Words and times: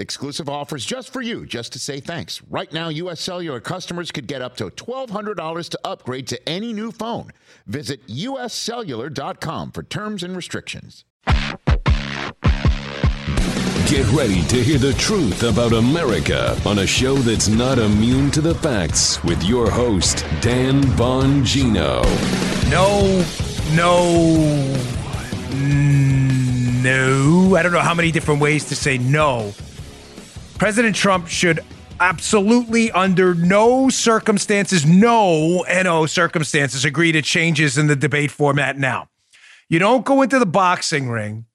Exclusive 0.00 0.48
offers 0.48 0.86
just 0.86 1.12
for 1.12 1.20
you, 1.20 1.44
just 1.44 1.74
to 1.74 1.78
say 1.78 2.00
thanks. 2.00 2.40
Right 2.48 2.72
now, 2.72 2.88
U.S. 2.88 3.20
Cellular 3.20 3.60
customers 3.60 4.10
could 4.10 4.26
get 4.26 4.40
up 4.40 4.56
to 4.56 4.70
$1,200 4.70 5.68
to 5.68 5.80
upgrade 5.84 6.26
to 6.28 6.48
any 6.48 6.72
new 6.72 6.90
phone. 6.90 7.32
Visit 7.66 8.06
uscellular.com 8.06 9.72
for 9.72 9.82
terms 9.82 10.22
and 10.22 10.34
restrictions. 10.34 11.04
Get 13.86 14.10
ready 14.12 14.42
to 14.44 14.62
hear 14.62 14.78
the 14.78 14.94
truth 14.98 15.42
about 15.42 15.74
America 15.74 16.58
on 16.64 16.78
a 16.78 16.86
show 16.86 17.16
that's 17.16 17.48
not 17.48 17.78
immune 17.78 18.30
to 18.30 18.40
the 18.40 18.54
facts 18.54 19.22
with 19.22 19.42
your 19.42 19.70
host, 19.70 20.24
Dan 20.40 20.80
Bongino. 20.96 22.02
No, 22.70 23.22
no, 23.74 24.38
no. 26.82 27.54
I 27.54 27.62
don't 27.62 27.72
know 27.72 27.80
how 27.80 27.92
many 27.92 28.10
different 28.10 28.40
ways 28.40 28.64
to 28.70 28.74
say 28.74 28.96
no. 28.96 29.52
President 30.60 30.94
Trump 30.94 31.26
should 31.26 31.60
absolutely, 32.00 32.92
under 32.92 33.34
no 33.34 33.88
circumstances, 33.88 34.84
no 34.84 35.64
no 35.82 36.04
circumstances, 36.04 36.84
agree 36.84 37.12
to 37.12 37.22
changes 37.22 37.78
in 37.78 37.86
the 37.86 37.96
debate 37.96 38.30
format 38.30 38.76
now. 38.76 39.08
You 39.70 39.78
don't 39.78 40.04
go 40.04 40.20
into 40.20 40.38
the 40.38 40.44
boxing 40.44 41.08
ring 41.08 41.46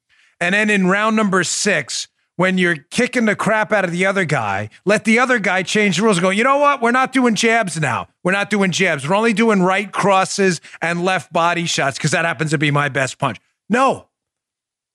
and 0.42 0.56
then 0.56 0.72
in 0.72 0.88
round 0.88 1.16
number 1.16 1.44
six, 1.44 2.08
when 2.38 2.58
you're 2.58 2.78
kicking 2.78 3.26
the 3.26 3.36
crap 3.36 3.72
out 3.72 3.86
of 3.86 3.92
the 3.92 4.08
other 4.08 4.26
guy, 4.26 4.72
let 4.86 5.06
the 5.06 5.20
other 5.20 5.38
guy 5.38 5.62
change 5.62 5.98
the 5.98 6.04
rules 6.04 6.18
and 6.18 6.24
go, 6.24 6.32
you 6.32 6.44
know 6.44 6.58
what? 6.58 6.82
We're 6.82 6.90
not 6.90 7.14
doing 7.14 7.36
jabs 7.36 7.80
now. 7.80 8.08
We're 8.24 8.32
not 8.32 8.50
doing 8.50 8.72
jabs. 8.72 9.08
We're 9.08 9.16
only 9.16 9.34
doing 9.34 9.62
right 9.62 9.92
crosses 9.92 10.62
and 10.82 11.06
left 11.06 11.32
body 11.32 11.68
shots 11.68 12.00
because 12.00 12.10
that 12.10 12.26
happens 12.26 12.50
to 12.50 12.58
be 12.58 12.72
my 12.72 12.90
best 12.90 13.20
punch. 13.20 13.38
No, 13.70 14.08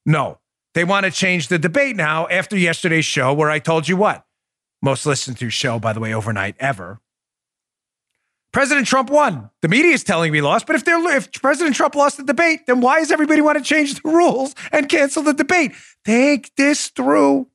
no. 0.05 0.41
They 0.75 0.85
want 0.85 1.05
to 1.05 1.11
change 1.11 1.49
the 1.49 1.59
debate 1.59 1.97
now 1.97 2.29
after 2.29 2.57
yesterday's 2.57 3.05
show 3.05 3.33
where 3.33 3.51
I 3.51 3.59
told 3.59 3.89
you 3.89 3.97
what? 3.97 4.25
Most 4.83 5.05
listened 5.05 5.39
to 5.39 5.51
show, 5.51 5.79
by 5.79 5.93
the 5.93 6.01
way, 6.01 6.15
overnight 6.15 6.55
ever. 6.59 7.01
President 8.53 8.87
Trump 8.87 9.11
won. 9.11 9.51
The 9.63 9.69
media 9.69 9.93
is 9.93 10.03
telling 10.03 10.33
me 10.33 10.41
lost, 10.41 10.67
but 10.67 10.75
if 10.75 10.85
they're 10.85 11.17
if 11.17 11.31
President 11.33 11.77
Trump 11.77 11.95
lost 11.95 12.17
the 12.17 12.25
debate, 12.25 12.67
then 12.67 12.81
why 12.81 12.99
does 12.99 13.13
everybody 13.13 13.41
want 13.41 13.59
to 13.59 13.65
change 13.65 13.95
the 13.95 14.01
rules 14.11 14.57
and 14.73 14.89
cancel 14.89 15.23
the 15.23 15.35
debate? 15.35 15.73
Think 16.05 16.51
this 16.57 16.89
through. 16.89 17.47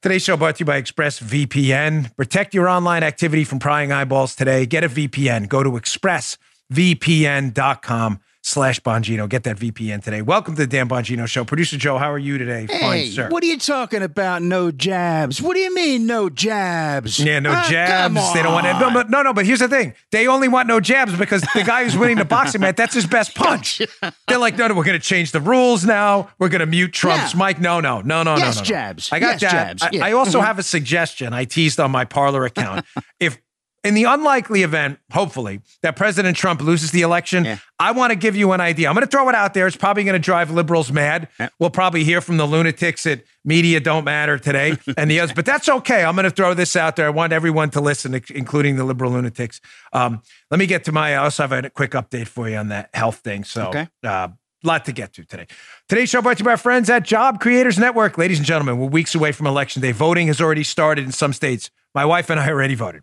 Today's 0.00 0.22
show 0.22 0.36
brought 0.36 0.54
to 0.56 0.60
you 0.60 0.66
by 0.66 0.82
ExpressVPN. 0.82 2.16
Protect 2.16 2.54
your 2.54 2.68
online 2.68 3.04
activity 3.04 3.44
from 3.44 3.60
prying 3.60 3.92
eyeballs 3.92 4.34
today. 4.34 4.66
Get 4.66 4.84
a 4.84 4.88
VPN. 4.88 5.48
Go 5.48 5.62
to 5.62 5.70
expressvpn.com 5.70 8.20
slash 8.44 8.80
Bongino. 8.80 9.28
Get 9.28 9.44
that 9.44 9.56
VPN 9.56 10.02
today. 10.02 10.20
Welcome 10.20 10.54
to 10.56 10.62
the 10.62 10.66
Dan 10.66 10.88
Bongino 10.88 11.26
Show. 11.26 11.44
Producer 11.44 11.76
Joe, 11.76 11.96
how 11.98 12.10
are 12.10 12.18
you 12.18 12.38
today? 12.38 12.66
Hey, 12.68 12.80
Fine, 12.80 13.06
sir. 13.12 13.28
what 13.28 13.42
are 13.42 13.46
you 13.46 13.58
talking 13.58 14.02
about? 14.02 14.42
No 14.42 14.70
jabs. 14.70 15.40
What 15.40 15.54
do 15.54 15.60
you 15.60 15.72
mean 15.74 16.06
no 16.06 16.28
jabs? 16.28 17.18
Yeah, 17.20 17.38
no 17.38 17.52
Ah, 17.52 17.66
jabs. 17.70 18.14
They 18.34 18.42
don't 18.42 18.52
want 18.52 18.66
to. 18.66 18.72
No, 18.78 19.00
on. 19.00 19.10
no, 19.10 19.22
no. 19.22 19.32
But 19.32 19.46
here's 19.46 19.60
the 19.60 19.68
thing: 19.68 19.94
they 20.10 20.26
only 20.26 20.48
want 20.48 20.66
no 20.68 20.80
jabs 20.80 21.16
because 21.16 21.42
the 21.54 21.62
guy 21.64 21.84
who's 21.84 21.96
winning 21.96 22.16
the 22.18 22.24
boxing 22.24 22.60
match, 22.60 22.76
that's 22.76 22.94
his 22.94 23.06
best 23.06 23.34
punch. 23.34 23.80
They're 24.28 24.38
like, 24.38 24.56
no, 24.56 24.68
no, 24.68 24.74
we're 24.74 24.84
going 24.84 25.00
to 25.00 25.06
change 25.06 25.32
the 25.32 25.40
rules 25.40 25.84
now. 25.84 26.30
We're 26.38 26.48
going 26.48 26.60
to 26.60 26.66
mute 26.66 26.92
Trump's 26.92 27.34
Yeah. 27.34 27.46
mic. 27.46 27.60
No, 27.60 27.80
no, 27.80 28.00
no, 28.00 28.22
no, 28.22 28.36
Yes, 28.36 28.56
no, 28.56 28.60
no. 28.62 28.64
jabs. 28.64 29.12
I 29.12 29.18
got 29.20 29.40
Yes, 29.40 29.40
that. 29.42 29.50
jabs. 29.78 29.82
I, 29.82 29.90
Yeah. 29.92 30.04
I 30.06 30.12
also 30.12 30.40
have 30.40 30.58
a 30.58 30.62
suggestion. 30.62 31.32
I 31.32 31.44
teased 31.44 31.78
on 31.78 31.90
my 31.90 32.04
Parler 32.04 32.44
account. 32.44 32.84
if 33.20 33.38
in 33.84 33.94
the 33.94 34.04
unlikely 34.04 34.62
event, 34.62 34.98
hopefully, 35.12 35.60
that 35.82 35.96
President 35.96 36.36
Trump 36.36 36.60
loses 36.62 36.90
the 36.92 37.02
election, 37.02 37.44
Yeah. 37.44 37.58
I 37.78 37.90
want 37.90 38.10
to 38.12 38.16
give 38.16 38.36
you 38.36 38.52
an 38.52 38.60
idea. 38.60 38.88
I'm 38.88 38.94
going 38.94 39.04
to 39.06 39.10
throw 39.10 39.28
it 39.28 39.34
out 39.34 39.54
there. 39.54 39.66
It's 39.66 39.76
probably 39.76 40.04
going 40.04 40.12
to 40.14 40.20
drive 40.20 40.50
liberals 40.52 40.92
mad. 40.92 41.28
Yeah. 41.40 41.48
We'll 41.58 41.70
probably 41.70 42.04
hear 42.04 42.20
from 42.20 42.36
the 42.36 42.46
lunatics 42.46 43.04
at 43.06 43.24
Media 43.44 43.80
Don't 43.80 44.04
Matter 44.04 44.38
today 44.38 44.76
and 44.96 45.10
the 45.10 45.18
others, 45.18 45.34
but 45.34 45.44
that's 45.44 45.68
okay. 45.68 46.04
I'm 46.04 46.14
going 46.14 46.24
to 46.24 46.30
throw 46.30 46.54
this 46.54 46.76
out 46.76 46.94
there. 46.94 47.06
I 47.06 47.10
want 47.10 47.32
everyone 47.32 47.70
to 47.70 47.80
listen, 47.80 48.14
including 48.30 48.76
the 48.76 48.84
liberal 48.84 49.10
lunatics. 49.10 49.60
Um, 49.92 50.22
let 50.50 50.58
me 50.60 50.66
get 50.66 50.84
to 50.84 50.92
my. 50.92 51.14
I 51.14 51.16
also 51.16 51.42
have 51.46 51.52
a 51.64 51.70
quick 51.70 51.90
update 51.92 52.28
for 52.28 52.48
you 52.48 52.56
on 52.56 52.68
that 52.68 52.90
health 52.94 53.16
thing. 53.18 53.42
So, 53.42 53.68
Okay. 53.68 53.88
uh, 54.04 54.28
lot 54.62 54.84
to 54.84 54.92
get 54.92 55.12
to 55.14 55.24
today. 55.24 55.48
Today's 55.88 56.08
show 56.08 56.22
brought 56.22 56.36
to 56.36 56.42
you 56.42 56.44
by 56.44 56.52
our 56.52 56.56
friends 56.56 56.88
at 56.88 57.02
Job 57.02 57.40
Creators 57.40 57.80
Network. 57.80 58.16
Ladies 58.16 58.38
and 58.38 58.46
gentlemen, 58.46 58.78
we're 58.78 58.86
weeks 58.86 59.12
away 59.16 59.32
from 59.32 59.48
election 59.48 59.82
day. 59.82 59.90
Voting 59.90 60.28
has 60.28 60.40
already 60.40 60.62
started 60.62 61.04
in 61.04 61.10
some 61.10 61.32
states. 61.32 61.68
My 61.96 62.04
wife 62.04 62.30
and 62.30 62.38
I 62.38 62.48
already 62.48 62.76
voted. 62.76 63.02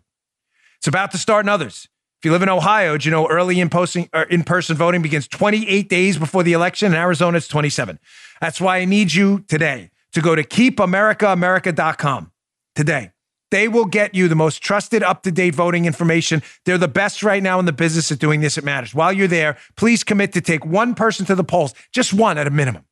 It's 0.80 0.88
about 0.88 1.10
to 1.10 1.18
start 1.18 1.44
in 1.44 1.50
others. 1.50 1.88
If 2.20 2.24
you 2.24 2.32
live 2.32 2.40
in 2.40 2.48
Ohio, 2.48 2.96
do 2.96 3.06
you 3.06 3.10
know 3.10 3.28
early 3.28 3.60
in, 3.60 3.68
posting, 3.68 4.08
uh, 4.14 4.24
in 4.30 4.44
person 4.44 4.76
voting 4.76 5.02
begins 5.02 5.28
28 5.28 5.90
days 5.90 6.16
before 6.16 6.42
the 6.42 6.54
election? 6.54 6.92
In 6.92 6.98
Arizona, 6.98 7.36
it's 7.36 7.48
27. 7.48 7.98
That's 8.40 8.62
why 8.62 8.78
I 8.78 8.86
need 8.86 9.12
you 9.12 9.44
today 9.46 9.90
to 10.12 10.22
go 10.22 10.34
to 10.34 10.42
keepamericaamerica.com 10.42 12.32
today. 12.74 13.12
They 13.50 13.68
will 13.68 13.84
get 13.84 14.14
you 14.14 14.26
the 14.26 14.34
most 14.34 14.62
trusted, 14.62 15.02
up-to-date 15.02 15.54
voting 15.54 15.84
information. 15.84 16.42
They're 16.64 16.78
the 16.78 16.88
best 16.88 17.22
right 17.22 17.42
now 17.42 17.58
in 17.58 17.66
the 17.66 17.72
business 17.72 18.10
at 18.10 18.18
doing 18.18 18.40
this. 18.40 18.56
It 18.56 18.64
matters. 18.64 18.94
While 18.94 19.12
you're 19.12 19.28
there, 19.28 19.58
please 19.76 20.02
commit 20.02 20.32
to 20.32 20.40
take 20.40 20.64
one 20.64 20.94
person 20.94 21.26
to 21.26 21.34
the 21.34 21.44
polls, 21.44 21.74
just 21.92 22.14
one 22.14 22.38
at 22.38 22.46
a 22.46 22.50
minimum, 22.50 22.86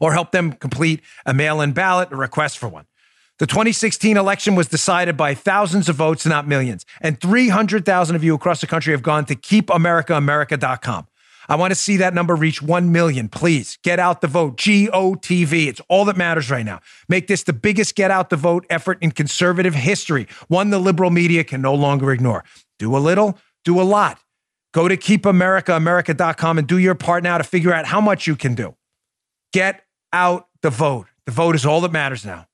or 0.00 0.12
help 0.12 0.32
them 0.32 0.54
complete 0.54 1.02
a 1.24 1.34
mail-in 1.34 1.70
ballot, 1.70 2.10
a 2.10 2.16
request 2.16 2.58
for 2.58 2.68
one. 2.68 2.86
The 3.40 3.46
2016 3.46 4.18
election 4.18 4.54
was 4.54 4.68
decided 4.68 5.16
by 5.16 5.32
thousands 5.32 5.88
of 5.88 5.96
votes, 5.96 6.26
not 6.26 6.46
millions. 6.46 6.84
And 7.00 7.18
300,000 7.18 8.14
of 8.14 8.22
you 8.22 8.34
across 8.34 8.60
the 8.60 8.66
country 8.66 8.92
have 8.92 9.02
gone 9.02 9.24
to 9.24 9.34
keepamericaamerica.com. 9.34 11.06
I 11.48 11.56
want 11.56 11.70
to 11.70 11.74
see 11.74 11.96
that 11.96 12.12
number 12.12 12.36
reach 12.36 12.60
1 12.60 12.92
million. 12.92 13.30
Please 13.30 13.78
get 13.82 13.98
out 13.98 14.20
the 14.20 14.26
vote. 14.26 14.58
GOTV. 14.58 15.68
It's 15.68 15.80
all 15.88 16.04
that 16.04 16.18
matters 16.18 16.50
right 16.50 16.66
now. 16.66 16.80
Make 17.08 17.28
this 17.28 17.42
the 17.42 17.54
biggest 17.54 17.94
get 17.94 18.10
out 18.10 18.28
the 18.28 18.36
vote 18.36 18.66
effort 18.68 18.98
in 19.00 19.10
conservative 19.10 19.74
history, 19.74 20.28
one 20.48 20.68
the 20.68 20.78
liberal 20.78 21.10
media 21.10 21.42
can 21.42 21.62
no 21.62 21.74
longer 21.74 22.12
ignore. 22.12 22.44
Do 22.78 22.94
a 22.94 22.98
little, 22.98 23.38
do 23.64 23.80
a 23.80 23.84
lot. 23.84 24.20
Go 24.74 24.86
to 24.86 24.98
keepamericaamerica.com 24.98 26.58
and 26.58 26.68
do 26.68 26.76
your 26.76 26.94
part 26.94 27.22
now 27.22 27.38
to 27.38 27.44
figure 27.44 27.72
out 27.72 27.86
how 27.86 28.02
much 28.02 28.26
you 28.26 28.36
can 28.36 28.54
do. 28.54 28.76
Get 29.54 29.80
out 30.12 30.48
the 30.60 30.68
vote. 30.68 31.06
The 31.24 31.32
vote 31.32 31.54
is 31.54 31.64
all 31.64 31.80
that 31.80 31.90
matters 31.90 32.26
now. 32.26 32.46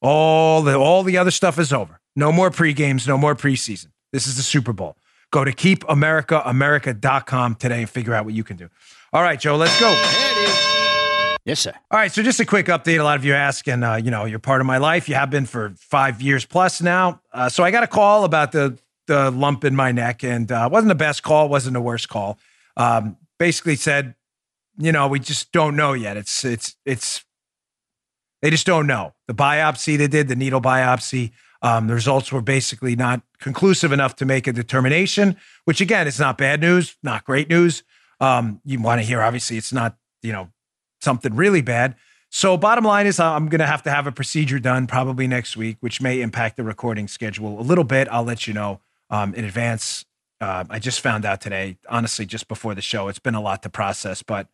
All 0.00 0.62
the 0.62 0.76
all 0.76 1.02
the 1.02 1.18
other 1.18 1.30
stuff 1.30 1.58
is 1.58 1.72
over. 1.72 2.00
No 2.16 2.32
more 2.32 2.50
pre-games, 2.50 3.06
no 3.06 3.18
more 3.18 3.34
preseason. 3.34 3.88
This 4.12 4.26
is 4.26 4.36
the 4.36 4.42
Super 4.42 4.72
Bowl. 4.72 4.96
Go 5.30 5.44
to 5.44 5.52
keepamericaamerica.com 5.52 7.54
today 7.54 7.80
and 7.80 7.90
figure 7.90 8.14
out 8.14 8.24
what 8.24 8.34
you 8.34 8.42
can 8.42 8.56
do. 8.56 8.68
All 9.12 9.22
right, 9.22 9.38
Joe, 9.38 9.56
let's 9.56 9.78
go. 9.78 9.90
Yes, 11.44 11.60
sir. 11.60 11.72
All 11.90 11.98
right, 11.98 12.12
so 12.12 12.22
just 12.22 12.40
a 12.40 12.44
quick 12.44 12.66
update. 12.66 13.00
A 13.00 13.02
lot 13.02 13.16
of 13.16 13.24
you 13.24 13.34
ask, 13.34 13.66
and 13.66 13.84
uh, 13.84 13.94
you 13.94 14.10
know, 14.10 14.24
you're 14.24 14.38
part 14.38 14.60
of 14.60 14.66
my 14.66 14.78
life. 14.78 15.08
You 15.08 15.14
have 15.14 15.30
been 15.30 15.46
for 15.46 15.72
five 15.78 16.20
years 16.20 16.44
plus 16.44 16.82
now. 16.82 17.20
Uh, 17.32 17.48
so 17.48 17.64
I 17.64 17.70
got 17.70 17.82
a 17.82 17.86
call 17.86 18.24
about 18.24 18.52
the 18.52 18.78
the 19.06 19.30
lump 19.30 19.64
in 19.64 19.74
my 19.74 19.92
neck, 19.92 20.22
and 20.22 20.50
uh, 20.52 20.68
wasn't 20.70 20.88
the 20.88 20.94
best 20.94 21.22
call, 21.22 21.48
wasn't 21.48 21.74
the 21.74 21.80
worst 21.80 22.08
call. 22.08 22.38
Um, 22.76 23.16
basically 23.38 23.76
said, 23.76 24.14
you 24.78 24.92
know, 24.92 25.08
we 25.08 25.18
just 25.18 25.50
don't 25.52 25.76
know 25.76 25.92
yet. 25.92 26.16
It's 26.16 26.44
it's 26.44 26.76
it's 26.84 27.24
they 28.42 28.50
just 28.50 28.66
don't 28.66 28.86
know. 28.86 29.14
The 29.26 29.34
biopsy 29.34 29.98
they 29.98 30.08
did, 30.08 30.28
the 30.28 30.36
needle 30.36 30.60
biopsy, 30.60 31.32
um, 31.62 31.88
the 31.88 31.94
results 31.94 32.32
were 32.32 32.40
basically 32.40 32.96
not 32.96 33.22
conclusive 33.38 33.92
enough 33.92 34.16
to 34.16 34.24
make 34.24 34.46
a 34.46 34.52
determination. 34.52 35.36
Which 35.64 35.80
again, 35.80 36.06
it's 36.06 36.18
not 36.18 36.38
bad 36.38 36.60
news, 36.60 36.96
not 37.02 37.24
great 37.24 37.48
news. 37.48 37.82
Um, 38.18 38.60
you 38.64 38.80
want 38.80 39.00
to 39.00 39.06
hear, 39.06 39.22
obviously, 39.22 39.56
it's 39.56 39.72
not 39.72 39.96
you 40.22 40.32
know 40.32 40.50
something 41.00 41.34
really 41.34 41.62
bad. 41.62 41.96
So, 42.32 42.56
bottom 42.56 42.84
line 42.84 43.06
is, 43.06 43.18
I'm 43.18 43.48
going 43.48 43.60
to 43.60 43.66
have 43.66 43.82
to 43.82 43.90
have 43.90 44.06
a 44.06 44.12
procedure 44.12 44.60
done 44.60 44.86
probably 44.86 45.26
next 45.26 45.56
week, 45.56 45.78
which 45.80 46.00
may 46.00 46.20
impact 46.20 46.56
the 46.56 46.62
recording 46.62 47.08
schedule 47.08 47.60
a 47.60 47.62
little 47.62 47.84
bit. 47.84 48.08
I'll 48.08 48.22
let 48.22 48.46
you 48.46 48.54
know 48.54 48.80
um, 49.10 49.34
in 49.34 49.44
advance. 49.44 50.04
Uh, 50.40 50.64
I 50.70 50.78
just 50.78 51.00
found 51.00 51.26
out 51.26 51.40
today, 51.40 51.76
honestly, 51.88 52.24
just 52.24 52.46
before 52.46 52.74
the 52.74 52.82
show. 52.82 53.08
It's 53.08 53.18
been 53.18 53.34
a 53.34 53.40
lot 53.40 53.62
to 53.64 53.68
process, 53.68 54.22
but 54.22 54.46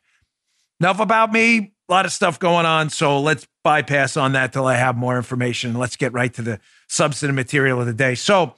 enough 0.80 1.00
about 1.00 1.32
me. 1.32 1.74
A 1.88 1.92
lot 1.92 2.04
of 2.04 2.12
stuff 2.12 2.38
going 2.38 2.66
on. 2.66 2.90
So, 2.90 3.20
let's 3.20 3.46
bypass 3.62 4.16
on 4.16 4.32
that 4.32 4.52
till 4.52 4.66
I 4.66 4.74
have 4.74 4.96
more 4.96 5.16
information. 5.16 5.74
Let's 5.74 5.96
get 5.96 6.12
right 6.12 6.32
to 6.34 6.42
the 6.42 6.60
substantive 6.88 7.34
material 7.34 7.80
of 7.80 7.86
the 7.86 7.94
day. 7.94 8.14
So, 8.14 8.54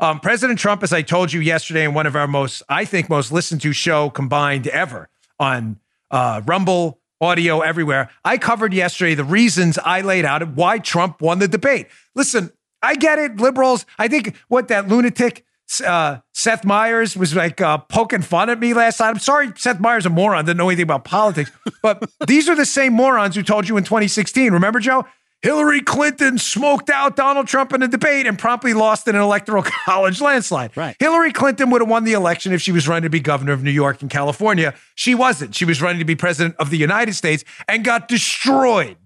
um, 0.00 0.18
President 0.18 0.58
Trump, 0.58 0.82
as 0.82 0.92
I 0.92 1.02
told 1.02 1.32
you 1.32 1.40
yesterday 1.40 1.84
in 1.84 1.94
one 1.94 2.06
of 2.06 2.16
our 2.16 2.26
most, 2.26 2.62
I 2.68 2.84
think, 2.84 3.08
most 3.08 3.30
listened 3.30 3.60
to 3.62 3.72
show 3.72 4.10
combined 4.10 4.66
ever 4.66 5.08
on 5.38 5.78
uh, 6.10 6.42
Rumble, 6.44 6.98
audio 7.20 7.60
everywhere. 7.60 8.10
I 8.24 8.36
covered 8.36 8.74
yesterday 8.74 9.14
the 9.14 9.24
reasons 9.24 9.78
I 9.78 10.00
laid 10.00 10.24
out 10.24 10.46
why 10.56 10.78
Trump 10.78 11.22
won 11.22 11.38
the 11.38 11.46
debate. 11.46 11.86
Listen, 12.16 12.50
I 12.82 12.96
get 12.96 13.20
it, 13.20 13.36
liberals. 13.36 13.86
I 13.96 14.08
think 14.08 14.36
what 14.48 14.68
that 14.68 14.88
lunatic 14.88 15.44
uh, 15.80 16.18
Seth 16.32 16.64
Meyers 16.64 17.16
was 17.16 17.34
like 17.34 17.60
uh, 17.60 17.78
poking 17.78 18.22
fun 18.22 18.50
at 18.50 18.58
me 18.58 18.74
last 18.74 19.00
night. 19.00 19.08
I'm 19.08 19.18
sorry, 19.18 19.52
Seth 19.56 19.80
Meyers, 19.80 20.06
a 20.06 20.10
moron, 20.10 20.44
didn't 20.44 20.58
know 20.58 20.68
anything 20.68 20.84
about 20.84 21.04
politics. 21.04 21.50
But 21.82 22.10
these 22.26 22.48
are 22.48 22.54
the 22.54 22.66
same 22.66 22.92
morons 22.92 23.34
who 23.34 23.42
told 23.42 23.68
you 23.68 23.76
in 23.76 23.84
2016. 23.84 24.52
Remember, 24.52 24.80
Joe? 24.80 25.06
Hillary 25.42 25.80
Clinton 25.80 26.38
smoked 26.38 26.88
out 26.88 27.16
Donald 27.16 27.48
Trump 27.48 27.72
in 27.72 27.82
a 27.82 27.88
debate 27.88 28.28
and 28.28 28.38
promptly 28.38 28.74
lost 28.74 29.08
in 29.08 29.16
an 29.16 29.20
electoral 29.20 29.64
college 29.84 30.20
landslide. 30.20 30.76
Right. 30.76 30.94
Hillary 31.00 31.32
Clinton 31.32 31.70
would 31.70 31.80
have 31.80 31.90
won 31.90 32.04
the 32.04 32.12
election 32.12 32.52
if 32.52 32.62
she 32.62 32.70
was 32.70 32.86
running 32.86 33.02
to 33.02 33.10
be 33.10 33.18
governor 33.18 33.52
of 33.52 33.64
New 33.64 33.72
York 33.72 34.02
and 34.02 34.10
California. 34.10 34.72
She 34.94 35.16
wasn't. 35.16 35.56
She 35.56 35.64
was 35.64 35.82
running 35.82 35.98
to 35.98 36.04
be 36.04 36.14
president 36.14 36.54
of 36.60 36.70
the 36.70 36.78
United 36.78 37.14
States 37.14 37.44
and 37.66 37.84
got 37.84 38.06
destroyed 38.06 38.96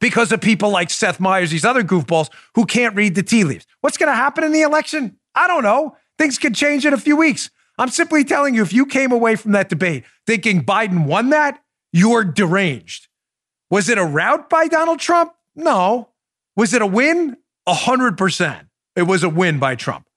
because 0.00 0.32
of 0.32 0.40
people 0.40 0.70
like 0.70 0.90
Seth 0.90 1.20
Meyers, 1.20 1.52
these 1.52 1.64
other 1.64 1.84
goofballs 1.84 2.28
who 2.56 2.66
can't 2.66 2.96
read 2.96 3.14
the 3.14 3.22
tea 3.22 3.44
leaves. 3.44 3.66
What's 3.82 3.98
going 3.98 4.10
to 4.10 4.16
happen 4.16 4.44
in 4.44 4.52
the 4.52 4.62
election? 4.62 5.18
I 5.34 5.46
don't 5.46 5.62
know. 5.62 5.96
Things 6.18 6.38
could 6.38 6.54
change 6.54 6.86
in 6.86 6.94
a 6.94 6.98
few 6.98 7.16
weeks. 7.16 7.50
I'm 7.78 7.88
simply 7.88 8.24
telling 8.24 8.54
you, 8.54 8.62
if 8.62 8.72
you 8.72 8.86
came 8.86 9.12
away 9.12 9.36
from 9.36 9.52
that 9.52 9.68
debate 9.68 10.04
thinking 10.26 10.64
Biden 10.64 11.04
won 11.04 11.30
that, 11.30 11.62
you're 11.92 12.24
deranged. 12.24 13.08
Was 13.70 13.88
it 13.88 13.98
a 13.98 14.04
rout 14.04 14.48
by 14.48 14.68
Donald 14.68 15.00
Trump? 15.00 15.32
No. 15.54 16.10
Was 16.56 16.74
it 16.74 16.82
a 16.82 16.86
win? 16.86 17.36
A 17.66 17.74
hundred 17.74 18.16
percent. 18.16 18.68
It 18.94 19.02
was 19.02 19.22
a 19.22 19.28
win 19.28 19.58
by 19.58 19.74
Trump. 19.74 20.08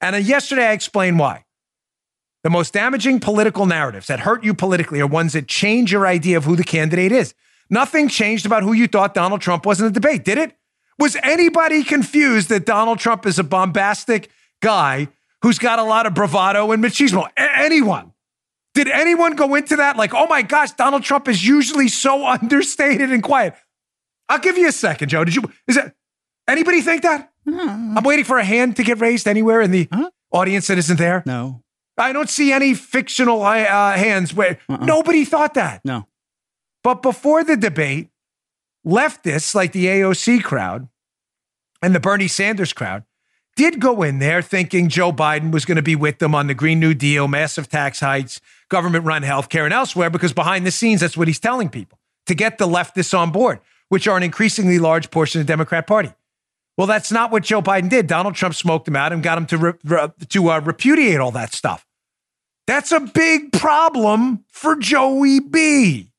And 0.00 0.16
uh, 0.16 0.18
yesterday 0.18 0.66
I 0.66 0.72
explained 0.72 1.18
why. 1.18 1.44
The 2.42 2.50
most 2.50 2.72
damaging 2.72 3.20
political 3.20 3.66
narratives 3.66 4.08
that 4.08 4.20
hurt 4.20 4.42
you 4.42 4.52
politically 4.52 5.00
are 5.00 5.06
ones 5.06 5.34
that 5.34 5.46
change 5.46 5.92
your 5.92 6.06
idea 6.06 6.36
of 6.36 6.44
who 6.44 6.56
the 6.56 6.64
candidate 6.64 7.12
is. 7.12 7.34
Nothing 7.70 8.08
changed 8.08 8.46
about 8.46 8.64
who 8.64 8.72
you 8.72 8.88
thought 8.88 9.14
Donald 9.14 9.40
Trump 9.40 9.64
was 9.64 9.80
in 9.80 9.86
the 9.86 9.92
debate, 9.92 10.24
did 10.24 10.38
it? 10.38 10.56
Was 11.02 11.16
anybody 11.24 11.82
confused 11.82 12.48
that 12.50 12.64
Donald 12.64 13.00
Trump 13.00 13.26
is 13.26 13.40
a 13.40 13.42
bombastic 13.44 14.30
guy 14.60 15.08
who's 15.42 15.58
got 15.58 15.80
a 15.80 15.82
lot 15.82 16.06
of 16.06 16.14
bravado 16.14 16.70
and 16.70 16.82
machismo? 16.82 17.26
A- 17.36 17.58
anyone? 17.58 18.12
Did 18.74 18.86
anyone 18.86 19.34
go 19.34 19.56
into 19.56 19.74
that 19.76 19.96
like, 19.96 20.14
oh 20.14 20.26
my 20.28 20.42
gosh, 20.42 20.70
Donald 20.72 21.02
Trump 21.02 21.26
is 21.26 21.44
usually 21.44 21.88
so 21.88 22.24
understated 22.36 23.10
and 23.10 23.20
quiet? 23.20 23.54
I'll 24.28 24.38
give 24.38 24.56
you 24.56 24.68
a 24.68 24.72
second, 24.72 25.08
Joe. 25.08 25.24
Did 25.24 25.34
you? 25.34 25.42
Is 25.66 25.74
that 25.74 25.94
anybody 26.46 26.80
think 26.80 27.02
that? 27.02 27.32
I'm 27.48 28.04
waiting 28.04 28.24
for 28.24 28.38
a 28.38 28.44
hand 28.44 28.76
to 28.76 28.84
get 28.84 29.00
raised 29.00 29.26
anywhere 29.26 29.60
in 29.60 29.72
the 29.72 29.88
Huh? 29.92 30.08
audience 30.30 30.68
that 30.68 30.78
isn't 30.78 30.98
there. 30.98 31.24
No, 31.26 31.64
I 31.98 32.12
don't 32.12 32.30
see 32.30 32.52
any 32.52 32.74
fictional 32.74 33.42
uh, 33.42 33.56
hands 33.96 34.32
where 34.32 34.60
Uh-uh. 34.68 34.84
nobody 34.84 35.24
thought 35.24 35.54
that. 35.54 35.80
no. 35.84 36.06
But 36.84 37.02
before 37.02 37.42
the 37.42 37.56
debate, 37.56 38.10
leftists 38.86 39.52
like 39.56 39.72
the 39.72 39.86
AOC 39.86 40.42
crowd 40.44 40.88
and 41.82 41.94
the 41.94 42.00
Bernie 42.00 42.28
Sanders 42.28 42.72
crowd 42.72 43.04
did 43.56 43.80
go 43.80 44.02
in 44.02 44.18
there 44.18 44.40
thinking 44.40 44.88
Joe 44.88 45.12
Biden 45.12 45.52
was 45.52 45.64
going 45.64 45.76
to 45.76 45.82
be 45.82 45.96
with 45.96 46.18
them 46.18 46.34
on 46.34 46.46
the 46.46 46.54
Green 46.54 46.80
New 46.80 46.94
Deal, 46.94 47.28
massive 47.28 47.68
tax 47.68 48.00
hikes, 48.00 48.40
government 48.68 49.04
run 49.04 49.22
healthcare, 49.22 49.64
and 49.64 49.74
elsewhere, 49.74 50.08
because 50.08 50.32
behind 50.32 50.66
the 50.66 50.70
scenes, 50.70 51.00
that's 51.00 51.16
what 51.16 51.28
he's 51.28 51.38
telling 51.40 51.68
people 51.68 51.98
to 52.26 52.34
get 52.34 52.58
the 52.58 52.66
leftists 52.66 53.16
on 53.16 53.30
board, 53.30 53.60
which 53.88 54.08
are 54.08 54.16
an 54.16 54.22
increasingly 54.22 54.78
large 54.78 55.10
portion 55.10 55.40
of 55.40 55.46
the 55.46 55.52
Democrat 55.52 55.86
Party. 55.86 56.12
Well, 56.78 56.86
that's 56.86 57.12
not 57.12 57.30
what 57.30 57.42
Joe 57.42 57.60
Biden 57.60 57.90
did. 57.90 58.06
Donald 58.06 58.34
Trump 58.34 58.54
smoked 58.54 58.88
him 58.88 58.96
out 58.96 59.12
and 59.12 59.22
got 59.22 59.36
him 59.36 59.46
to, 59.46 59.58
re- 59.58 60.08
to 60.30 60.48
uh, 60.48 60.60
repudiate 60.60 61.20
all 61.20 61.32
that 61.32 61.52
stuff. 61.52 61.86
That's 62.66 62.92
a 62.92 63.00
big 63.00 63.52
problem 63.52 64.44
for 64.48 64.76
Joey 64.76 65.40
B. 65.40 66.11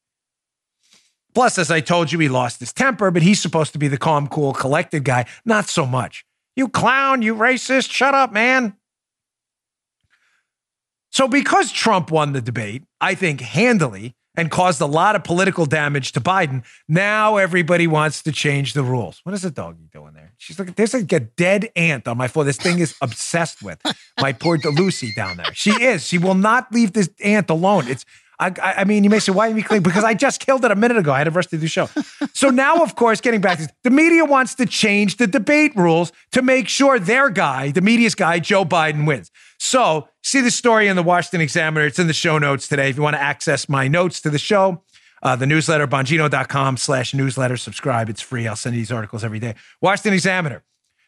Plus, 1.33 1.57
as 1.57 1.71
I 1.71 1.80
told 1.80 2.12
you, 2.12 2.19
he 2.19 2.30
lost 2.30 2.59
his 2.59 2.74
temper, 2.74 3.12
but 3.12 3.21
he's 3.21 3.41
supposed 3.41 3.74
to 3.74 3.80
be 3.80 3.88
the 3.88 3.97
calm, 3.97 4.27
cool, 4.27 4.53
collected 4.53 5.03
guy. 5.03 5.25
Not 5.45 5.68
so 5.68 5.85
much. 5.85 6.25
You 6.56 6.69
clown, 6.69 7.21
you 7.21 7.35
racist, 7.35 7.91
shut 7.91 8.13
up, 8.13 8.31
man. 8.31 8.75
So, 11.12 11.27
because 11.27 11.71
Trump 11.71 12.12
won 12.12 12.33
the 12.33 12.41
debate, 12.41 12.83
I 13.00 13.15
think 13.15 13.41
handily, 13.41 14.15
and 14.35 14.50
caused 14.50 14.81
a 14.81 14.85
lot 14.85 15.15
of 15.15 15.24
political 15.24 15.65
damage 15.65 16.12
to 16.13 16.21
Biden, 16.21 16.63
now 16.88 17.38
everybody 17.38 17.85
wants 17.88 18.24
to 18.24 18.31
change 18.31 18.74
the 18.74 18.83
rules. 18.83 19.19
What 19.24 19.35
is 19.35 19.44
the 19.44 19.51
doggy 19.51 19.89
doing 19.91 20.13
there? 20.13 20.33
She's 20.38 20.57
like, 20.57 20.75
there's 20.75 20.94
like 20.94 21.12
a 21.12 21.19
dead 21.19 21.69
ant 21.75 22.07
on 22.07 22.18
my 22.18 22.27
floor. 22.27 22.45
This 22.45 22.57
thing 22.57 22.80
is 22.80 22.95
obsessed 23.01 23.62
with 23.62 23.80
my 24.19 24.33
poor 24.33 24.57
Lucy 24.57 25.13
down 25.13 25.38
there. 25.38 25.53
She 25.53 25.71
is. 25.71 26.06
She 26.06 26.18
will 26.18 26.35
not 26.35 26.71
leave 26.71 26.94
this 26.94 27.09
ant 27.24 27.50
alone. 27.50 27.88
It's, 27.88 28.06
I, 28.39 28.51
I 28.59 28.83
mean, 28.83 29.03
you 29.03 29.09
may 29.09 29.19
say, 29.19 29.31
why 29.31 29.50
are 29.50 29.56
you 29.56 29.63
clean? 29.63 29.83
Because 29.83 30.03
I 30.03 30.13
just 30.13 30.39
killed 30.39 30.65
it 30.65 30.71
a 30.71 30.75
minute 30.75 30.97
ago. 30.97 31.13
I 31.13 31.19
had 31.19 31.27
a 31.27 31.31
rush 31.31 31.47
to 31.47 31.57
do 31.57 31.62
the 31.62 31.68
show. 31.68 31.89
So 32.33 32.50
now, 32.50 32.83
of 32.83 32.95
course, 32.95 33.21
getting 33.21 33.41
back 33.41 33.57
to 33.59 33.63
this, 33.63 33.74
the 33.83 33.89
media 33.89 34.25
wants 34.25 34.56
to 34.56 34.65
change 34.65 35.18
the 35.18 35.27
debate 35.27 35.75
rules 35.75 36.12
to 36.31 36.41
make 36.41 36.68
sure 36.68 37.00
their 37.00 37.30
guy, 37.30 37.71
the 37.71 37.81
media's 37.81 38.15
guy, 38.15 38.39
Joe 38.39 38.65
Biden, 38.65 39.06
wins. 39.06 39.31
So 39.59 40.09
see 40.21 40.41
the 40.41 40.51
story 40.51 40.88
in 40.88 40.95
the 40.95 41.03
Washington 41.03 41.41
Examiner. 41.41 41.85
It's 41.85 42.00
in 42.00 42.07
the 42.07 42.13
show 42.13 42.38
notes 42.38 42.68
today. 42.68 42.89
If 42.89 42.97
you 42.97 43.03
want 43.03 43.15
to 43.15 43.21
access 43.21 43.69
my 43.69 43.88
notes 43.88 44.19
to 44.21 44.30
the 44.30 44.39
show, 44.39 44.83
uh, 45.21 45.35
the 45.38 45.47
newsletter, 45.47 45.88
bongino.com 45.88 46.77
slash 46.77 47.13
newsletter. 47.13 47.56
Subscribe. 47.56 48.09
It's 48.09 48.21
free. 48.21 48.47
I'll 48.47 48.57
send 48.57 48.75
you 48.75 48.81
these 48.81 48.91
articles 48.91 49.24
every 49.24 49.39
day. 49.39 49.56
Washington 49.81 50.13
Examiner. 50.13 50.63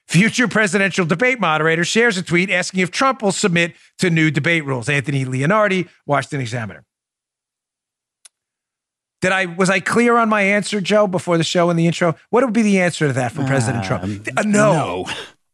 Future 0.08 0.48
presidential 0.48 1.06
debate 1.06 1.40
moderator 1.40 1.84
shares 1.84 2.16
a 2.16 2.24
tweet 2.24 2.52
asking 2.52 2.82
if 2.82 2.92
Trump 2.92 3.24
will 3.24 3.32
submit 3.32 3.74
to 3.98 4.10
new 4.10 4.30
debate 4.30 4.64
rules. 4.64 4.88
Anthony 4.88 5.26
Leonardi, 5.26 5.90
Washington 6.06 6.42
Examiner. 6.42 6.86
Did 9.26 9.32
I 9.32 9.48
was 9.48 9.72
I 9.72 9.80
clear 9.80 10.18
on 10.18 10.30
my 10.30 10.44
answer, 10.44 10.80
Joe, 10.80 11.08
before 11.08 11.40
the 11.40 11.44
show 11.44 11.72
in 11.72 11.78
the 11.78 11.88
intro? 11.88 12.14
What 12.30 12.44
would 12.44 12.54
be 12.54 12.62
the 12.62 12.80
answer 12.82 13.08
to 13.08 13.14
that 13.14 13.32
from 13.32 13.48
President 13.48 13.84
Trump? 13.84 14.04
Um, 14.04 14.22
A 14.38 14.44
no. 14.44 14.74
no. 14.74 15.06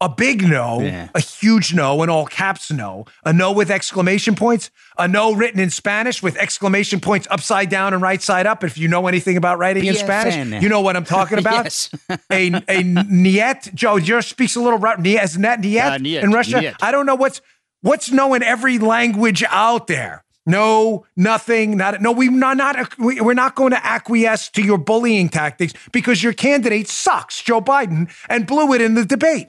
A 0.02 0.10
big 0.10 0.42
no, 0.42 0.82
Yeah. 0.82 1.08
a 1.14 1.20
huge 1.20 1.72
no, 1.72 2.02
in 2.02 2.10
all 2.10 2.26
caps 2.26 2.70
no, 2.70 3.06
a 3.24 3.32
no 3.32 3.50
with 3.52 3.70
exclamation 3.70 4.34
points, 4.34 4.70
a 4.98 5.08
no 5.08 5.32
written 5.32 5.58
in 5.58 5.70
Spanish 5.70 6.22
with 6.22 6.36
exclamation 6.36 7.00
points 7.00 7.26
upside 7.30 7.70
down 7.70 7.94
and 7.94 8.02
right 8.02 8.20
side 8.20 8.46
up. 8.46 8.62
If 8.62 8.76
you 8.76 8.88
know 8.88 9.06
anything 9.06 9.38
about 9.38 9.58
writing 9.58 9.86
in 9.86 9.94
Spanish, 9.94 10.34
you 10.62 10.68
know 10.68 10.82
what 10.82 10.94
I'm 10.96 11.04
talking 11.06 11.38
about. 11.44 11.64
Yes. 11.64 11.90
a 12.30 12.50
a 12.68 12.82
niet. 12.82 13.70
Joe, 13.74 13.96
yours 13.96 14.26
speaks 14.26 14.54
a 14.56 14.60
little 14.60 14.80
niet, 14.98 15.22
is 15.22 15.38
that 15.38 15.60
niet, 15.60 15.78
Uh, 15.78 15.96
niet, 15.98 16.22
in 16.22 16.30
Russia? 16.32 16.60
niet. 16.60 16.74
I 16.82 16.90
don't 16.90 17.06
know 17.06 17.16
what's 17.16 17.40
what's 17.80 18.10
no 18.10 18.34
in 18.34 18.42
every 18.42 18.78
language 18.78 19.42
out 19.48 19.86
there. 19.86 20.24
No, 20.44 21.06
nothing. 21.16 21.76
Not 21.76 22.00
no. 22.02 22.10
We 22.12 22.28
not 22.28 22.56
not. 22.56 22.98
we- 22.98 23.20
We're 23.20 23.34
not 23.34 23.54
going 23.54 23.70
to 23.70 23.84
acquiesce 23.86 24.48
to 24.50 24.62
your 24.62 24.78
bullying 24.78 25.28
tactics 25.28 25.72
because 25.92 26.22
your 26.22 26.32
candidate 26.32 26.88
sucks, 26.88 27.40
Joe 27.42 27.60
Biden, 27.60 28.10
and 28.28 28.46
blew 28.46 28.72
it 28.72 28.80
in 28.80 28.94
the 28.94 29.04
debate. 29.04 29.48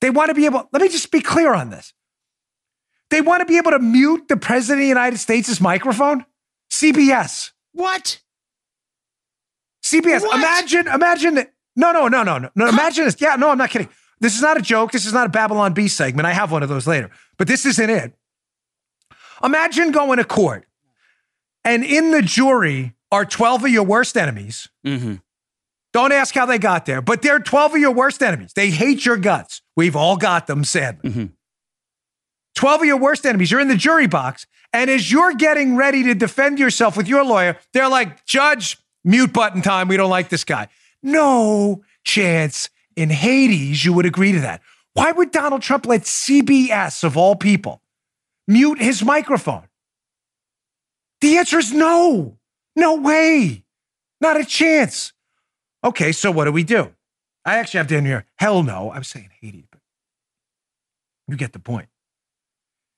They 0.00 0.10
want 0.10 0.28
to 0.30 0.34
be 0.34 0.46
able. 0.46 0.68
Let 0.72 0.80
me 0.82 0.88
just 0.88 1.10
be 1.12 1.20
clear 1.20 1.52
on 1.54 1.70
this. 1.70 1.92
They 3.10 3.20
want 3.20 3.40
to 3.40 3.46
be 3.46 3.58
able 3.58 3.72
to 3.72 3.78
mute 3.78 4.28
the 4.28 4.38
president 4.38 4.78
of 4.80 4.84
the 4.84 4.88
United 4.88 5.18
States' 5.18 5.60
microphone. 5.60 6.24
CBS. 6.70 7.50
What? 7.72 8.20
CBS. 9.84 10.22
What? 10.22 10.36
Imagine, 10.38 10.88
imagine 10.88 11.34
that. 11.34 11.52
No, 11.76 11.92
no, 11.92 12.08
no, 12.08 12.22
no, 12.22 12.38
no, 12.38 12.48
no. 12.54 12.68
Imagine 12.68 13.04
this. 13.04 13.16
Yeah, 13.20 13.36
no, 13.36 13.50
I'm 13.50 13.58
not 13.58 13.68
kidding. 13.70 13.88
This 14.20 14.34
is 14.34 14.40
not 14.42 14.56
a 14.56 14.62
joke. 14.62 14.92
This 14.92 15.04
is 15.04 15.12
not 15.12 15.26
a 15.26 15.28
Babylon 15.30 15.74
Bee 15.74 15.88
segment. 15.88 16.26
I 16.26 16.32
have 16.32 16.50
one 16.52 16.62
of 16.62 16.68
those 16.70 16.86
later, 16.86 17.10
but 17.36 17.48
this 17.48 17.66
isn't 17.66 17.90
it. 17.90 18.14
Imagine 19.42 19.90
going 19.90 20.18
to 20.18 20.24
court 20.24 20.66
and 21.64 21.84
in 21.84 22.10
the 22.10 22.22
jury 22.22 22.94
are 23.10 23.24
12 23.24 23.64
of 23.64 23.70
your 23.70 23.82
worst 23.84 24.16
enemies. 24.16 24.68
Mm-hmm. 24.86 25.16
Don't 25.92 26.12
ask 26.12 26.34
how 26.34 26.46
they 26.46 26.58
got 26.58 26.86
there, 26.86 27.02
but 27.02 27.20
they're 27.20 27.38
12 27.38 27.74
of 27.74 27.80
your 27.80 27.90
worst 27.92 28.22
enemies. 28.22 28.52
They 28.54 28.70
hate 28.70 29.04
your 29.04 29.18
guts. 29.18 29.60
We've 29.76 29.94
all 29.96 30.16
got 30.16 30.46
them, 30.46 30.64
sadly. 30.64 31.10
Mhm. 31.10 31.30
12 32.54 32.80
of 32.82 32.86
your 32.86 32.96
worst 32.96 33.26
enemies. 33.26 33.50
You're 33.50 33.60
in 33.60 33.68
the 33.68 33.76
jury 33.76 34.06
box. 34.06 34.46
And 34.72 34.88
as 34.88 35.12
you're 35.12 35.34
getting 35.34 35.76
ready 35.76 36.02
to 36.04 36.14
defend 36.14 36.58
yourself 36.58 36.96
with 36.96 37.08
your 37.08 37.24
lawyer, 37.24 37.58
they're 37.74 37.88
like, 37.88 38.24
Judge, 38.24 38.78
mute 39.04 39.32
button 39.32 39.60
time. 39.60 39.88
We 39.88 39.98
don't 39.98 40.08
like 40.10 40.30
this 40.30 40.44
guy. 40.44 40.68
No 41.02 41.82
chance 42.04 42.70
in 42.96 43.10
Hades 43.10 43.84
you 43.84 43.92
would 43.92 44.06
agree 44.06 44.32
to 44.32 44.40
that. 44.40 44.62
Why 44.94 45.12
would 45.12 45.30
Donald 45.30 45.60
Trump 45.62 45.84
let 45.86 46.02
CBS, 46.02 47.04
of 47.04 47.16
all 47.18 47.36
people, 47.36 47.81
mute 48.46 48.80
his 48.80 49.04
microphone? 49.04 49.68
The 51.20 51.38
answer 51.38 51.58
is 51.58 51.72
no. 51.72 52.38
No 52.74 52.96
way. 52.96 53.64
Not 54.20 54.40
a 54.40 54.44
chance. 54.44 55.12
Okay, 55.84 56.12
so 56.12 56.30
what 56.30 56.44
do 56.44 56.52
we 56.52 56.64
do? 56.64 56.94
I 57.44 57.56
actually 57.56 57.78
have 57.78 57.88
down 57.88 58.04
here, 58.04 58.24
hell 58.36 58.62
no. 58.62 58.90
I 58.90 58.98
was 58.98 59.08
saying 59.08 59.30
Hades, 59.40 59.66
but 59.70 59.80
you 61.26 61.36
get 61.36 61.52
the 61.52 61.58
point. 61.58 61.88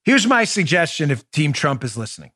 Here's 0.05 0.27
my 0.27 0.45
suggestion 0.45 1.11
if 1.11 1.31
Team 1.31 1.53
Trump 1.53 1.83
is 1.83 1.97
listening. 1.97 2.33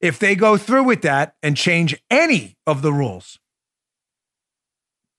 If 0.00 0.20
they 0.20 0.36
go 0.36 0.56
through 0.56 0.84
with 0.84 1.02
that 1.02 1.34
and 1.42 1.56
change 1.56 2.00
any 2.08 2.56
of 2.64 2.82
the 2.82 2.92
rules, 2.92 3.40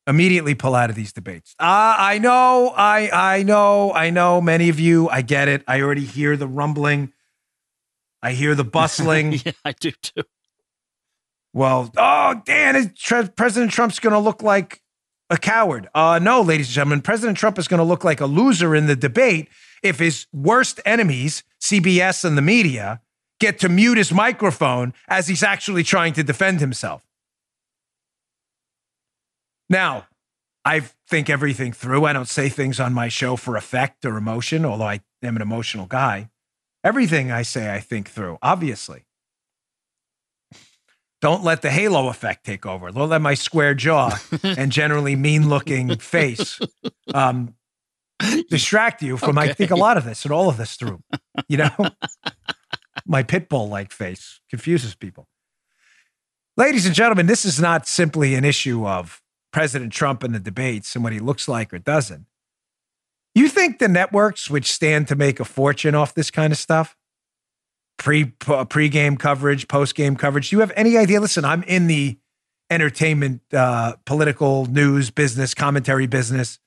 immediately 0.09 0.55
pull 0.55 0.75
out 0.75 0.89
of 0.89 0.95
these 0.95 1.13
debates. 1.13 1.55
Uh, 1.59 1.95
I 1.97 2.17
know, 2.17 2.73
I 2.75 3.35
I 3.37 3.43
know, 3.43 3.93
I 3.93 4.09
know 4.09 4.41
many 4.41 4.69
of 4.69 4.79
you, 4.79 5.07
I 5.07 5.21
get 5.21 5.47
it. 5.47 5.63
I 5.67 5.81
already 5.81 6.03
hear 6.03 6.35
the 6.35 6.47
rumbling. 6.47 7.13
I 8.21 8.33
hear 8.33 8.55
the 8.55 8.65
bustling. 8.65 9.33
yeah, 9.45 9.51
I 9.63 9.71
do 9.71 9.91
too. 9.91 10.23
Well, 11.53 11.91
oh, 11.95 12.41
Dan, 12.45 12.75
is 12.75 12.89
Tre- 12.97 13.29
President 13.29 13.71
Trump's 13.71 13.99
going 13.99 14.13
to 14.13 14.19
look 14.19 14.43
like 14.43 14.81
a 15.29 15.37
coward. 15.37 15.87
Uh, 15.95 16.19
no, 16.21 16.41
ladies 16.41 16.67
and 16.67 16.73
gentlemen, 16.73 17.01
President 17.01 17.37
Trump 17.37 17.57
is 17.57 17.67
going 17.67 17.79
to 17.79 17.83
look 17.83 18.03
like 18.03 18.19
a 18.19 18.25
loser 18.25 18.75
in 18.75 18.87
the 18.87 18.95
debate 18.95 19.47
if 19.81 19.99
his 19.99 20.27
worst 20.33 20.79
enemies, 20.85 21.43
CBS 21.61 22.25
and 22.25 22.37
the 22.37 22.41
media, 22.41 23.01
get 23.39 23.59
to 23.59 23.69
mute 23.69 23.97
his 23.97 24.11
microphone 24.11 24.93
as 25.07 25.27
he's 25.27 25.43
actually 25.43 25.83
trying 25.83 26.13
to 26.13 26.23
defend 26.23 26.59
himself. 26.59 27.08
Now, 29.69 30.07
I 30.65 30.81
think 31.07 31.29
everything 31.29 31.71
through. 31.71 32.05
I 32.05 32.13
don't 32.13 32.27
say 32.27 32.49
things 32.49 32.79
on 32.79 32.93
my 32.93 33.07
show 33.07 33.35
for 33.35 33.55
effect 33.55 34.05
or 34.05 34.17
emotion, 34.17 34.65
although 34.65 34.85
I 34.85 35.01
am 35.23 35.35
an 35.35 35.41
emotional 35.41 35.85
guy. 35.85 36.29
Everything 36.83 37.31
I 37.31 37.41
say, 37.41 37.73
I 37.73 37.79
think 37.79 38.09
through, 38.09 38.37
obviously. 38.41 39.05
Don't 41.21 41.43
let 41.43 41.61
the 41.61 41.69
halo 41.69 42.07
effect 42.07 42.45
take 42.45 42.65
over. 42.65 42.91
Don't 42.91 43.09
let 43.09 43.21
my 43.21 43.33
square 43.33 43.73
jaw 43.73 44.17
and 44.43 44.71
generally 44.71 45.15
mean 45.15 45.49
looking 45.49 45.97
face 45.97 46.59
um, 47.13 47.55
distract 48.49 49.01
you 49.01 49.17
from, 49.17 49.37
okay. 49.37 49.49
I 49.49 49.53
think, 49.53 49.71
a 49.71 49.75
lot 49.75 49.97
of 49.97 50.05
this 50.05 50.23
and 50.23 50.31
all 50.31 50.49
of 50.49 50.57
this 50.57 50.75
through. 50.75 51.01
You 51.49 51.57
know, 51.57 51.71
my 53.05 53.23
pit 53.23 53.49
bull 53.49 53.67
like 53.67 53.91
face 53.91 54.39
confuses 54.49 54.95
people. 54.95 55.27
Ladies 56.55 56.85
and 56.85 56.95
gentlemen, 56.95 57.25
this 57.25 57.43
is 57.43 57.59
not 57.59 57.87
simply 57.87 58.35
an 58.35 58.45
issue 58.45 58.87
of 58.87 59.21
President 59.51 59.91
Trump 59.91 60.23
in 60.23 60.31
the 60.31 60.39
debates 60.39 60.95
and 60.95 61.03
what 61.03 61.13
he 61.13 61.19
looks 61.19 61.47
like 61.47 61.73
or 61.73 61.79
doesn't. 61.79 62.25
You 63.35 63.47
think 63.47 63.79
the 63.79 63.87
networks, 63.87 64.49
which 64.49 64.71
stand 64.71 65.07
to 65.07 65.15
make 65.15 65.39
a 65.39 65.45
fortune 65.45 65.95
off 65.95 66.13
this 66.13 66.31
kind 66.31 66.51
of 66.51 66.59
stuff, 66.59 66.95
pre 67.97 68.25
pre-game 68.25 69.17
coverage, 69.17 69.67
post-game 69.67 70.15
coverage, 70.15 70.49
do 70.49 70.55
you 70.55 70.59
have 70.61 70.71
any 70.75 70.97
idea? 70.97 71.21
Listen, 71.21 71.45
I'm 71.45 71.63
in 71.63 71.87
the 71.87 72.17
entertainment, 72.69 73.41
uh, 73.53 73.93
political 74.05 74.65
news 74.65 75.09
business, 75.09 75.53
commentary 75.53 76.07
business. 76.07 76.59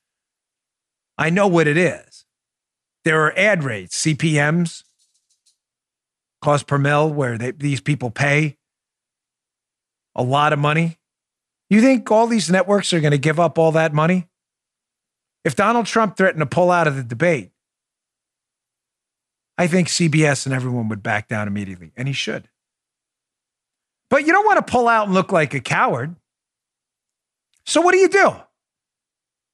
I 1.18 1.30
know 1.30 1.46
what 1.46 1.66
it 1.66 1.76
is. 1.76 2.24
There 3.04 3.24
are 3.24 3.36
ad 3.36 3.64
rates, 3.64 4.04
CPMs, 4.04 4.84
cost 6.40 6.66
per 6.66 6.78
mil, 6.78 7.12
where 7.12 7.36
they, 7.36 7.50
these 7.50 7.80
people 7.80 8.10
pay 8.10 8.56
a 10.14 10.22
lot 10.22 10.52
of 10.52 10.58
money 10.58 10.98
you 11.76 11.82
think 11.82 12.10
all 12.10 12.26
these 12.26 12.50
networks 12.50 12.92
are 12.92 13.00
going 13.00 13.12
to 13.12 13.18
give 13.18 13.40
up 13.40 13.58
all 13.58 13.72
that 13.72 13.92
money? 13.92 14.28
If 15.44 15.56
Donald 15.56 15.86
Trump 15.86 16.16
threatened 16.16 16.40
to 16.40 16.46
pull 16.46 16.70
out 16.70 16.86
of 16.86 16.96
the 16.96 17.02
debate, 17.02 17.50
I 19.58 19.66
think 19.66 19.88
CBS 19.88 20.46
and 20.46 20.54
everyone 20.54 20.88
would 20.88 21.02
back 21.02 21.28
down 21.28 21.48
immediately, 21.48 21.92
and 21.96 22.08
he 22.08 22.14
should. 22.14 22.48
But 24.10 24.26
you 24.26 24.32
don't 24.32 24.46
want 24.46 24.64
to 24.64 24.70
pull 24.70 24.88
out 24.88 25.06
and 25.06 25.14
look 25.14 25.32
like 25.32 25.54
a 25.54 25.60
coward. 25.60 26.16
So 27.64 27.80
what 27.80 27.92
do 27.92 27.98
you 27.98 28.08
do? 28.08 28.34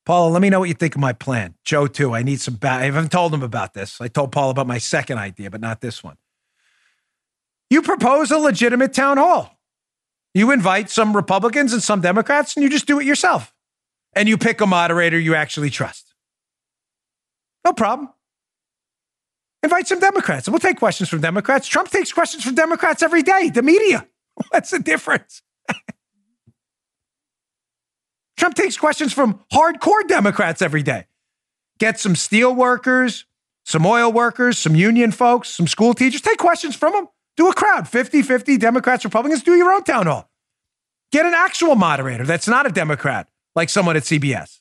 Paula, 0.04 0.30
let 0.30 0.40
me 0.40 0.48
know 0.48 0.60
what 0.60 0.68
you 0.68 0.74
think 0.74 0.94
of 0.94 1.00
my 1.00 1.12
plan. 1.12 1.54
Joe, 1.64 1.86
too. 1.86 2.14
I 2.14 2.22
need 2.22 2.40
some. 2.40 2.58
I 2.62 2.84
haven't 2.84 3.12
told 3.12 3.34
him 3.34 3.42
about 3.42 3.74
this. 3.74 4.00
I 4.00 4.08
told 4.08 4.32
Paul 4.32 4.48
about 4.50 4.66
my 4.66 4.78
second 4.78 5.18
idea, 5.18 5.50
but 5.50 5.60
not 5.60 5.82
this 5.82 6.02
one. 6.02 6.16
You 7.68 7.82
propose 7.82 8.30
a 8.30 8.38
legitimate 8.38 8.94
town 8.94 9.18
hall. 9.18 9.57
You 10.34 10.50
invite 10.52 10.90
some 10.90 11.16
Republicans 11.16 11.72
and 11.72 11.82
some 11.82 12.00
Democrats, 12.00 12.56
and 12.56 12.62
you 12.62 12.70
just 12.70 12.86
do 12.86 13.00
it 13.00 13.06
yourself. 13.06 13.52
And 14.14 14.28
you 14.28 14.38
pick 14.38 14.60
a 14.60 14.66
moderator 14.66 15.18
you 15.18 15.34
actually 15.34 15.70
trust. 15.70 16.14
No 17.64 17.72
problem. 17.72 18.10
Invite 19.62 19.88
some 19.88 19.98
Democrats, 19.98 20.46
and 20.46 20.52
we'll 20.52 20.60
take 20.60 20.78
questions 20.78 21.08
from 21.08 21.20
Democrats. 21.20 21.66
Trump 21.66 21.90
takes 21.90 22.12
questions 22.12 22.44
from 22.44 22.54
Democrats 22.54 23.02
every 23.02 23.22
day, 23.22 23.50
the 23.50 23.62
media. 23.62 24.06
What's 24.50 24.70
the 24.70 24.78
difference? 24.78 25.42
Trump 28.36 28.54
takes 28.54 28.76
questions 28.76 29.12
from 29.12 29.40
hardcore 29.52 30.06
Democrats 30.06 30.62
every 30.62 30.82
day. 30.82 31.06
Get 31.78 31.98
some 31.98 32.14
steel 32.14 32.54
workers, 32.54 33.24
some 33.64 33.84
oil 33.84 34.12
workers, 34.12 34.58
some 34.58 34.76
union 34.76 35.10
folks, 35.10 35.48
some 35.50 35.66
school 35.66 35.92
teachers. 35.92 36.20
Take 36.20 36.38
questions 36.38 36.76
from 36.76 36.92
them. 36.92 37.08
Do 37.38 37.48
a 37.48 37.54
crowd 37.54 37.88
50 37.88 38.22
50 38.22 38.58
Democrats, 38.58 39.04
Republicans. 39.04 39.44
Do 39.44 39.54
your 39.54 39.72
own 39.72 39.84
town 39.84 40.06
hall. 40.06 40.28
Get 41.12 41.24
an 41.24 41.34
actual 41.34 41.76
moderator 41.76 42.24
that's 42.24 42.48
not 42.48 42.66
a 42.66 42.70
Democrat, 42.70 43.28
like 43.54 43.70
someone 43.70 43.96
at 43.96 44.02
CBS. 44.02 44.58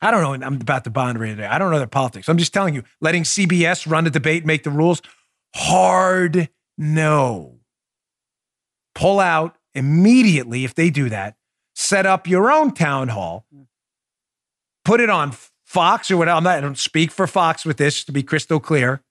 I 0.00 0.10
don't 0.10 0.22
know. 0.22 0.46
I'm 0.46 0.54
about 0.54 0.82
the 0.82 0.90
bond 0.90 1.18
rate 1.18 1.30
today. 1.30 1.46
I 1.46 1.58
don't 1.58 1.70
know 1.70 1.78
their 1.78 1.86
politics. 1.86 2.28
I'm 2.28 2.38
just 2.38 2.52
telling 2.52 2.74
you, 2.74 2.82
letting 3.00 3.22
CBS 3.22 3.88
run 3.90 4.02
the 4.02 4.10
debate, 4.10 4.44
make 4.44 4.64
the 4.64 4.70
rules, 4.70 5.00
hard 5.54 6.48
no. 6.76 7.60
Pull 8.96 9.20
out 9.20 9.56
immediately 9.74 10.64
if 10.64 10.74
they 10.74 10.90
do 10.90 11.08
that. 11.08 11.36
Set 11.76 12.04
up 12.04 12.26
your 12.26 12.50
own 12.50 12.74
town 12.74 13.08
hall. 13.08 13.46
Put 14.84 15.00
it 15.00 15.08
on 15.08 15.34
Fox 15.64 16.10
or 16.10 16.16
whatever. 16.16 16.36
I'm 16.36 16.44
not, 16.44 16.58
I 16.58 16.60
don't 16.60 16.78
speak 16.78 17.12
for 17.12 17.28
Fox 17.28 17.64
with 17.64 17.76
this 17.76 18.02
to 18.04 18.12
be 18.12 18.24
crystal 18.24 18.58
clear 18.58 19.02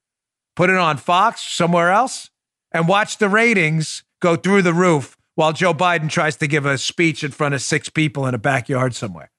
put 0.57 0.69
it 0.71 0.75
on 0.75 0.97
Fox, 0.97 1.41
somewhere 1.41 1.91
else, 1.91 2.29
and 2.73 2.87
watch 2.87 3.19
the 3.19 3.29
ratings 3.29 4.03
go 4.19 4.35
through 4.35 4.63
the 4.63 4.73
roof 4.73 5.15
while 5.35 5.53
Joe 5.53 5.73
Biden 5.73 6.09
tries 6.09 6.35
to 6.37 6.47
give 6.47 6.65
a 6.65 6.77
speech 6.79 7.23
in 7.23 7.31
front 7.31 7.53
of 7.53 7.61
six 7.61 7.89
people 7.89 8.25
in 8.25 8.33
a 8.33 8.39
backyard 8.39 8.95
somewhere 8.95 9.29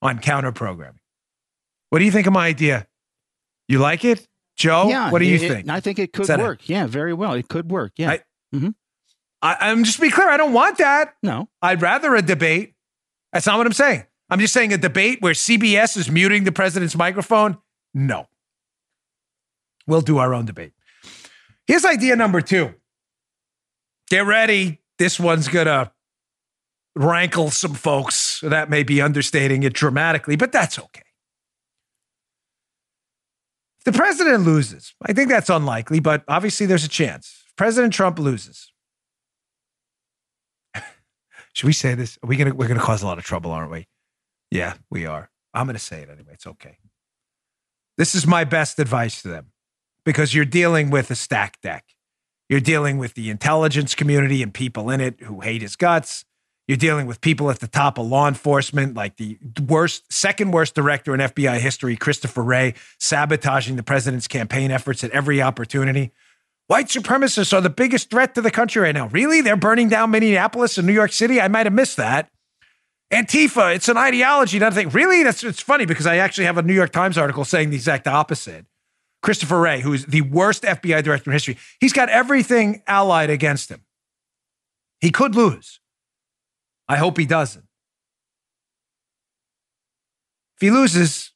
on 0.00 0.18
counter 0.18 0.50
programming. 0.50 0.98
What 1.90 1.98
do 1.98 2.06
you 2.06 2.10
think 2.10 2.26
of 2.26 2.32
my 2.32 2.46
idea? 2.46 2.86
You 3.68 3.78
like 3.78 4.04
it? 4.04 4.26
Joe, 4.56 4.88
yeah, 4.88 5.10
what 5.10 5.18
do 5.18 5.26
you 5.26 5.36
it, 5.36 5.48
think? 5.48 5.68
I 5.68 5.80
think 5.80 5.98
it 5.98 6.12
could 6.12 6.28
work. 6.28 6.68
yeah, 6.68 6.86
very 6.86 7.12
well. 7.12 7.34
It 7.34 7.48
could 7.48 7.70
work. 7.70 7.92
Yeah. 7.96 8.12
I, 8.12 8.20
mm-hmm. 8.54 8.70
I, 9.42 9.70
am 9.70 9.84
just 9.84 10.00
be 10.00 10.10
clear. 10.10 10.28
I 10.28 10.36
don't 10.36 10.52
want 10.52 10.78
that. 10.78 11.14
No. 11.22 11.48
I'd 11.60 11.82
rather 11.82 12.14
a 12.14 12.22
debate. 12.22 12.74
That's 13.32 13.46
not 13.46 13.58
what 13.58 13.66
I'm 13.66 13.72
saying. 13.72 14.04
I'm 14.30 14.38
just 14.38 14.54
saying 14.54 14.72
a 14.72 14.78
debate 14.78 15.20
where 15.20 15.32
CBS 15.34 15.96
is 15.96 16.10
muting 16.10 16.44
the 16.44 16.52
president's 16.52 16.96
microphone. 16.96 17.58
No. 17.92 18.28
We'll 19.86 20.00
do 20.00 20.18
our 20.18 20.32
own 20.34 20.46
debate. 20.46 20.72
Here's 21.66 21.84
idea 21.84 22.16
number 22.16 22.40
two. 22.40 22.74
Get 24.08 24.26
ready. 24.26 24.80
This 24.98 25.18
one's 25.18 25.48
going 25.48 25.66
to 25.66 25.90
rankle 26.94 27.50
some 27.50 27.74
folks. 27.74 28.40
That 28.40 28.70
may 28.70 28.82
be 28.82 29.00
understating 29.00 29.62
it 29.62 29.72
dramatically, 29.72 30.36
but 30.36 30.52
that's 30.52 30.78
okay. 30.78 31.02
The 33.84 33.92
president 33.92 34.44
loses, 34.44 34.94
I 35.02 35.12
think 35.12 35.28
that's 35.28 35.50
unlikely, 35.50 36.00
but 36.00 36.24
obviously 36.26 36.64
there's 36.64 36.84
a 36.84 36.88
chance. 36.88 37.44
President 37.56 37.92
Trump 37.92 38.18
loses. 38.18 38.72
Should 41.52 41.66
we 41.66 41.74
say 41.74 41.94
this? 41.94 42.18
Are 42.22 42.26
we 42.26 42.36
gonna 42.36 42.54
we're 42.54 42.66
gonna 42.66 42.80
cause 42.80 43.02
a 43.02 43.06
lot 43.06 43.18
of 43.18 43.24
trouble, 43.24 43.50
aren't 43.50 43.70
we? 43.70 43.86
Yeah, 44.50 44.74
we 44.90 45.04
are. 45.04 45.30
I'm 45.52 45.66
gonna 45.66 45.78
say 45.78 46.00
it 46.00 46.08
anyway. 46.08 46.32
It's 46.32 46.46
okay. 46.46 46.78
This 47.98 48.14
is 48.14 48.26
my 48.26 48.44
best 48.44 48.78
advice 48.78 49.20
to 49.20 49.28
them 49.28 49.52
because 50.04 50.34
you're 50.34 50.44
dealing 50.44 50.90
with 50.90 51.10
a 51.10 51.14
stack 51.14 51.60
deck. 51.60 51.94
You're 52.48 52.60
dealing 52.60 52.98
with 52.98 53.14
the 53.14 53.30
intelligence 53.30 53.94
community 53.94 54.42
and 54.42 54.52
people 54.52 54.90
in 54.90 55.00
it 55.00 55.20
who 55.22 55.40
hate 55.40 55.62
his 55.62 55.76
guts. 55.76 56.24
You're 56.66 56.76
dealing 56.78 57.06
with 57.06 57.20
people 57.20 57.50
at 57.50 57.60
the 57.60 57.68
top 57.68 57.98
of 57.98 58.06
law 58.06 58.26
enforcement, 58.26 58.94
like 58.94 59.16
the 59.16 59.38
worst, 59.66 60.10
second 60.10 60.50
worst 60.50 60.74
director 60.74 61.14
in 61.14 61.20
FBI 61.20 61.58
history, 61.58 61.96
Christopher 61.96 62.42
Wray, 62.42 62.74
sabotaging 62.98 63.76
the 63.76 63.82
president's 63.82 64.26
campaign 64.26 64.70
efforts 64.70 65.04
at 65.04 65.10
every 65.10 65.42
opportunity. 65.42 66.12
White 66.66 66.86
supremacists 66.86 67.52
are 67.52 67.60
the 67.60 67.68
biggest 67.68 68.08
threat 68.08 68.34
to 68.34 68.40
the 68.40 68.50
country 68.50 68.80
right 68.80 68.94
now. 68.94 69.08
Really? 69.08 69.42
They're 69.42 69.56
burning 69.56 69.90
down 69.90 70.10
Minneapolis 70.10 70.78
and 70.78 70.86
New 70.86 70.94
York 70.94 71.12
City? 71.12 71.38
I 71.38 71.48
might 71.48 71.66
have 71.66 71.74
missed 71.74 71.98
that. 71.98 72.30
Antifa, 73.12 73.74
it's 73.74 73.90
an 73.90 73.98
ideology, 73.98 74.58
not 74.58 74.72
a 74.72 74.74
thing. 74.74 74.88
Really? 74.88 75.22
That's 75.22 75.44
it's 75.44 75.60
funny 75.60 75.84
because 75.84 76.06
I 76.06 76.16
actually 76.16 76.46
have 76.46 76.56
a 76.56 76.62
New 76.62 76.72
York 76.72 76.90
Times 76.90 77.18
article 77.18 77.44
saying 77.44 77.70
the 77.70 77.76
exact 77.76 78.08
opposite. 78.08 78.64
Christopher 79.24 79.58
Wray, 79.58 79.80
who 79.80 79.94
is 79.94 80.04
the 80.04 80.20
worst 80.20 80.64
FBI 80.64 81.02
director 81.02 81.30
in 81.30 81.32
history, 81.32 81.56
he's 81.80 81.94
got 81.94 82.10
everything 82.10 82.82
allied 82.86 83.30
against 83.30 83.70
him. 83.70 83.80
He 85.00 85.10
could 85.10 85.34
lose. 85.34 85.80
I 86.90 86.98
hope 86.98 87.16
he 87.16 87.24
doesn't. 87.24 87.64
If 90.56 90.60
he 90.60 90.70
loses, 90.70 91.32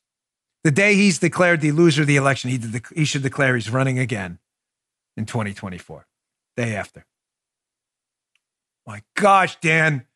the 0.65 0.71
day 0.71 0.97
he's 0.97 1.19
declared 1.19 1.63
the 1.63 1.73
loser 1.73 2.03
of 2.03 2.07
the 2.07 2.17
election, 2.17 2.51
he, 2.51 2.59
de- 2.59 2.83
he 2.95 3.07
should 3.07 3.23
declare 3.23 3.55
he's 3.55 3.71
running 3.71 3.99
again 3.99 4.39
in 5.17 5.25
2024, 5.25 6.07
day 6.59 6.77
after. 6.77 7.07
My 8.87 9.01
gosh, 9.17 9.59
Dan, 9.61 10.07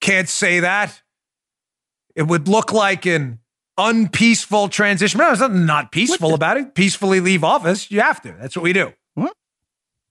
can't 0.00 0.28
say 0.28 0.58
that. 0.58 1.00
It 2.16 2.24
would 2.24 2.48
look 2.48 2.72
like 2.72 3.06
in 3.06 3.38
unpeaceful 3.88 4.68
transition. 4.68 5.18
No, 5.18 5.26
there's 5.26 5.40
nothing 5.40 5.66
not 5.66 5.92
peaceful 5.92 6.34
about 6.34 6.56
it. 6.56 6.74
Peacefully 6.74 7.20
leave 7.20 7.42
office. 7.42 7.90
You 7.90 8.00
have 8.00 8.20
to. 8.22 8.34
That's 8.40 8.56
what 8.56 8.62
we 8.62 8.72
do. 8.72 8.92
What? 9.14 9.34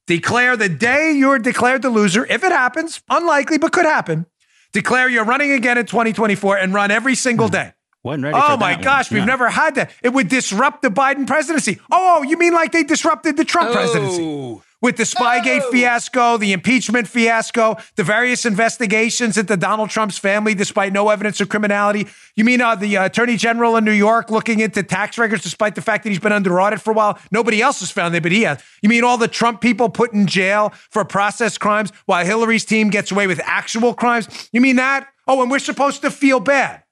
Declare 0.08 0.58
the 0.58 0.70
day 0.70 1.12
you're 1.12 1.40
declared 1.40 1.82
the 1.82 1.90
loser, 1.90 2.26
if 2.26 2.44
it 2.44 2.52
happens, 2.52 3.02
unlikely, 3.10 3.58
but 3.58 3.72
could 3.72 3.86
happen. 3.86 4.26
Declare 4.72 5.10
you're 5.10 5.26
running 5.26 5.52
again 5.52 5.78
in 5.78 5.86
2024 5.86 6.58
and 6.58 6.74
run 6.74 6.92
every 6.92 7.16
single 7.16 7.48
hmm. 7.48 7.54
day. 7.54 7.74
Wasn't 8.02 8.24
ready 8.24 8.38
oh 8.42 8.56
my 8.56 8.76
gosh, 8.76 9.12
we've 9.12 9.26
never 9.26 9.50
had 9.50 9.76
that. 9.76 9.92
It 10.02 10.14
would 10.14 10.30
disrupt 10.30 10.84
the 10.84 10.88
Biden 10.88 11.28
presidency. 11.28 11.80
Oh, 11.92 12.24
you 12.24 12.38
mean 12.38 12.54
like 12.54 12.72
they 12.72 12.84
disrupted 12.84 13.36
the 13.36 13.44
Trump 13.44 13.72
oh. 13.72 13.74
presidency? 13.74 14.62
With 14.82 14.96
the 14.98 15.04
Spygate 15.04 15.62
Oh. 15.64 15.72
fiasco, 15.72 16.38
the 16.38 16.54
impeachment 16.54 17.08
fiasco, 17.08 17.78
the 17.96 18.04
various 18.04 18.46
investigations 18.46 19.38
into 19.38 19.58
Donald 19.58 19.90
Trump's 19.90 20.18
family 20.18 20.54
despite 20.54 20.94
no 20.94 21.10
evidence 21.10 21.42
of 21.42 21.50
criminality. 21.50 22.08
You 22.36 22.46
mean 22.46 22.62
uh, 22.62 22.76
the 22.76 22.96
uh, 22.98 23.06
Attorney 23.06 23.36
General 23.36 23.76
in 23.76 23.84
New 23.84 23.92
York 23.92 24.30
looking 24.32 24.60
into 24.62 24.82
tax 24.84 25.18
records 25.18 25.44
despite 25.44 25.76
the 25.76 25.82
fact 25.82 26.04
that 26.04 26.10
he's 26.10 26.20
been 26.20 26.32
under 26.32 26.62
audit 26.62 26.80
for 26.80 26.92
a 26.92 26.94
while? 26.94 27.20
Nobody 27.32 27.62
else 27.62 27.82
has 27.82 27.92
found 27.92 28.16
it, 28.16 28.24
but 28.24 28.32
he 28.32 28.44
has. 28.44 28.64
You 28.82 28.88
mean 28.90 29.04
all 29.04 29.18
the 29.18 29.28
Trump 29.28 29.60
people 29.60 29.90
put 29.90 30.14
in 30.14 30.28
jail 30.28 30.72
for 30.90 31.04
process 31.04 31.58
crimes 31.58 31.92
while 32.06 32.24
Hillary's 32.26 32.64
team 32.66 32.90
gets 32.90 33.12
away 33.12 33.28
with 33.28 33.42
actual 33.44 33.94
crimes? 33.94 34.50
You 34.54 34.62
mean 34.62 34.78
that? 34.78 35.08
Oh, 35.28 35.42
and 35.42 35.52
we're 35.52 35.60
supposed 35.60 36.02
to 36.04 36.12
feel 36.12 36.40
bad. 36.40 36.84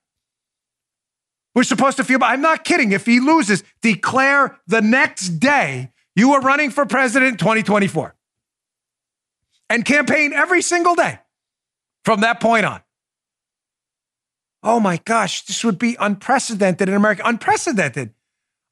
We're 1.56 1.64
supposed 1.64 1.98
to 1.98 2.04
feel 2.04 2.20
bad. 2.20 2.34
I'm 2.34 2.42
not 2.42 2.64
kidding. 2.64 2.92
If 2.92 3.06
he 3.06 3.20
loses, 3.20 3.64
declare 3.82 4.58
the 4.68 4.82
next 4.82 5.40
day 5.40 5.92
you 6.18 6.34
are 6.34 6.42
running 6.42 6.72
for 6.72 6.86
president 6.86 7.34
in 7.34 7.38
2024 7.38 8.16
and 9.70 9.86
campaign 9.86 10.34
every 10.34 10.64
single 10.64 10.96
day 10.96 11.20
from 12.04 12.22
that 12.22 12.40
point 12.40 12.66
on. 12.66 12.82
Oh 14.64 14.80
my 14.80 14.98
gosh, 15.06 15.46
this 15.46 15.64
would 15.64 15.78
be 15.78 15.96
unprecedented 16.00 16.90
in 16.90 16.96
America. 16.96 17.22
Unprecedented. 17.24 18.14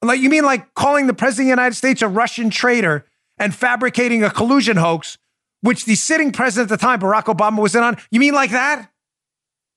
Like 0.02 0.20
you 0.20 0.30
mean 0.30 0.44
like 0.44 0.74
calling 0.74 1.06
the 1.06 1.14
president 1.14 1.44
of 1.44 1.46
the 1.46 1.62
United 1.62 1.76
States 1.76 2.02
a 2.02 2.08
Russian 2.08 2.50
traitor 2.50 3.06
and 3.38 3.54
fabricating 3.54 4.24
a 4.24 4.32
collusion 4.32 4.78
hoax, 4.78 5.20
which 5.62 5.86
the 5.86 5.96
sitting 5.96 6.32
president 6.32 6.72
at 6.72 6.80
the 6.80 6.84
time, 6.84 7.00
Barack 7.00 7.26
Obama, 7.26 7.62
was 7.62 7.76
in 7.76 7.84
on? 7.84 7.98
You 8.10 8.20
mean 8.20 8.34
like 8.34 8.52
that? 8.52 8.90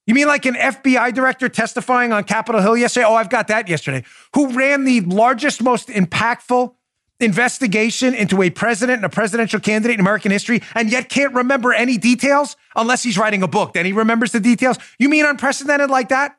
You 0.06 0.14
mean 0.14 0.26
like 0.26 0.46
an 0.46 0.54
FBI 0.54 1.12
director 1.12 1.50
testifying 1.50 2.14
on 2.14 2.24
Capitol 2.24 2.62
Hill 2.62 2.78
yesterday? 2.78 3.04
Oh, 3.06 3.14
I've 3.14 3.28
got 3.28 3.48
that 3.48 3.68
yesterday. 3.68 4.04
Who 4.34 4.48
ran 4.52 4.84
the 4.84 5.02
largest, 5.02 5.62
most 5.62 5.88
impactful 5.88 6.74
investigation 7.20 8.14
into 8.14 8.42
a 8.42 8.50
president 8.50 8.96
and 8.96 9.04
a 9.04 9.08
presidential 9.08 9.60
candidate 9.60 9.94
in 9.94 10.00
American 10.00 10.30
history 10.30 10.62
and 10.74 10.90
yet 10.90 11.08
can't 11.08 11.34
remember 11.34 11.72
any 11.72 11.98
details 11.98 12.56
unless 12.76 13.02
he's 13.02 13.18
writing 13.18 13.42
a 13.42 13.48
book. 13.48 13.72
Then 13.72 13.86
he 13.86 13.92
remembers 13.92 14.32
the 14.32 14.40
details. 14.40 14.78
You 14.98 15.08
mean 15.08 15.24
unprecedented 15.24 15.90
like 15.90 16.10
that? 16.10 16.38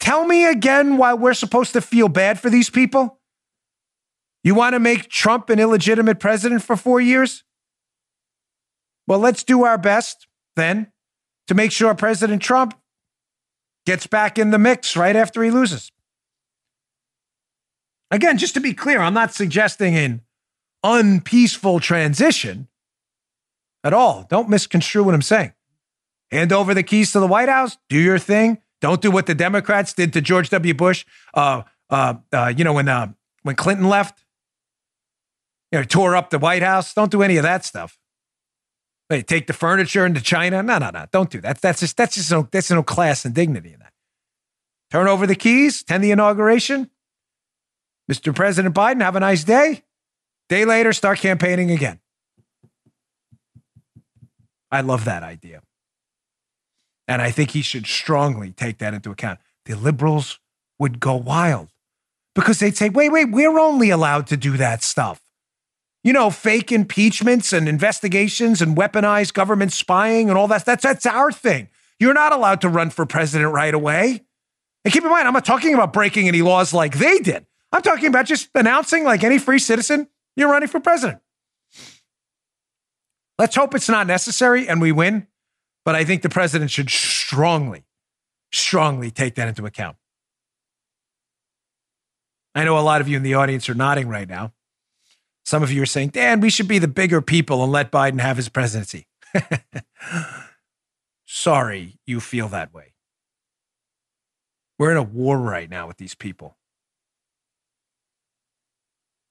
Tell 0.00 0.26
me 0.26 0.46
again 0.46 0.98
why 0.98 1.14
we're 1.14 1.34
supposed 1.34 1.72
to 1.72 1.80
feel 1.80 2.08
bad 2.08 2.38
for 2.38 2.50
these 2.50 2.68
people? 2.68 3.20
You 4.42 4.54
want 4.54 4.74
to 4.74 4.78
make 4.78 5.08
Trump 5.08 5.48
an 5.48 5.58
illegitimate 5.58 6.20
president 6.20 6.62
for 6.62 6.76
four 6.76 7.00
years? 7.00 7.44
Well, 9.06 9.18
let's 9.18 9.42
do 9.42 9.64
our 9.64 9.78
best 9.78 10.26
then 10.56 10.92
to 11.48 11.54
make 11.54 11.72
sure 11.72 11.94
President 11.94 12.42
Trump 12.42 12.74
gets 13.86 14.06
back 14.06 14.38
in 14.38 14.50
the 14.50 14.58
mix 14.58 14.96
right 14.96 15.16
after 15.16 15.42
he 15.42 15.50
loses. 15.50 15.90
Again, 18.14 18.38
just 18.38 18.54
to 18.54 18.60
be 18.60 18.74
clear, 18.74 19.00
I'm 19.00 19.12
not 19.12 19.34
suggesting 19.34 19.96
an 19.96 20.20
unpeaceful 20.84 21.80
transition 21.80 22.68
at 23.82 23.92
all. 23.92 24.24
Don't 24.30 24.48
misconstrue 24.48 25.02
what 25.02 25.16
I'm 25.16 25.22
saying. 25.22 25.52
Hand 26.30 26.52
over 26.52 26.74
the 26.74 26.84
keys 26.84 27.10
to 27.10 27.18
the 27.18 27.26
White 27.26 27.48
House, 27.48 27.76
do 27.88 27.98
your 27.98 28.20
thing. 28.20 28.58
Don't 28.80 29.02
do 29.02 29.10
what 29.10 29.26
the 29.26 29.34
Democrats 29.34 29.92
did 29.92 30.12
to 30.12 30.20
George 30.20 30.48
W. 30.50 30.74
Bush. 30.74 31.04
Uh, 31.34 31.62
uh, 31.90 32.14
uh, 32.32 32.52
you 32.56 32.62
know 32.62 32.72
when 32.72 32.88
uh, 32.88 33.12
when 33.42 33.56
Clinton 33.56 33.88
left, 33.88 34.22
you 35.72 35.80
know, 35.80 35.84
tore 35.84 36.14
up 36.14 36.30
the 36.30 36.38
White 36.38 36.62
House. 36.62 36.94
Don't 36.94 37.10
do 37.10 37.20
any 37.20 37.36
of 37.36 37.42
that 37.42 37.64
stuff. 37.64 37.98
Hey, 39.08 39.22
take 39.22 39.48
the 39.48 39.52
furniture 39.52 40.06
into 40.06 40.20
China. 40.20 40.62
No, 40.62 40.78
no, 40.78 40.90
no. 40.90 41.06
Don't 41.10 41.30
do 41.30 41.40
that. 41.40 41.60
That's 41.60 41.80
just 41.80 41.96
that's 41.96 42.14
just 42.14 42.30
no 42.30 42.46
that's 42.52 42.70
no 42.70 42.84
class 42.84 43.24
and 43.24 43.34
dignity 43.34 43.72
in 43.72 43.80
that. 43.80 43.92
Turn 44.92 45.08
over 45.08 45.26
the 45.26 45.34
keys, 45.34 45.80
attend 45.80 46.04
the 46.04 46.12
inauguration. 46.12 46.90
Mr. 48.10 48.34
President 48.34 48.74
Biden, 48.74 49.02
have 49.02 49.16
a 49.16 49.20
nice 49.20 49.44
day. 49.44 49.82
Day 50.48 50.64
later, 50.64 50.92
start 50.92 51.18
campaigning 51.18 51.70
again. 51.70 52.00
I 54.70 54.80
love 54.80 55.04
that 55.04 55.22
idea. 55.22 55.62
And 57.06 57.22
I 57.22 57.30
think 57.30 57.50
he 57.50 57.62
should 57.62 57.86
strongly 57.86 58.50
take 58.50 58.78
that 58.78 58.94
into 58.94 59.10
account. 59.10 59.38
The 59.66 59.74
liberals 59.74 60.40
would 60.78 61.00
go 61.00 61.14
wild 61.14 61.68
because 62.34 62.58
they'd 62.58 62.76
say, 62.76 62.88
wait, 62.88 63.10
wait, 63.10 63.30
we're 63.30 63.58
only 63.58 63.90
allowed 63.90 64.26
to 64.28 64.36
do 64.36 64.56
that 64.56 64.82
stuff. 64.82 65.20
You 66.02 66.12
know, 66.12 66.28
fake 66.30 66.70
impeachments 66.70 67.52
and 67.52 67.68
investigations 67.68 68.60
and 68.60 68.76
weaponized 68.76 69.32
government 69.32 69.72
spying 69.72 70.28
and 70.28 70.36
all 70.36 70.48
that. 70.48 70.64
That's, 70.64 70.82
that's 70.82 71.06
our 71.06 71.32
thing. 71.32 71.68
You're 71.98 72.12
not 72.12 72.32
allowed 72.32 72.60
to 72.62 72.68
run 72.68 72.90
for 72.90 73.06
president 73.06 73.52
right 73.52 73.72
away. 73.72 74.22
And 74.84 74.92
keep 74.92 75.02
in 75.02 75.08
mind, 75.08 75.26
I'm 75.26 75.32
not 75.32 75.46
talking 75.46 75.72
about 75.72 75.92
breaking 75.92 76.28
any 76.28 76.42
laws 76.42 76.74
like 76.74 76.98
they 76.98 77.18
did. 77.18 77.46
I'm 77.74 77.82
talking 77.82 78.06
about 78.06 78.26
just 78.26 78.50
announcing, 78.54 79.02
like 79.02 79.24
any 79.24 79.36
free 79.36 79.58
citizen, 79.58 80.08
you're 80.36 80.48
running 80.48 80.68
for 80.68 80.78
president. 80.78 81.20
Let's 83.36 83.56
hope 83.56 83.74
it's 83.74 83.88
not 83.88 84.06
necessary 84.06 84.68
and 84.68 84.80
we 84.80 84.92
win. 84.92 85.26
But 85.84 85.96
I 85.96 86.04
think 86.04 86.22
the 86.22 86.28
president 86.28 86.70
should 86.70 86.88
strongly, 86.88 87.84
strongly 88.52 89.10
take 89.10 89.34
that 89.34 89.48
into 89.48 89.66
account. 89.66 89.96
I 92.54 92.64
know 92.64 92.78
a 92.78 92.80
lot 92.80 93.00
of 93.00 93.08
you 93.08 93.16
in 93.16 93.24
the 93.24 93.34
audience 93.34 93.68
are 93.68 93.74
nodding 93.74 94.08
right 94.08 94.28
now. 94.28 94.52
Some 95.44 95.64
of 95.64 95.72
you 95.72 95.82
are 95.82 95.86
saying, 95.86 96.10
Dan, 96.10 96.40
we 96.40 96.50
should 96.50 96.68
be 96.68 96.78
the 96.78 96.88
bigger 96.88 97.20
people 97.20 97.64
and 97.64 97.72
let 97.72 97.90
Biden 97.90 98.20
have 98.20 98.36
his 98.36 98.48
presidency. 98.48 99.08
Sorry 101.26 101.98
you 102.06 102.20
feel 102.20 102.48
that 102.48 102.72
way. 102.72 102.94
We're 104.78 104.92
in 104.92 104.96
a 104.96 105.02
war 105.02 105.38
right 105.38 105.68
now 105.68 105.88
with 105.88 105.96
these 105.96 106.14
people. 106.14 106.56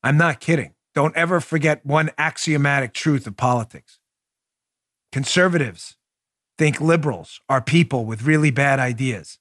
I'm 0.04 0.18
not 0.18 0.40
kidding. 0.40 0.74
Don't 0.94 1.16
ever 1.16 1.40
forget 1.40 1.86
one 1.86 2.12
axiomatic 2.18 2.94
truth 2.94 3.26
of 3.26 3.38
politics. 3.38 4.00
Conservatives 5.12 5.96
think 6.58 6.80
liberals 6.80 7.40
are 7.50 7.62
people 7.62 8.06
with 8.06 8.24
really 8.24 8.52
bad 8.52 8.80
ideas. 8.80 9.40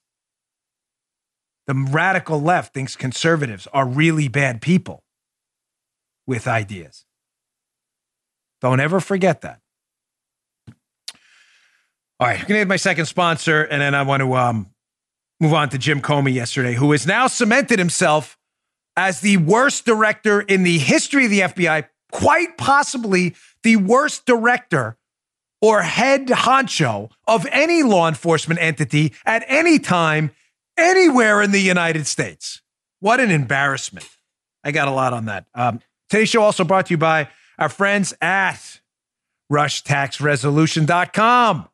The 1.66 1.75
radical 1.75 2.40
left 2.40 2.75
thinks 2.75 2.96
conservatives 2.96 3.68
are 3.72 3.87
really 3.87 4.29
bad 4.29 4.61
people 4.61 5.03
with 6.27 6.46
ideas. 6.46 7.05
Don't 8.61 8.81
ever 8.81 9.01
forget 9.01 9.42
that. 9.42 9.61
All 12.20 12.29
right, 12.29 12.38
I'm 12.38 12.46
going 12.46 12.55
to 12.55 12.59
hit 12.59 12.68
my 12.68 12.77
second 12.77 13.07
sponsor, 13.07 13.62
and 13.62 13.83
then 13.83 13.94
I 13.94 14.03
want 14.03 14.20
to 14.20 14.35
um, 14.35 14.70
move 15.40 15.53
on 15.53 15.68
to 15.70 15.79
Jim 15.79 16.01
Comey 16.01 16.33
yesterday, 16.33 16.75
who 16.75 16.92
has 16.92 17.07
now 17.07 17.27
cemented 17.27 17.81
himself 17.81 18.38
as 18.97 19.21
the 19.21 19.39
worst 19.39 19.85
director 19.85 20.41
in 20.41 20.63
the 20.63 20.79
history 20.79 21.25
of 21.25 21.31
the 21.31 21.41
FBI, 21.41 21.87
quite 22.11 22.59
possibly 22.59 23.35
the 23.63 23.77
worst 23.77 24.27
director 24.27 24.97
or 25.61 25.83
head 25.83 26.27
honcho 26.27 27.11
of 27.27 27.47
any 27.53 27.83
law 27.83 28.09
enforcement 28.09 28.61
entity 28.61 29.13
at 29.25 29.45
any 29.47 29.79
time, 29.79 30.31
anywhere 30.77 31.41
in 31.41 31.53
the 31.53 31.61
United 31.61 32.07
States. 32.07 32.61
What 33.01 33.21
an 33.21 33.31
embarrassment. 33.31 34.09
I 34.65 34.73
got 34.73 34.89
a 34.89 34.91
lot 34.91 35.13
on 35.13 35.27
that. 35.27 35.47
Um, 35.55 35.81
today's 36.11 36.29
show 36.29 36.43
also 36.43 36.65
brought 36.65 36.87
to 36.87 36.95
you 36.95 36.99
by 36.99 37.29
our 37.59 37.69
friends 37.69 38.15
at 38.21 38.81
rushtaxresolution.com. 39.51 41.69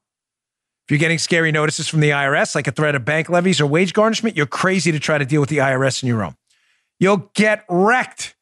If 0.86 0.90
you're 0.90 0.98
getting 0.98 1.18
scary 1.18 1.52
notices 1.52 1.86
from 1.86 2.00
the 2.00 2.10
IRS, 2.10 2.54
like 2.54 2.66
a 2.66 2.72
threat 2.72 2.94
of 2.94 3.04
bank 3.04 3.28
levies 3.28 3.60
or 3.60 3.66
wage 3.66 3.92
garnishment, 3.92 4.36
you're 4.36 4.46
crazy 4.46 4.90
to 4.90 4.98
try 4.98 5.18
to 5.18 5.26
deal 5.26 5.40
with 5.40 5.50
the 5.50 5.58
IRS 5.58 6.02
on 6.02 6.08
your 6.08 6.24
own. 6.24 6.34
You'll 6.98 7.30
get 7.34 7.64
wrecked. 7.68 8.34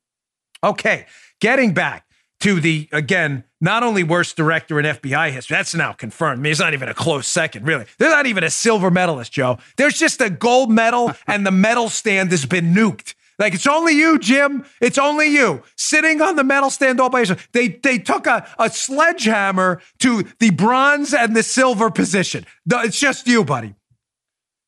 Okay, 0.62 1.06
getting 1.40 1.72
back 1.72 2.07
to 2.40 2.60
the, 2.60 2.88
again, 2.92 3.44
not 3.60 3.82
only 3.82 4.04
worst 4.04 4.36
director 4.36 4.78
in 4.78 4.86
FBI 4.86 5.32
history, 5.32 5.56
that's 5.56 5.74
now 5.74 5.92
confirmed. 5.92 6.38
I 6.38 6.42
mean, 6.42 6.52
it's 6.52 6.60
not 6.60 6.74
even 6.74 6.88
a 6.88 6.94
close 6.94 7.26
second, 7.26 7.66
really. 7.66 7.86
They're 7.98 8.10
not 8.10 8.26
even 8.26 8.44
a 8.44 8.50
silver 8.50 8.90
medalist, 8.90 9.32
Joe. 9.32 9.58
There's 9.76 9.98
just 9.98 10.20
a 10.20 10.30
gold 10.30 10.70
medal, 10.70 11.12
and 11.26 11.44
the 11.46 11.50
medal 11.50 11.88
stand 11.88 12.30
has 12.30 12.46
been 12.46 12.72
nuked. 12.72 13.14
Like 13.38 13.54
it's 13.54 13.68
only 13.68 13.94
you, 13.94 14.18
Jim. 14.18 14.64
It's 14.80 14.98
only 14.98 15.28
you 15.28 15.62
sitting 15.76 16.20
on 16.20 16.34
the 16.34 16.42
medal 16.42 16.70
stand 16.70 17.00
all 17.00 17.08
by 17.08 17.20
yourself. 17.20 17.48
They 17.52 17.68
they 17.68 17.98
took 17.98 18.26
a, 18.26 18.44
a 18.58 18.68
sledgehammer 18.68 19.80
to 20.00 20.24
the 20.40 20.50
bronze 20.50 21.14
and 21.14 21.36
the 21.36 21.44
silver 21.44 21.88
position. 21.88 22.46
It's 22.68 22.98
just 22.98 23.28
you, 23.28 23.44
buddy. 23.44 23.76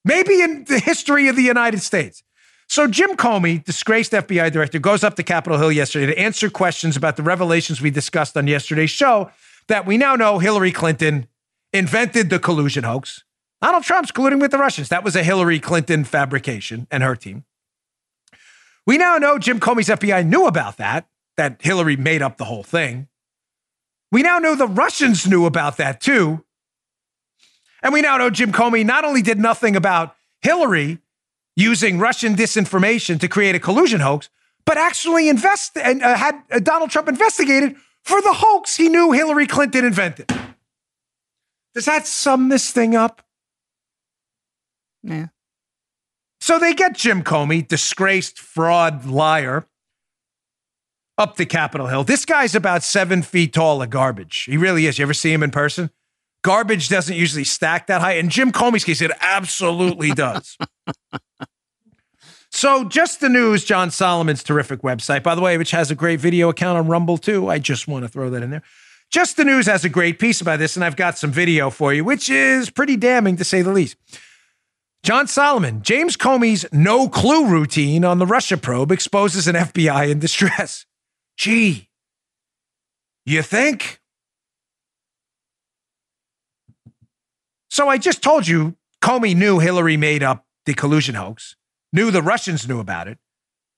Maybe 0.04 0.40
in 0.40 0.64
the 0.64 0.78
history 0.78 1.28
of 1.28 1.34
the 1.34 1.42
United 1.42 1.80
States. 1.80 2.22
So 2.70 2.86
Jim 2.86 3.16
Comey, 3.16 3.64
disgraced 3.64 4.12
FBI 4.12 4.52
director, 4.52 4.78
goes 4.78 5.02
up 5.02 5.16
to 5.16 5.24
Capitol 5.24 5.58
Hill 5.58 5.72
yesterday 5.72 6.06
to 6.06 6.16
answer 6.16 6.48
questions 6.48 6.96
about 6.96 7.16
the 7.16 7.22
revelations 7.24 7.80
we 7.80 7.90
discussed 7.90 8.36
on 8.36 8.46
yesterday's 8.46 8.90
show 8.90 9.32
that 9.66 9.86
we 9.86 9.96
now 9.96 10.14
know 10.14 10.38
Hillary 10.38 10.70
Clinton 10.70 11.26
invented 11.72 12.30
the 12.30 12.38
collusion 12.38 12.84
hoax. 12.84 13.24
Donald 13.60 13.82
Trump's 13.82 14.12
colluding 14.12 14.40
with 14.40 14.52
the 14.52 14.58
Russians. 14.58 14.88
That 14.88 15.02
was 15.02 15.16
a 15.16 15.24
Hillary 15.24 15.58
Clinton 15.58 16.04
fabrication 16.04 16.86
and 16.92 17.02
her 17.02 17.16
team. 17.16 17.44
We 18.86 18.98
now 18.98 19.18
know 19.18 19.36
Jim 19.36 19.58
Comey's 19.58 19.88
FBI 19.88 20.24
knew 20.24 20.46
about 20.46 20.76
that, 20.76 21.08
that 21.36 21.60
Hillary 21.62 21.96
made 21.96 22.22
up 22.22 22.36
the 22.36 22.44
whole 22.44 22.62
thing. 22.62 23.08
We 24.12 24.22
now 24.22 24.38
know 24.38 24.54
the 24.54 24.68
Russians 24.68 25.26
knew 25.26 25.44
about 25.44 25.76
that 25.78 26.00
too. 26.00 26.44
And 27.82 27.92
we 27.92 28.00
now 28.00 28.16
know 28.16 28.30
Jim 28.30 28.52
Comey 28.52 28.86
not 28.86 29.04
only 29.04 29.22
did 29.22 29.40
nothing 29.40 29.74
about 29.74 30.14
Hillary, 30.40 31.00
using 31.60 31.98
Russian 31.98 32.34
disinformation 32.34 33.20
to 33.20 33.28
create 33.28 33.54
a 33.54 33.60
collusion 33.60 34.00
hoax, 34.00 34.28
but 34.64 34.76
actually 34.76 35.28
invest 35.28 35.76
and 35.76 36.02
uh, 36.02 36.16
had 36.16 36.42
uh, 36.50 36.58
Donald 36.58 36.90
Trump 36.90 37.08
investigated 37.08 37.76
for 38.02 38.20
the 38.22 38.32
hoax 38.32 38.76
he 38.76 38.88
knew 38.88 39.12
Hillary 39.12 39.46
Clinton 39.46 39.84
invented. 39.84 40.26
Does 41.74 41.84
that 41.84 42.06
sum 42.06 42.48
this 42.48 42.70
thing 42.70 42.96
up? 42.96 43.22
Yeah. 45.02 45.28
So 46.40 46.58
they 46.58 46.74
get 46.74 46.94
Jim 46.94 47.22
Comey, 47.22 47.66
disgraced 47.66 48.38
fraud 48.38 49.04
liar, 49.06 49.66
up 51.18 51.36
to 51.36 51.44
Capitol 51.44 51.86
Hill. 51.86 52.02
This 52.02 52.24
guy's 52.24 52.54
about 52.54 52.82
seven 52.82 53.22
feet 53.22 53.52
tall 53.52 53.82
of 53.82 53.90
garbage. 53.90 54.44
He 54.44 54.56
really 54.56 54.86
is. 54.86 54.98
You 54.98 55.04
ever 55.04 55.14
see 55.14 55.32
him 55.32 55.42
in 55.42 55.50
person? 55.50 55.90
Garbage 56.42 56.88
doesn't 56.88 57.14
usually 57.14 57.44
stack 57.44 57.86
that 57.88 58.00
high. 58.00 58.12
In 58.12 58.30
Jim 58.30 58.50
Comey's 58.50 58.84
case, 58.84 59.02
it 59.02 59.10
absolutely 59.20 60.12
does. 60.12 60.56
So, 62.52 62.84
just 62.84 63.20
the 63.20 63.28
news, 63.28 63.64
John 63.64 63.90
Solomon's 63.90 64.42
terrific 64.42 64.82
website, 64.82 65.22
by 65.22 65.34
the 65.34 65.40
way, 65.40 65.56
which 65.56 65.70
has 65.70 65.90
a 65.90 65.94
great 65.94 66.18
video 66.18 66.48
account 66.48 66.78
on 66.78 66.88
Rumble 66.88 67.16
too. 67.16 67.48
I 67.48 67.58
just 67.58 67.86
want 67.86 68.04
to 68.04 68.08
throw 68.08 68.28
that 68.30 68.42
in 68.42 68.50
there. 68.50 68.62
Just 69.08 69.36
the 69.36 69.44
news 69.44 69.66
has 69.66 69.84
a 69.84 69.88
great 69.88 70.18
piece 70.18 70.40
about 70.40 70.58
this, 70.58 70.76
and 70.76 70.84
I've 70.84 70.96
got 70.96 71.16
some 71.16 71.30
video 71.30 71.70
for 71.70 71.92
you, 71.94 72.04
which 72.04 72.28
is 72.28 72.70
pretty 72.70 72.96
damning 72.96 73.36
to 73.36 73.44
say 73.44 73.62
the 73.62 73.72
least. 73.72 73.96
John 75.02 75.26
Solomon, 75.26 75.82
James 75.82 76.16
Comey's 76.16 76.66
no 76.72 77.08
clue 77.08 77.46
routine 77.46 78.04
on 78.04 78.18
the 78.18 78.26
Russia 78.26 78.56
probe 78.56 78.92
exposes 78.92 79.48
an 79.48 79.54
FBI 79.54 80.10
in 80.10 80.18
distress. 80.18 80.86
Gee, 81.36 81.88
you 83.24 83.42
think? 83.42 84.00
So 87.70 87.88
I 87.88 87.96
just 87.96 88.22
told 88.22 88.46
you 88.46 88.76
Comey 89.00 89.34
knew 89.34 89.58
Hillary 89.60 89.96
made 89.96 90.22
up 90.22 90.44
the 90.66 90.74
collusion 90.74 91.14
hoax 91.14 91.56
knew 91.92 92.10
the 92.10 92.22
Russians 92.22 92.68
knew 92.68 92.80
about 92.80 93.08
it, 93.08 93.18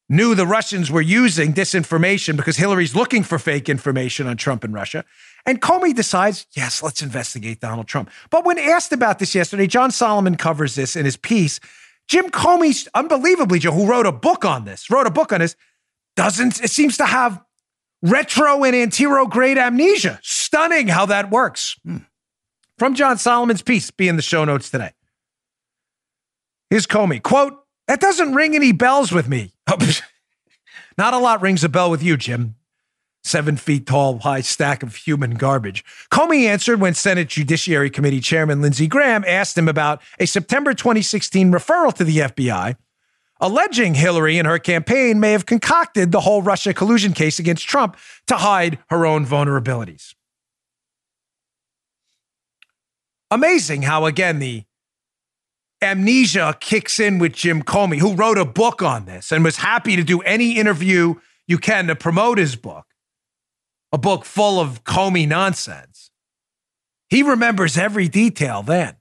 knew 0.08 0.34
the 0.34 0.46
Russians 0.46 0.90
were 0.90 1.00
using 1.00 1.54
disinformation 1.54 2.36
because 2.36 2.56
Hillary's 2.56 2.94
looking 2.94 3.22
for 3.22 3.38
fake 3.38 3.68
information 3.68 4.26
on 4.26 4.36
Trump 4.36 4.62
and 4.62 4.74
Russia. 4.74 5.04
And 5.46 5.60
Comey 5.60 5.94
decides, 5.94 6.46
yes, 6.52 6.82
let's 6.82 7.02
investigate 7.02 7.60
Donald 7.60 7.88
Trump. 7.88 8.10
But 8.30 8.44
when 8.44 8.58
asked 8.58 8.92
about 8.92 9.18
this 9.18 9.34
yesterday, 9.34 9.66
John 9.66 9.90
Solomon 9.90 10.36
covers 10.36 10.74
this 10.74 10.96
in 10.96 11.04
his 11.04 11.16
piece. 11.16 11.60
Jim 12.08 12.30
Comey, 12.30 12.86
unbelievably, 12.94 13.60
Joe, 13.60 13.72
who 13.72 13.86
wrote 13.86 14.06
a 14.06 14.12
book 14.12 14.44
on 14.44 14.64
this, 14.64 14.90
wrote 14.90 15.06
a 15.06 15.10
book 15.10 15.32
on 15.32 15.40
this, 15.40 15.56
doesn't, 16.14 16.62
it 16.62 16.70
seems 16.70 16.98
to 16.98 17.06
have 17.06 17.42
retro 18.02 18.64
and 18.64 18.74
anterograde 18.74 19.56
amnesia. 19.56 20.20
Stunning 20.22 20.88
how 20.88 21.06
that 21.06 21.30
works. 21.30 21.76
Hmm. 21.84 21.98
From 22.78 22.94
John 22.94 23.16
Solomon's 23.16 23.62
piece, 23.62 23.90
be 23.90 24.08
in 24.08 24.16
the 24.16 24.22
show 24.22 24.44
notes 24.44 24.68
today. 24.68 24.90
Here's 26.68 26.86
Comey, 26.86 27.22
quote, 27.22 27.61
that 27.88 28.00
doesn't 28.00 28.34
ring 28.34 28.54
any 28.54 28.72
bells 28.72 29.12
with 29.12 29.28
me. 29.28 29.52
Not 30.98 31.14
a 31.14 31.18
lot 31.18 31.42
rings 31.42 31.64
a 31.64 31.68
bell 31.68 31.90
with 31.90 32.02
you, 32.02 32.16
Jim. 32.16 32.56
Seven 33.24 33.56
feet 33.56 33.86
tall, 33.86 34.18
high 34.18 34.40
stack 34.40 34.82
of 34.82 34.96
human 34.96 35.34
garbage. 35.34 35.84
Comey 36.10 36.46
answered 36.46 36.80
when 36.80 36.94
Senate 36.94 37.28
Judiciary 37.28 37.88
Committee 37.88 38.20
Chairman 38.20 38.60
Lindsey 38.60 38.88
Graham 38.88 39.24
asked 39.26 39.56
him 39.56 39.68
about 39.68 40.02
a 40.18 40.26
September 40.26 40.74
2016 40.74 41.52
referral 41.52 41.94
to 41.94 42.02
the 42.02 42.18
FBI, 42.18 42.76
alleging 43.40 43.94
Hillary 43.94 44.38
and 44.38 44.48
her 44.48 44.58
campaign 44.58 45.20
may 45.20 45.32
have 45.32 45.46
concocted 45.46 46.10
the 46.10 46.20
whole 46.20 46.42
Russia 46.42 46.74
collusion 46.74 47.12
case 47.12 47.38
against 47.38 47.68
Trump 47.68 47.96
to 48.26 48.36
hide 48.36 48.80
her 48.90 49.06
own 49.06 49.24
vulnerabilities. 49.24 50.14
Amazing 53.30 53.82
how, 53.82 54.04
again, 54.04 54.40
the 54.40 54.64
amnesia 55.82 56.56
kicks 56.60 57.00
in 57.00 57.18
with 57.18 57.32
Jim 57.32 57.62
Comey, 57.62 57.98
who 57.98 58.14
wrote 58.14 58.38
a 58.38 58.44
book 58.44 58.82
on 58.82 59.04
this 59.04 59.32
and 59.32 59.44
was 59.44 59.56
happy 59.56 59.96
to 59.96 60.04
do 60.04 60.20
any 60.20 60.58
interview 60.58 61.14
you 61.46 61.58
can 61.58 61.88
to 61.88 61.96
promote 61.96 62.38
his 62.38 62.56
book, 62.56 62.86
a 63.92 63.98
book 63.98 64.24
full 64.24 64.60
of 64.60 64.84
Comey 64.84 65.26
nonsense. 65.26 66.10
He 67.10 67.22
remembers 67.22 67.76
every 67.76 68.08
detail 68.08 68.62
then. 68.62 68.96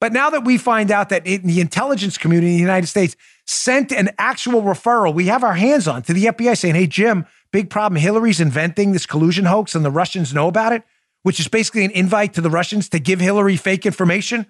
But 0.00 0.12
now 0.12 0.28
that 0.30 0.44
we 0.44 0.58
find 0.58 0.90
out 0.90 1.08
that 1.08 1.26
in 1.26 1.46
the 1.46 1.60
intelligence 1.60 2.18
community 2.18 2.50
in 2.50 2.56
the 2.56 2.60
United 2.60 2.88
States 2.88 3.16
sent 3.46 3.92
an 3.92 4.10
actual 4.18 4.62
referral 4.62 5.14
we 5.14 5.26
have 5.26 5.42
our 5.42 5.54
hands 5.54 5.88
on 5.88 6.02
to 6.02 6.12
the 6.12 6.26
FBI 6.26 6.58
saying, 6.58 6.74
hey, 6.74 6.86
Jim, 6.86 7.24
big 7.52 7.70
problem. 7.70 7.98
Hillary's 8.00 8.40
inventing 8.40 8.92
this 8.92 9.06
collusion 9.06 9.46
hoax 9.46 9.74
and 9.74 9.84
the 9.84 9.90
Russians 9.90 10.34
know 10.34 10.48
about 10.48 10.72
it, 10.72 10.82
which 11.22 11.40
is 11.40 11.48
basically 11.48 11.84
an 11.84 11.90
invite 11.92 12.34
to 12.34 12.42
the 12.42 12.50
Russians 12.50 12.88
to 12.90 12.98
give 12.98 13.20
Hillary 13.20 13.56
fake 13.56 13.86
information. 13.86 14.46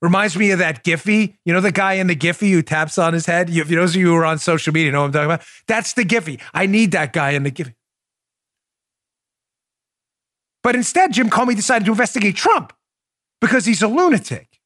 Reminds 0.00 0.36
me 0.36 0.52
of 0.52 0.60
that 0.60 0.84
Giphy. 0.84 1.36
You 1.44 1.52
know 1.52 1.60
the 1.60 1.72
guy 1.72 1.94
in 1.94 2.06
the 2.06 2.14
Giphy 2.14 2.50
who 2.50 2.62
taps 2.62 2.98
on 2.98 3.14
his 3.14 3.26
head? 3.26 3.50
You, 3.50 3.64
those 3.64 3.96
of 3.96 4.00
you 4.00 4.08
who 4.08 4.14
are 4.14 4.24
on 4.24 4.38
social 4.38 4.72
media 4.72 4.92
know 4.92 5.00
what 5.00 5.06
I'm 5.06 5.12
talking 5.12 5.26
about. 5.26 5.42
That's 5.66 5.94
the 5.94 6.04
Giphy. 6.04 6.40
I 6.54 6.66
need 6.66 6.92
that 6.92 7.12
guy 7.12 7.30
in 7.30 7.42
the 7.42 7.50
Giphy. 7.50 7.74
But 10.62 10.76
instead, 10.76 11.12
Jim 11.12 11.30
Comey 11.30 11.56
decided 11.56 11.86
to 11.86 11.92
investigate 11.92 12.36
Trump 12.36 12.72
because 13.40 13.64
he's 13.64 13.82
a 13.82 13.88
lunatic. 13.88 14.60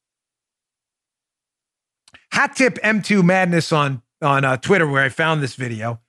Hat 2.31 2.55
tip 2.55 2.75
M2 2.83 3.23
Madness 3.23 3.71
on, 3.71 4.01
on 4.21 4.43
uh, 4.43 4.57
Twitter, 4.57 4.87
where 4.87 5.03
I 5.03 5.09
found 5.09 5.41
this 5.41 5.55
video. 5.55 5.99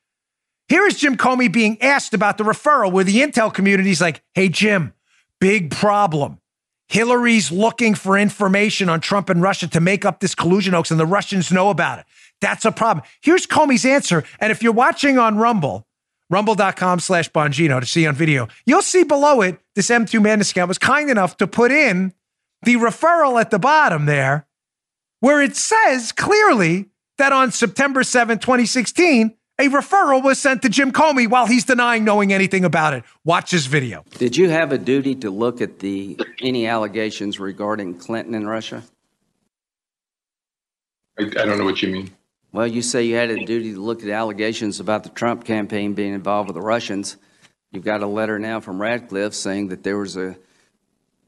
Here 0.68 0.86
is 0.86 0.98
Jim 0.98 1.16
Comey 1.16 1.52
being 1.52 1.80
asked 1.82 2.14
about 2.14 2.38
the 2.38 2.44
referral, 2.44 2.90
where 2.90 3.04
the 3.04 3.20
intel 3.20 3.52
community 3.52 3.90
is 3.90 4.00
like, 4.00 4.22
hey, 4.34 4.48
Jim, 4.48 4.94
big 5.40 5.70
problem. 5.70 6.40
Hillary's 6.88 7.50
looking 7.50 7.94
for 7.94 8.18
information 8.18 8.88
on 8.88 9.00
Trump 9.00 9.30
and 9.30 9.40
Russia 9.42 9.68
to 9.68 9.80
make 9.80 10.04
up 10.04 10.20
this 10.20 10.34
collusion 10.34 10.74
hoax, 10.74 10.90
and 10.90 11.00
the 11.00 11.06
Russians 11.06 11.50
know 11.50 11.70
about 11.70 11.98
it. 11.98 12.06
That's 12.40 12.64
a 12.64 12.72
problem. 12.72 13.04
Here's 13.22 13.46
Comey's 13.46 13.84
answer. 13.84 14.24
And 14.38 14.52
if 14.52 14.62
you're 14.62 14.72
watching 14.72 15.18
on 15.18 15.38
Rumble, 15.38 15.86
rumble.com 16.30 17.00
slash 17.00 17.30
Bongino 17.30 17.80
to 17.80 17.86
see 17.86 18.06
on 18.06 18.14
video, 18.14 18.48
you'll 18.66 18.82
see 18.82 19.04
below 19.04 19.40
it 19.40 19.58
this 19.74 19.88
M2 19.88 20.20
Madness 20.22 20.50
account 20.50 20.68
was 20.68 20.78
kind 20.78 21.10
enough 21.10 21.36
to 21.38 21.46
put 21.46 21.70
in 21.70 22.12
the 22.62 22.76
referral 22.76 23.40
at 23.40 23.50
the 23.50 23.58
bottom 23.58 24.06
there, 24.06 24.46
where 25.20 25.42
it 25.42 25.56
says 25.56 26.12
clearly 26.12 26.90
that 27.18 27.32
on 27.32 27.50
September 27.50 28.02
7, 28.02 28.38
2016, 28.38 29.36
a 29.58 29.68
referral 29.68 30.22
was 30.22 30.38
sent 30.38 30.62
to 30.62 30.68
Jim 30.68 30.92
Comey 30.92 31.28
while 31.28 31.46
he's 31.46 31.64
denying 31.64 32.04
knowing 32.04 32.32
anything 32.32 32.64
about 32.64 32.94
it. 32.94 33.04
Watch 33.24 33.50
this 33.52 33.66
video. 33.66 34.04
Did 34.18 34.36
you 34.36 34.48
have 34.50 34.72
a 34.72 34.78
duty 34.78 35.14
to 35.16 35.30
look 35.30 35.60
at 35.60 35.78
the 35.78 36.18
any 36.40 36.66
allegations 36.66 37.38
regarding 37.38 37.98
Clinton 37.98 38.34
and 38.34 38.48
Russia? 38.48 38.82
I, 41.18 41.24
I 41.24 41.44
don't 41.44 41.58
know 41.58 41.64
what 41.64 41.82
you 41.82 41.88
mean. 41.88 42.10
Well, 42.52 42.66
you 42.66 42.82
say 42.82 43.02
you 43.04 43.16
had 43.16 43.30
a 43.30 43.44
duty 43.44 43.74
to 43.74 43.80
look 43.80 44.02
at 44.02 44.08
allegations 44.08 44.78
about 44.78 45.02
the 45.02 45.08
Trump 45.10 45.44
campaign 45.44 45.94
being 45.94 46.14
involved 46.14 46.48
with 46.48 46.54
the 46.54 46.62
Russians. 46.62 47.16
You've 47.72 47.84
got 47.84 48.02
a 48.02 48.06
letter 48.06 48.38
now 48.38 48.60
from 48.60 48.80
Ratcliffe 48.80 49.34
saying 49.34 49.68
that 49.68 49.82
there 49.82 49.98
was 49.98 50.16
a 50.16 50.36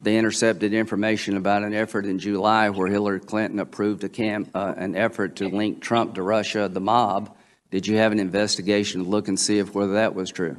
they 0.01 0.19
intercepted 0.19 0.75
information 0.75 1.37
about 1.37 1.63
an 1.63 1.75
effort 1.75 2.05
in 2.05 2.19
July 2.19 2.69
where 2.71 2.87
Hillary 2.87 3.21
Clinton 3.21 3.59
approved 3.59 4.05
a 4.05 4.09
camp, 4.09 4.51
uh, 4.55 4.75
an 4.77 4.95
effort 4.95 5.37
to 5.37 5.49
link 5.49 5.81
Trump 5.81 6.15
to 6.15 6.23
Russia, 6.23 6.69
the 6.71 6.81
mob. 6.81 7.36
Did 7.71 7.87
you 7.87 7.97
have 7.97 8.13
an 8.13 8.19
investigation 8.21 9.05
to 9.05 9.09
look 9.09 9.29
and 9.29 9.39
see 9.39 9.59
if 9.59 9.75
whether 9.75 9.93
that 9.95 10.15
was 10.15 10.31
true? 10.31 10.57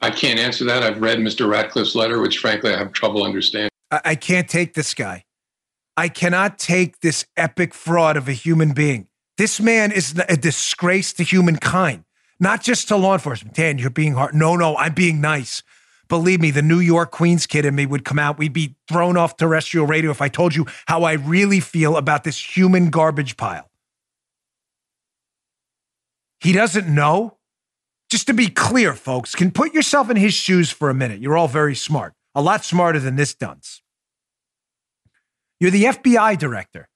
I 0.00 0.10
can't 0.10 0.38
answer 0.38 0.64
that. 0.64 0.82
I've 0.82 1.00
read 1.00 1.18
Mr. 1.18 1.48
Ratcliffe's 1.48 1.94
letter, 1.94 2.20
which 2.20 2.38
frankly 2.38 2.72
I 2.74 2.78
have 2.78 2.92
trouble 2.92 3.22
understanding. 3.24 3.70
I, 3.90 4.00
I 4.04 4.14
can't 4.14 4.48
take 4.48 4.74
this 4.74 4.94
guy. 4.94 5.24
I 5.96 6.08
cannot 6.08 6.58
take 6.58 7.00
this 7.00 7.26
epic 7.36 7.74
fraud 7.74 8.16
of 8.16 8.28
a 8.28 8.32
human 8.32 8.72
being. 8.72 9.08
This 9.38 9.60
man 9.60 9.92
is 9.92 10.18
a 10.28 10.36
disgrace 10.36 11.12
to 11.14 11.22
humankind. 11.22 12.04
not 12.40 12.62
just 12.62 12.88
to 12.88 12.96
law 12.96 13.12
enforcement. 13.14 13.54
Dan, 13.54 13.78
you're 13.78 13.88
being 13.90 14.14
hard. 14.14 14.34
No, 14.34 14.56
no, 14.56 14.76
I'm 14.76 14.94
being 14.94 15.20
nice. 15.20 15.62
Believe 16.08 16.40
me, 16.40 16.50
the 16.50 16.60
New 16.60 16.80
York 16.80 17.10
Queens 17.12 17.46
kid 17.46 17.64
in 17.64 17.74
me 17.74 17.86
would 17.86 18.04
come 18.04 18.18
out. 18.18 18.36
We'd 18.36 18.52
be 18.52 18.74
thrown 18.88 19.16
off 19.16 19.36
terrestrial 19.36 19.86
radio 19.86 20.10
if 20.10 20.20
I 20.20 20.28
told 20.28 20.54
you 20.54 20.66
how 20.86 21.04
I 21.04 21.12
really 21.12 21.60
feel 21.60 21.96
about 21.96 22.24
this 22.24 22.56
human 22.56 22.90
garbage 22.90 23.36
pile. 23.36 23.70
He 26.42 26.52
doesn't 26.52 26.92
know. 26.92 27.38
Just 28.10 28.26
to 28.26 28.34
be 28.34 28.48
clear, 28.48 28.94
folks, 28.94 29.34
can 29.34 29.50
put 29.52 29.72
yourself 29.72 30.10
in 30.10 30.16
his 30.16 30.34
shoes 30.34 30.70
for 30.70 30.90
a 30.90 30.94
minute. 30.94 31.20
You're 31.20 31.36
all 31.36 31.48
very 31.48 31.74
smart, 31.74 32.12
a 32.34 32.42
lot 32.42 32.64
smarter 32.64 32.98
than 32.98 33.16
this 33.16 33.34
dunce. 33.34 33.80
You're 35.60 35.70
the 35.70 35.84
FBI 35.84 36.36
director. 36.36 36.88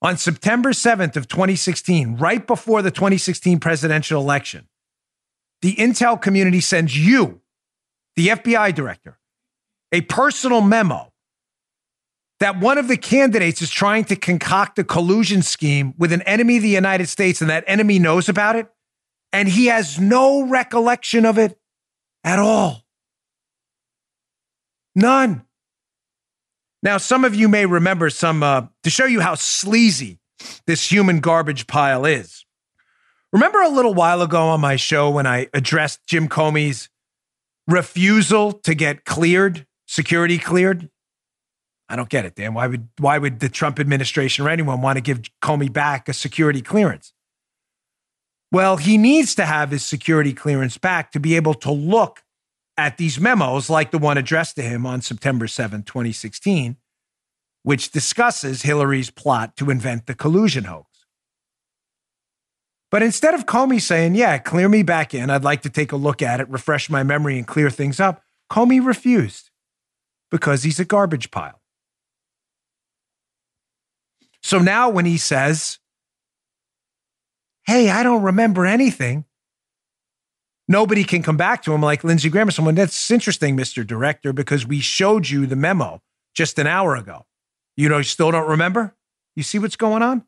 On 0.00 0.16
September 0.16 0.70
7th 0.70 1.16
of 1.16 1.26
2016, 1.26 2.16
right 2.16 2.46
before 2.46 2.80
the 2.80 2.90
2016 2.90 3.58
presidential 3.58 4.22
election, 4.22 4.68
the 5.60 5.74
intel 5.74 6.20
community 6.20 6.60
sends 6.60 6.96
you, 6.96 7.40
the 8.14 8.28
FBI 8.28 8.74
director, 8.74 9.18
a 9.92 10.02
personal 10.02 10.60
memo 10.60 11.12
that 12.40 12.60
one 12.60 12.78
of 12.78 12.88
the 12.88 12.96
candidates 12.96 13.62
is 13.62 13.70
trying 13.70 14.04
to 14.04 14.16
concoct 14.16 14.78
a 14.78 14.84
collusion 14.84 15.42
scheme 15.42 15.94
with 15.96 16.12
an 16.12 16.22
enemy 16.22 16.56
of 16.56 16.62
the 16.62 16.68
United 16.68 17.08
States 17.08 17.40
and 17.40 17.48
that 17.48 17.64
enemy 17.66 17.98
knows 17.98 18.28
about 18.28 18.56
it 18.56 18.68
and 19.32 19.48
he 19.48 19.66
has 19.66 19.98
no 19.98 20.46
recollection 20.46 21.24
of 21.24 21.38
it 21.38 21.58
at 22.24 22.38
all. 22.38 22.84
None. 24.94 25.44
Now, 26.82 26.98
some 26.98 27.24
of 27.24 27.34
you 27.34 27.48
may 27.48 27.66
remember 27.66 28.10
some, 28.10 28.42
uh, 28.42 28.66
to 28.82 28.90
show 28.90 29.06
you 29.06 29.20
how 29.20 29.34
sleazy 29.34 30.18
this 30.66 30.90
human 30.90 31.20
garbage 31.20 31.66
pile 31.66 32.04
is. 32.04 32.44
Remember 33.32 33.60
a 33.60 33.68
little 33.68 33.92
while 33.92 34.22
ago 34.22 34.48
on 34.48 34.60
my 34.60 34.76
show 34.76 35.10
when 35.10 35.26
I 35.26 35.48
addressed 35.52 36.06
Jim 36.06 36.28
Comey's 36.28 36.88
refusal 37.66 38.52
to 38.52 38.74
get 38.74 39.04
cleared, 39.04 39.66
security 39.86 40.38
cleared? 40.38 40.88
I 41.88 41.96
don't 41.96 42.08
get 42.08 42.24
it, 42.24 42.34
Dan. 42.34 42.54
Why 42.54 42.66
would 42.66 42.88
why 42.98 43.18
would 43.18 43.40
the 43.40 43.48
Trump 43.48 43.78
administration 43.78 44.44
or 44.44 44.50
anyone 44.50 44.80
want 44.80 44.96
to 44.96 45.00
give 45.00 45.22
Comey 45.42 45.72
back 45.72 46.08
a 46.08 46.12
security 46.12 46.60
clearance? 46.60 47.12
Well, 48.52 48.76
he 48.76 48.96
needs 48.96 49.34
to 49.36 49.44
have 49.44 49.70
his 49.70 49.84
security 49.84 50.32
clearance 50.32 50.78
back 50.78 51.12
to 51.12 51.20
be 51.20 51.36
able 51.36 51.54
to 51.54 51.70
look 51.70 52.22
at 52.76 52.96
these 52.96 53.18
memos 53.18 53.70
like 53.70 53.90
the 53.90 53.98
one 53.98 54.18
addressed 54.18 54.56
to 54.56 54.62
him 54.62 54.86
on 54.86 55.00
September 55.00 55.46
7, 55.46 55.82
2016, 55.82 56.76
which 57.62 57.90
discusses 57.90 58.62
Hillary's 58.62 59.10
plot 59.10 59.56
to 59.56 59.70
invent 59.70 60.06
the 60.06 60.14
collusion 60.14 60.64
hoax. 60.64 60.88
But 62.90 63.02
instead 63.02 63.34
of 63.34 63.46
Comey 63.46 63.80
saying, 63.80 64.14
Yeah, 64.14 64.38
clear 64.38 64.68
me 64.68 64.82
back 64.82 65.14
in, 65.14 65.30
I'd 65.30 65.44
like 65.44 65.62
to 65.62 65.70
take 65.70 65.92
a 65.92 65.96
look 65.96 66.22
at 66.22 66.40
it, 66.40 66.48
refresh 66.48 66.88
my 66.88 67.02
memory, 67.02 67.38
and 67.38 67.46
clear 67.46 67.70
things 67.70 68.00
up, 68.00 68.22
Comey 68.50 68.84
refused 68.84 69.50
because 70.30 70.62
he's 70.62 70.80
a 70.80 70.84
garbage 70.84 71.30
pile. 71.30 71.60
So 74.46 74.60
now 74.60 74.88
when 74.88 75.06
he 75.06 75.16
says, 75.16 75.80
Hey, 77.66 77.90
I 77.90 78.04
don't 78.04 78.22
remember 78.22 78.64
anything, 78.64 79.24
nobody 80.68 81.02
can 81.02 81.24
come 81.24 81.36
back 81.36 81.64
to 81.64 81.74
him 81.74 81.80
like 81.82 82.04
Lindsey 82.04 82.28
Graham 82.28 82.46
or 82.46 82.52
someone. 82.52 82.76
That's 82.76 83.10
interesting, 83.10 83.56
Mr. 83.56 83.84
Director, 83.84 84.32
because 84.32 84.64
we 84.64 84.78
showed 84.78 85.28
you 85.28 85.46
the 85.46 85.56
memo 85.56 86.00
just 86.32 86.60
an 86.60 86.68
hour 86.68 86.94
ago. 86.94 87.26
You 87.76 87.88
know, 87.88 87.96
you 87.96 88.04
still 88.04 88.30
don't 88.30 88.48
remember? 88.48 88.94
You 89.34 89.42
see 89.42 89.58
what's 89.58 89.74
going 89.74 90.04
on? 90.04 90.24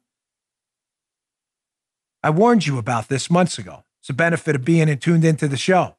I 2.21 2.31
warned 2.31 2.67
you 2.67 2.77
about 2.77 3.07
this 3.07 3.31
months 3.31 3.57
ago. 3.57 3.85
It's 4.01 4.11
a 4.11 4.15
benefit 4.15 4.57
of 4.57 4.65
being 4.65 4.99
tuned 4.99 5.25
into 5.25 5.47
the 5.47 5.57
show. 5.57 5.95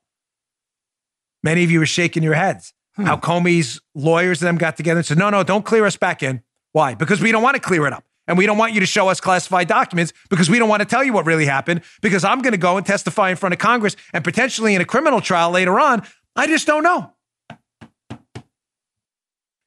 Many 1.42 1.64
of 1.64 1.72
you 1.72 1.82
are 1.82 1.86
shaking 1.86 2.24
your 2.24 2.34
heads. 2.34 2.74
Hmm. 2.98 3.06
How 3.06 3.16
Comey's 3.16 3.80
lawyers 3.96 4.42
and 4.42 4.48
them 4.50 4.58
got 4.58 4.76
together 4.76 4.98
and 4.98 5.08
said, 5.08 5.18
no, 5.18 5.30
no, 5.30 5.42
don't 5.42 5.64
clear 5.64 5.86
us 5.86 5.96
back 5.96 6.22
in. 6.22 6.44
Why? 6.74 6.96
Because 6.96 7.22
we 7.22 7.32
don't 7.32 7.42
want 7.42 7.56
to 7.56 7.62
clear 7.62 7.88
it 7.88 7.94
up. 7.94 8.04
And 8.30 8.38
we 8.38 8.46
don't 8.46 8.60
want 8.60 8.74
you 8.74 8.80
to 8.80 8.86
show 8.86 9.10
us 9.10 9.20
classified 9.20 9.68
documents 9.68 10.14
because 10.30 10.52
we 10.52 10.60
don't 10.60 10.70
want 10.70 10.82
to 10.82 10.86
tell 10.86 11.04
you 11.04 11.12
what 11.12 11.26
really 11.26 11.48
happened 11.48 11.82
because 12.00 12.24
I'm 12.24 12.44
going 12.44 12.52
to 12.52 12.60
go 12.60 12.78
and 12.78 12.86
testify 12.86 13.32
in 13.32 13.36
front 13.36 13.54
of 13.54 13.60
Congress 13.60 13.96
and 14.14 14.24
potentially 14.24 14.76
in 14.76 14.82
a 14.82 14.86
criminal 14.86 15.20
trial 15.20 15.50
later 15.50 15.80
on. 15.80 16.06
I 16.36 16.46
just 16.46 16.68
don't 16.68 16.84
know. 16.84 17.12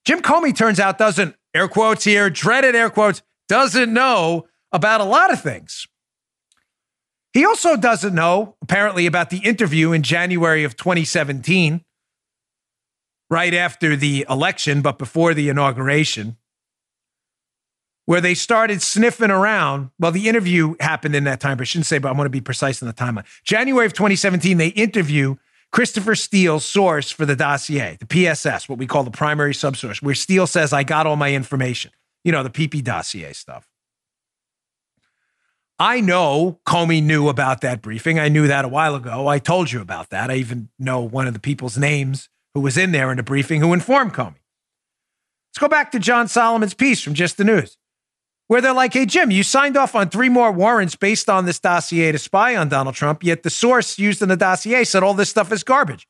Jim 0.04 0.22
Comey 0.22 0.56
turns 0.56 0.78
out 0.78 0.96
doesn't, 0.96 1.34
air 1.52 1.66
quotes 1.66 2.04
here, 2.04 2.30
dreaded 2.30 2.76
air 2.76 2.88
quotes, 2.88 3.20
doesn't 3.48 3.92
know 3.92 4.46
about 4.70 5.00
a 5.00 5.04
lot 5.04 5.32
of 5.32 5.42
things. 5.42 5.88
He 7.32 7.44
also 7.44 7.76
doesn't 7.76 8.14
know, 8.14 8.56
apparently, 8.62 9.06
about 9.06 9.30
the 9.30 9.38
interview 9.38 9.90
in 9.90 10.02
January 10.02 10.62
of 10.62 10.76
2017, 10.76 11.84
right 13.28 13.54
after 13.54 13.96
the 13.96 14.24
election, 14.30 14.82
but 14.82 14.98
before 14.98 15.34
the 15.34 15.48
inauguration, 15.48 16.36
where 18.12 18.20
they 18.20 18.34
started 18.34 18.82
sniffing 18.82 19.30
around. 19.30 19.88
Well, 19.98 20.12
the 20.12 20.28
interview 20.28 20.74
happened 20.80 21.16
in 21.16 21.24
that 21.24 21.40
time, 21.40 21.56
but 21.56 21.62
I 21.62 21.64
shouldn't 21.64 21.86
say, 21.86 21.96
but 21.96 22.08
I 22.08 22.12
want 22.12 22.26
to 22.26 22.30
be 22.30 22.42
precise 22.42 22.82
in 22.82 22.86
the 22.86 22.92
timeline. 22.92 23.24
January 23.42 23.86
of 23.86 23.94
2017, 23.94 24.58
they 24.58 24.68
interview 24.68 25.36
Christopher 25.70 26.14
Steele's 26.14 26.62
source 26.62 27.10
for 27.10 27.24
the 27.24 27.34
dossier, 27.34 27.96
the 28.00 28.04
PSS, 28.04 28.68
what 28.68 28.78
we 28.78 28.86
call 28.86 29.02
the 29.02 29.10
primary 29.10 29.54
subsource, 29.54 30.02
where 30.02 30.14
Steele 30.14 30.46
says, 30.46 30.74
I 30.74 30.82
got 30.82 31.06
all 31.06 31.16
my 31.16 31.32
information, 31.32 31.90
you 32.22 32.32
know, 32.32 32.42
the 32.42 32.50
PP 32.50 32.84
dossier 32.84 33.32
stuff. 33.32 33.66
I 35.78 36.02
know 36.02 36.60
Comey 36.66 37.02
knew 37.02 37.30
about 37.30 37.62
that 37.62 37.80
briefing. 37.80 38.18
I 38.18 38.28
knew 38.28 38.46
that 38.46 38.66
a 38.66 38.68
while 38.68 38.94
ago. 38.94 39.26
I 39.26 39.38
told 39.38 39.72
you 39.72 39.80
about 39.80 40.10
that. 40.10 40.30
I 40.30 40.34
even 40.34 40.68
know 40.78 41.00
one 41.00 41.26
of 41.26 41.32
the 41.32 41.40
people's 41.40 41.78
names 41.78 42.28
who 42.52 42.60
was 42.60 42.76
in 42.76 42.92
there 42.92 43.10
in 43.10 43.16
the 43.16 43.22
briefing 43.22 43.62
who 43.62 43.72
informed 43.72 44.12
Comey. 44.12 44.34
Let's 45.48 45.60
go 45.60 45.68
back 45.68 45.92
to 45.92 45.98
John 45.98 46.28
Solomon's 46.28 46.74
piece 46.74 47.00
from 47.00 47.14
Just 47.14 47.38
the 47.38 47.44
News 47.44 47.78
where 48.52 48.60
they're 48.60 48.74
like, 48.74 48.92
hey, 48.92 49.06
Jim, 49.06 49.30
you 49.30 49.42
signed 49.42 49.78
off 49.78 49.94
on 49.94 50.10
three 50.10 50.28
more 50.28 50.52
warrants 50.52 50.94
based 50.94 51.30
on 51.30 51.46
this 51.46 51.58
dossier 51.58 52.12
to 52.12 52.18
spy 52.18 52.54
on 52.54 52.68
Donald 52.68 52.94
Trump, 52.94 53.24
yet 53.24 53.44
the 53.44 53.48
source 53.48 53.98
used 53.98 54.20
in 54.20 54.28
the 54.28 54.36
dossier 54.36 54.84
said 54.84 55.02
all 55.02 55.14
this 55.14 55.30
stuff 55.30 55.50
is 55.50 55.64
garbage. 55.64 56.06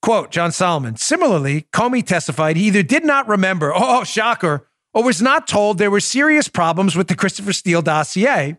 Quote, 0.00 0.30
John 0.30 0.52
Solomon. 0.52 0.94
Similarly, 0.94 1.62
Comey 1.72 2.06
testified 2.06 2.56
he 2.56 2.68
either 2.68 2.84
did 2.84 3.04
not 3.04 3.26
remember, 3.26 3.72
oh, 3.76 4.04
shocker, 4.04 4.68
or 4.94 5.02
was 5.02 5.20
not 5.20 5.48
told 5.48 5.78
there 5.78 5.90
were 5.90 5.98
serious 5.98 6.46
problems 6.46 6.94
with 6.94 7.08
the 7.08 7.16
Christopher 7.16 7.52
Steele 7.52 7.82
dossier, 7.82 8.50
and 8.50 8.58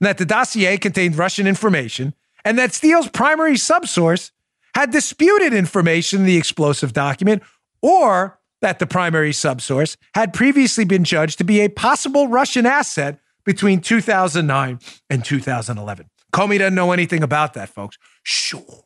that 0.00 0.18
the 0.18 0.26
dossier 0.26 0.76
contained 0.76 1.16
Russian 1.16 1.46
information, 1.46 2.12
and 2.44 2.58
that 2.58 2.74
Steele's 2.74 3.08
primary 3.08 3.54
subsource 3.54 4.32
had 4.74 4.90
disputed 4.90 5.54
information 5.54 6.20
in 6.20 6.26
the 6.26 6.36
explosive 6.36 6.92
document, 6.92 7.42
or 7.80 8.35
that 8.62 8.78
the 8.78 8.86
primary 8.86 9.32
subsource 9.32 9.96
had 10.14 10.32
previously 10.32 10.84
been 10.84 11.04
judged 11.04 11.38
to 11.38 11.44
be 11.44 11.60
a 11.60 11.68
possible 11.68 12.28
Russian 12.28 12.66
asset 12.66 13.18
between 13.44 13.80
2009 13.80 14.78
and 15.10 15.24
2011. 15.24 16.10
Comey 16.32 16.58
doesn't 16.58 16.74
know 16.74 16.92
anything 16.92 17.22
about 17.22 17.54
that, 17.54 17.68
folks. 17.68 17.96
Sure. 18.22 18.84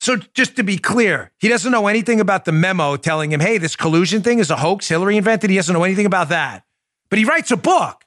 So, 0.00 0.16
just 0.34 0.56
to 0.56 0.62
be 0.62 0.78
clear, 0.78 1.32
he 1.38 1.48
doesn't 1.48 1.72
know 1.72 1.88
anything 1.88 2.20
about 2.20 2.44
the 2.44 2.52
memo 2.52 2.96
telling 2.96 3.32
him, 3.32 3.40
hey, 3.40 3.58
this 3.58 3.76
collusion 3.76 4.22
thing 4.22 4.38
is 4.38 4.50
a 4.50 4.56
hoax 4.56 4.88
Hillary 4.88 5.16
invented. 5.16 5.50
He 5.50 5.56
doesn't 5.56 5.72
know 5.72 5.84
anything 5.84 6.06
about 6.06 6.28
that. 6.28 6.64
But 7.10 7.18
he 7.18 7.24
writes 7.24 7.50
a 7.50 7.56
book. 7.56 8.04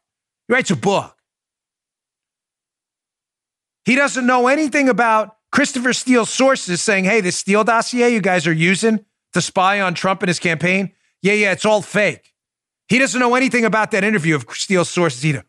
He 0.48 0.54
writes 0.54 0.72
a 0.72 0.76
book. 0.76 1.16
He 3.86 3.96
doesn't 3.96 4.26
know 4.26 4.48
anything 4.48 4.88
about 4.88 5.36
Christopher 5.52 5.94
Steele's 5.94 6.30
sources 6.30 6.82
saying, 6.82 7.06
hey, 7.06 7.22
this 7.22 7.38
Steele 7.38 7.64
dossier 7.64 8.14
you 8.14 8.22
guys 8.22 8.46
are 8.46 8.54
using 8.54 9.04
to 9.34 9.42
spy 9.42 9.82
on 9.82 9.94
Trump 9.94 10.22
and 10.22 10.28
his 10.28 10.40
campaign, 10.40 10.92
yeah, 11.22 11.34
yeah, 11.34 11.52
it's 11.52 11.66
all 11.66 11.82
fake. 11.82 12.34
He 12.88 12.98
doesn't 12.98 13.20
know 13.20 13.36
anything 13.36 13.66
about 13.66 13.92
that 13.92 14.04
interview 14.04 14.36
of 14.36 14.46
Steele's 14.52 14.90
sources 14.90 15.26
either. 15.26 15.44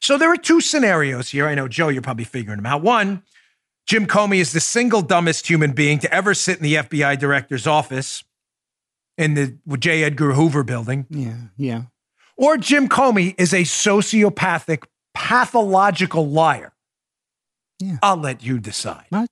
So 0.00 0.18
there 0.18 0.30
are 0.30 0.36
two 0.36 0.60
scenarios 0.60 1.30
here. 1.30 1.48
I 1.48 1.54
know, 1.54 1.66
Joe, 1.66 1.88
you're 1.88 2.02
probably 2.02 2.24
figuring 2.24 2.58
them 2.58 2.66
out. 2.66 2.82
One, 2.82 3.22
Jim 3.86 4.06
Comey 4.06 4.36
is 4.36 4.52
the 4.52 4.60
single 4.60 5.02
dumbest 5.02 5.48
human 5.48 5.72
being 5.72 5.98
to 6.00 6.12
ever 6.12 6.34
sit 6.34 6.58
in 6.58 6.62
the 6.62 6.74
FBI 6.74 7.18
director's 7.18 7.66
office 7.66 8.22
in 9.16 9.34
the 9.34 9.58
J. 9.78 10.04
Edgar 10.04 10.32
Hoover 10.32 10.62
building. 10.62 11.06
Yeah, 11.08 11.36
yeah. 11.56 11.82
Or 12.36 12.56
Jim 12.56 12.88
Comey 12.88 13.34
is 13.38 13.52
a 13.52 13.62
sociopathic 13.62 14.84
pathological 15.14 16.28
liar. 16.28 16.72
Yeah. 17.80 17.98
I'll 18.02 18.16
let 18.16 18.42
you 18.42 18.58
decide. 18.58 19.06
What? 19.08 19.30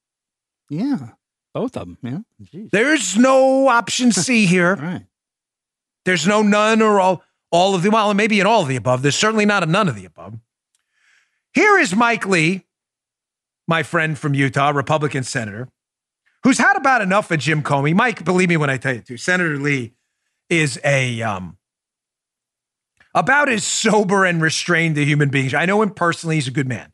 Yeah. 0.69 1.11
Both 1.55 1.77
of 1.77 1.87
them. 1.87 1.99
Yeah. 2.03 2.47
Jeez. 2.47 2.71
There's 2.71 3.17
no 3.17 3.69
option 3.69 4.13
C 4.13 4.47
here. 4.47 4.77
Right. 4.83 5.07
There's 6.05 6.27
no 6.27 6.43
none 6.43 6.83
or 6.83 6.99
all, 6.99 7.23
all 7.53 7.77
of 7.77 7.83
the, 7.83 7.91
well, 7.91 8.13
maybe 8.13 8.41
in 8.41 8.47
all 8.47 8.63
of 8.63 8.69
the 8.69 8.75
above. 8.75 9.03
There's 9.03 9.15
certainly 9.15 9.47
not 9.47 9.63
a 9.63 9.67
none 9.67 9.87
of 9.87 9.95
the 9.95 10.05
above. 10.05 10.35
Here 11.55 11.79
is 11.79 11.95
Mike 11.95 12.27
Lee, 12.27 12.65
my 13.69 13.85
friend 13.85 14.19
from 14.19 14.35
Utah, 14.35 14.71
Republican 14.71 15.23
senator, 15.23 15.69
who's 16.43 16.59
had 16.59 16.77
about 16.77 17.03
enough 17.03 17.31
of 17.31 17.39
Jim 17.39 17.63
Comey. 17.63 17.95
Mike, 17.95 18.25
believe 18.25 18.49
me 18.49 18.57
when 18.57 18.69
I 18.69 18.79
tell 18.79 18.95
you 18.95 19.03
to, 19.03 19.17
Senator 19.17 19.59
Lee 19.59 19.93
is 20.51 20.81
a 20.85 21.23
um, 21.23 21.57
about 23.15 23.49
as 23.49 23.65
sober 23.65 24.25
and 24.25 24.41
restrained 24.41 24.97
a 24.99 25.05
human 25.05 25.29
being. 25.29 25.55
I 25.55 25.67
know 25.67 25.83
him 25.83 25.91
personally; 25.91 26.37
he's 26.37 26.49
a 26.49 26.53
good 26.53 26.69
man. 26.69 26.93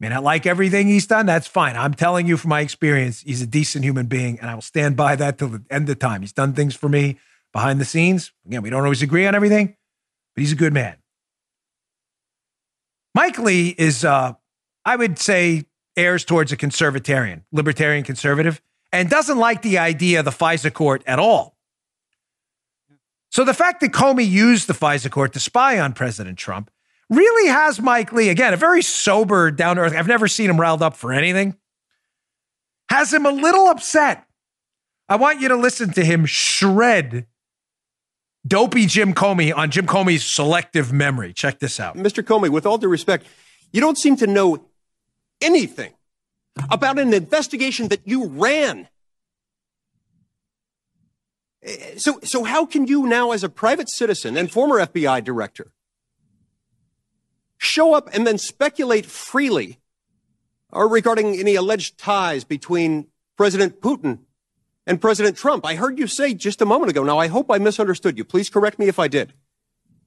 May 0.00 0.08
not 0.08 0.22
like 0.22 0.46
everything 0.46 0.88
he's 0.88 1.06
done. 1.06 1.26
That's 1.26 1.46
fine. 1.46 1.76
I'm 1.76 1.92
telling 1.92 2.26
you 2.26 2.38
from 2.38 2.48
my 2.48 2.60
experience, 2.60 3.20
he's 3.20 3.42
a 3.42 3.46
decent 3.46 3.84
human 3.84 4.06
being, 4.06 4.40
and 4.40 4.48
I 4.48 4.54
will 4.54 4.62
stand 4.62 4.96
by 4.96 5.14
that 5.16 5.36
till 5.38 5.48
the 5.48 5.62
end 5.70 5.90
of 5.90 5.98
time. 5.98 6.22
He's 6.22 6.32
done 6.32 6.54
things 6.54 6.74
for 6.74 6.88
me 6.88 7.18
behind 7.52 7.80
the 7.80 7.84
scenes. 7.84 8.32
Again, 8.46 8.62
we 8.62 8.70
don't 8.70 8.82
always 8.82 9.02
agree 9.02 9.26
on 9.26 9.34
everything, 9.34 9.76
but 10.34 10.40
he's 10.40 10.52
a 10.52 10.56
good 10.56 10.72
man. 10.72 10.96
Mike 13.14 13.38
Lee 13.38 13.74
is, 13.76 14.04
uh, 14.04 14.34
I 14.86 14.96
would 14.96 15.18
say, 15.18 15.66
airs 15.96 16.24
towards 16.24 16.50
a 16.52 16.56
conservatarian, 16.56 17.42
libertarian 17.52 18.04
conservative, 18.04 18.62
and 18.92 19.10
doesn't 19.10 19.38
like 19.38 19.60
the 19.60 19.78
idea 19.78 20.20
of 20.20 20.24
the 20.24 20.30
FISA 20.30 20.72
court 20.72 21.02
at 21.06 21.18
all. 21.18 21.56
So 23.30 23.44
the 23.44 23.54
fact 23.54 23.80
that 23.80 23.92
Comey 23.92 24.28
used 24.28 24.66
the 24.66 24.74
FISA 24.74 25.10
court 25.10 25.32
to 25.34 25.40
spy 25.40 25.78
on 25.78 25.92
President 25.92 26.36
Trump 26.36 26.70
really 27.08 27.48
has 27.48 27.80
Mike 27.80 28.12
Lee, 28.12 28.28
again, 28.28 28.52
a 28.52 28.56
very 28.56 28.82
sober, 28.82 29.50
down 29.50 29.76
to 29.76 29.82
earth, 29.82 29.94
I've 29.94 30.06
never 30.06 30.28
seen 30.28 30.50
him 30.50 30.60
riled 30.60 30.82
up 30.82 30.96
for 30.96 31.12
anything, 31.12 31.56
has 32.88 33.12
him 33.12 33.26
a 33.26 33.30
little 33.30 33.66
upset. 33.68 34.26
I 35.08 35.16
want 35.16 35.40
you 35.40 35.48
to 35.48 35.56
listen 35.56 35.92
to 35.92 36.04
him 36.04 36.24
shred 36.26 37.26
dopey 38.46 38.86
Jim 38.86 39.12
Comey 39.12 39.54
on 39.56 39.70
Jim 39.70 39.86
Comey's 39.86 40.24
selective 40.24 40.92
memory. 40.92 41.32
Check 41.32 41.58
this 41.58 41.80
out. 41.80 41.96
Mr. 41.96 42.22
Comey, 42.22 42.48
with 42.48 42.66
all 42.66 42.78
due 42.78 42.88
respect, 42.88 43.26
you 43.72 43.80
don't 43.80 43.98
seem 43.98 44.16
to 44.16 44.26
know 44.26 44.64
anything 45.40 45.92
about 46.70 46.98
an 46.98 47.12
investigation 47.14 47.88
that 47.88 48.00
you 48.04 48.26
ran. 48.26 48.88
So, 51.96 52.20
so 52.22 52.44
how 52.44 52.64
can 52.64 52.86
you 52.86 53.06
now, 53.06 53.32
as 53.32 53.44
a 53.44 53.48
private 53.48 53.90
citizen 53.90 54.36
and 54.36 54.50
former 54.50 54.76
FBI 54.76 55.22
director, 55.22 55.72
show 57.58 57.94
up 57.94 58.08
and 58.14 58.26
then 58.26 58.38
speculate 58.38 59.04
freely 59.04 59.78
or 60.72 60.88
regarding 60.88 61.38
any 61.38 61.54
alleged 61.56 61.98
ties 61.98 62.44
between 62.44 63.08
President 63.36 63.80
Putin 63.82 64.20
and 64.86 65.00
President 65.00 65.36
Trump? 65.36 65.66
I 65.66 65.74
heard 65.74 65.98
you 65.98 66.06
say 66.06 66.32
just 66.32 66.62
a 66.62 66.66
moment 66.66 66.90
ago. 66.90 67.04
Now, 67.04 67.18
I 67.18 67.26
hope 67.26 67.50
I 67.50 67.58
misunderstood 67.58 68.16
you. 68.16 68.24
Please 68.24 68.48
correct 68.48 68.78
me 68.78 68.88
if 68.88 68.98
I 68.98 69.08
did. 69.08 69.34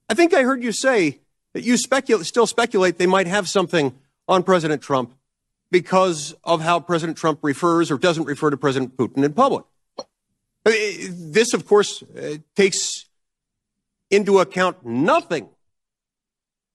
I 0.09 0.15
think 0.15 0.33
I 0.33 0.41
heard 0.41 0.63
you 0.63 0.71
say 0.71 1.19
that 1.53 1.63
you 1.63 1.77
speculate, 1.77 2.25
still 2.25 2.47
speculate 2.47 2.97
they 2.97 3.05
might 3.05 3.27
have 3.27 3.47
something 3.47 3.93
on 4.27 4.41
President 4.41 4.81
Trump 4.81 5.13
because 5.69 6.33
of 6.43 6.61
how 6.61 6.79
President 6.79 7.17
Trump 7.17 7.39
refers 7.43 7.91
or 7.91 7.97
doesn't 7.97 8.25
refer 8.25 8.49
to 8.49 8.57
President 8.57 8.97
Putin 8.97 9.23
in 9.23 9.33
public. 9.33 9.65
Uh, 10.65 10.71
this, 11.09 11.53
of 11.53 11.65
course, 11.65 12.03
uh, 12.03 12.37
takes 12.55 13.05
into 14.09 14.39
account 14.39 14.85
nothing 14.85 15.49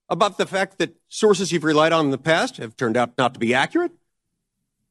about 0.09 0.39
the 0.39 0.47
fact 0.47 0.79
that 0.79 0.95
sources 1.09 1.53
you've 1.53 1.65
relied 1.65 1.93
on 1.93 2.07
in 2.07 2.11
the 2.11 2.19
past 2.19 2.57
have 2.57 2.77
turned 2.77 2.97
out 2.97 3.17
not 3.17 3.35
to 3.35 3.41
be 3.41 3.55
accurate. 3.55 3.93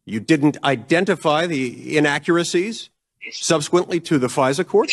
You 0.06 0.20
didn't 0.20 0.58
identify 0.64 1.48
the 1.48 1.98
inaccuracies 1.98 2.90
subsequently 3.32 4.00
to 4.02 4.18
the 4.18 4.28
FISA 4.28 4.66
court. 4.66 4.92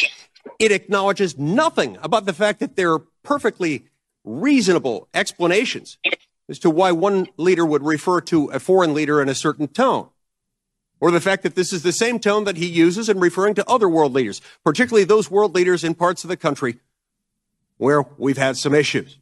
It 0.59 0.73
acknowledges 0.73 1.38
nothing 1.38 1.97
about 2.03 2.27
the 2.27 2.33
fact 2.33 2.61
that 2.61 2.77
there 2.77 2.93
are 2.93 3.03
perfectly 3.23 3.87
reasonable 4.25 5.09
explanations 5.14 5.99
as 6.49 6.59
to 6.59 6.71
why 6.71 6.93
one 6.93 7.29
leader 7.37 7.64
would 7.64 7.83
refer 7.83 8.21
to 8.23 8.49
a 8.49 8.59
foreign 8.59 8.93
leader 8.93 9.23
in 9.23 9.29
a 9.29 9.35
certain 9.35 9.69
tone 9.69 10.09
or 11.05 11.11
the 11.11 11.21
fact 11.21 11.43
that 11.43 11.55
this 11.55 11.71
is 11.71 11.83
the 11.83 11.93
same 11.93 12.19
tone 12.19 12.45
that 12.45 12.57
he 12.57 12.64
uses 12.64 13.11
in 13.11 13.21
referring 13.21 13.55
to 13.55 13.71
other 13.71 13.90
world 13.90 14.14
leaders, 14.14 14.40
particularly 14.64 15.05
those 15.05 15.31
world 15.31 15.55
leaders 15.55 15.85
in 15.85 15.95
parts 15.95 16.25
of 16.25 16.29
the 16.29 16.37
country 16.37 16.79
where 17.77 18.07
we've 18.17 18.38
had 18.38 18.57
some 18.57 18.75
issues. 18.75 19.19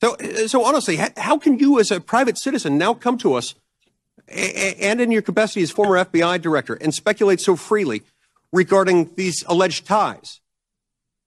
So, 0.00 0.16
so 0.46 0.64
honestly, 0.64 0.96
how 1.18 1.36
can 1.36 1.58
you 1.58 1.78
as 1.78 1.90
a 1.90 2.00
private 2.00 2.38
citizen 2.38 2.78
now 2.78 2.94
come 2.94 3.18
to 3.18 3.34
us 3.34 3.54
and 4.26 5.02
in 5.02 5.10
your 5.10 5.20
capacity 5.20 5.60
as 5.60 5.70
former 5.70 6.02
FBI 6.02 6.40
director 6.40 6.78
and 6.80 6.94
speculate 6.94 7.38
so 7.38 7.54
freely 7.54 8.00
regarding 8.54 9.10
these 9.16 9.44
alleged 9.48 9.84
ties 9.84 10.40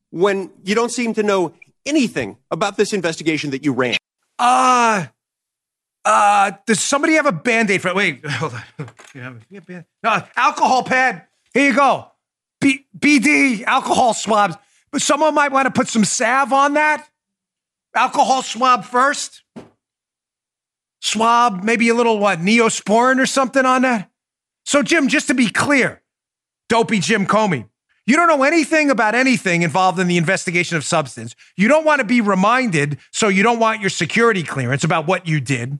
when 0.10 0.50
you 0.64 0.74
don't 0.74 0.92
seem 0.92 1.14
to 1.14 1.22
know 1.22 1.54
anything 1.86 2.38
about 2.50 2.76
this 2.76 2.92
investigation 2.92 3.52
that 3.52 3.64
you 3.64 3.72
ran? 3.72 3.98
Uh, 4.40 5.06
uh, 6.06 6.52
does 6.68 6.80
somebody 6.80 7.14
have 7.14 7.26
a 7.26 7.32
band 7.32 7.72
aid 7.72 7.82
for 7.82 7.90
it? 7.90 7.96
Wait, 7.96 8.26
hold 8.30 8.54
on. 8.54 9.42
Band? 9.66 9.86
No, 10.04 10.24
alcohol 10.36 10.84
pad. 10.84 11.24
Here 11.54 11.70
you 11.70 11.76
go. 11.76 12.12
B- 12.62 12.86
BD, 12.98 13.64
alcohol 13.64 14.14
swabs. 14.14 14.56
But 14.92 15.02
someone 15.02 15.34
might 15.34 15.52
want 15.52 15.66
to 15.66 15.72
put 15.72 15.88
some 15.88 16.06
salve 16.06 16.54
on 16.54 16.76
that. 16.76 17.10
Alcohol 17.96 18.44
swab 18.44 18.86
first. 18.86 19.44
Swab, 21.02 21.64
maybe 21.64 21.90
a 21.90 21.94
little 21.94 22.20
what, 22.20 22.40
neosporin 22.40 23.20
or 23.20 23.26
something 23.26 23.66
on 23.66 23.82
that. 23.82 24.10
So, 24.66 24.82
Jim, 24.82 25.08
just 25.08 25.28
to 25.28 25.34
be 25.34 25.50
clear, 25.50 26.02
dopey 26.70 27.00
Jim 27.00 27.26
Comey, 27.26 27.68
you 28.08 28.16
don't 28.16 28.28
know 28.28 28.44
anything 28.44 28.90
about 28.90 29.16
anything 29.16 29.64
involved 29.64 30.00
in 30.00 30.08
the 30.08 30.18
investigation 30.18 30.78
of 30.78 30.84
substance. 30.84 31.36
You 31.58 31.68
don't 31.68 31.86
want 31.86 32.00
to 32.00 32.06
be 32.06 32.22
reminded, 32.22 33.00
so 33.12 33.28
you 33.28 33.44
don't 33.44 33.60
want 33.60 33.82
your 33.82 33.90
security 33.90 34.44
clearance 34.44 34.84
about 34.84 35.08
what 35.08 35.28
you 35.28 35.40
did. 35.40 35.80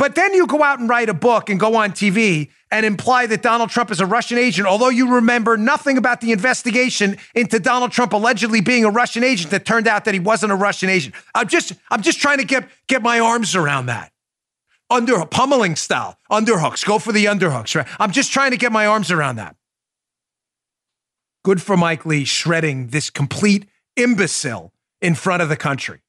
But 0.00 0.14
then 0.14 0.32
you 0.32 0.46
go 0.46 0.62
out 0.62 0.80
and 0.80 0.88
write 0.88 1.10
a 1.10 1.14
book 1.14 1.50
and 1.50 1.60
go 1.60 1.74
on 1.74 1.90
TV 1.90 2.48
and 2.70 2.86
imply 2.86 3.26
that 3.26 3.42
Donald 3.42 3.68
Trump 3.68 3.90
is 3.90 4.00
a 4.00 4.06
Russian 4.06 4.38
agent, 4.38 4.66
although 4.66 4.88
you 4.88 5.16
remember 5.16 5.58
nothing 5.58 5.98
about 5.98 6.22
the 6.22 6.32
investigation 6.32 7.18
into 7.34 7.60
Donald 7.60 7.92
Trump 7.92 8.14
allegedly 8.14 8.62
being 8.62 8.86
a 8.86 8.90
Russian 8.90 9.22
agent 9.22 9.50
that 9.50 9.66
turned 9.66 9.86
out 9.86 10.06
that 10.06 10.14
he 10.14 10.20
wasn't 10.20 10.52
a 10.52 10.54
Russian 10.54 10.88
agent. 10.88 11.14
I'm 11.34 11.48
just 11.48 11.74
I'm 11.90 12.00
just 12.00 12.18
trying 12.18 12.38
to 12.38 12.44
get 12.44 12.66
get 12.86 13.02
my 13.02 13.20
arms 13.20 13.54
around 13.54 13.86
that. 13.86 14.10
Under 14.88 15.22
pummeling 15.26 15.76
style, 15.76 16.16
underhooks. 16.32 16.82
Go 16.82 16.98
for 16.98 17.12
the 17.12 17.26
underhooks, 17.26 17.76
right? 17.76 17.86
I'm 17.98 18.10
just 18.10 18.32
trying 18.32 18.52
to 18.52 18.56
get 18.56 18.72
my 18.72 18.86
arms 18.86 19.10
around 19.10 19.36
that. 19.36 19.54
Good 21.44 21.60
for 21.60 21.76
Mike 21.76 22.06
Lee 22.06 22.24
shredding 22.24 22.86
this 22.86 23.10
complete 23.10 23.66
imbecile 23.96 24.72
in 25.02 25.14
front 25.14 25.42
of 25.42 25.50
the 25.50 25.58
country. 25.58 26.00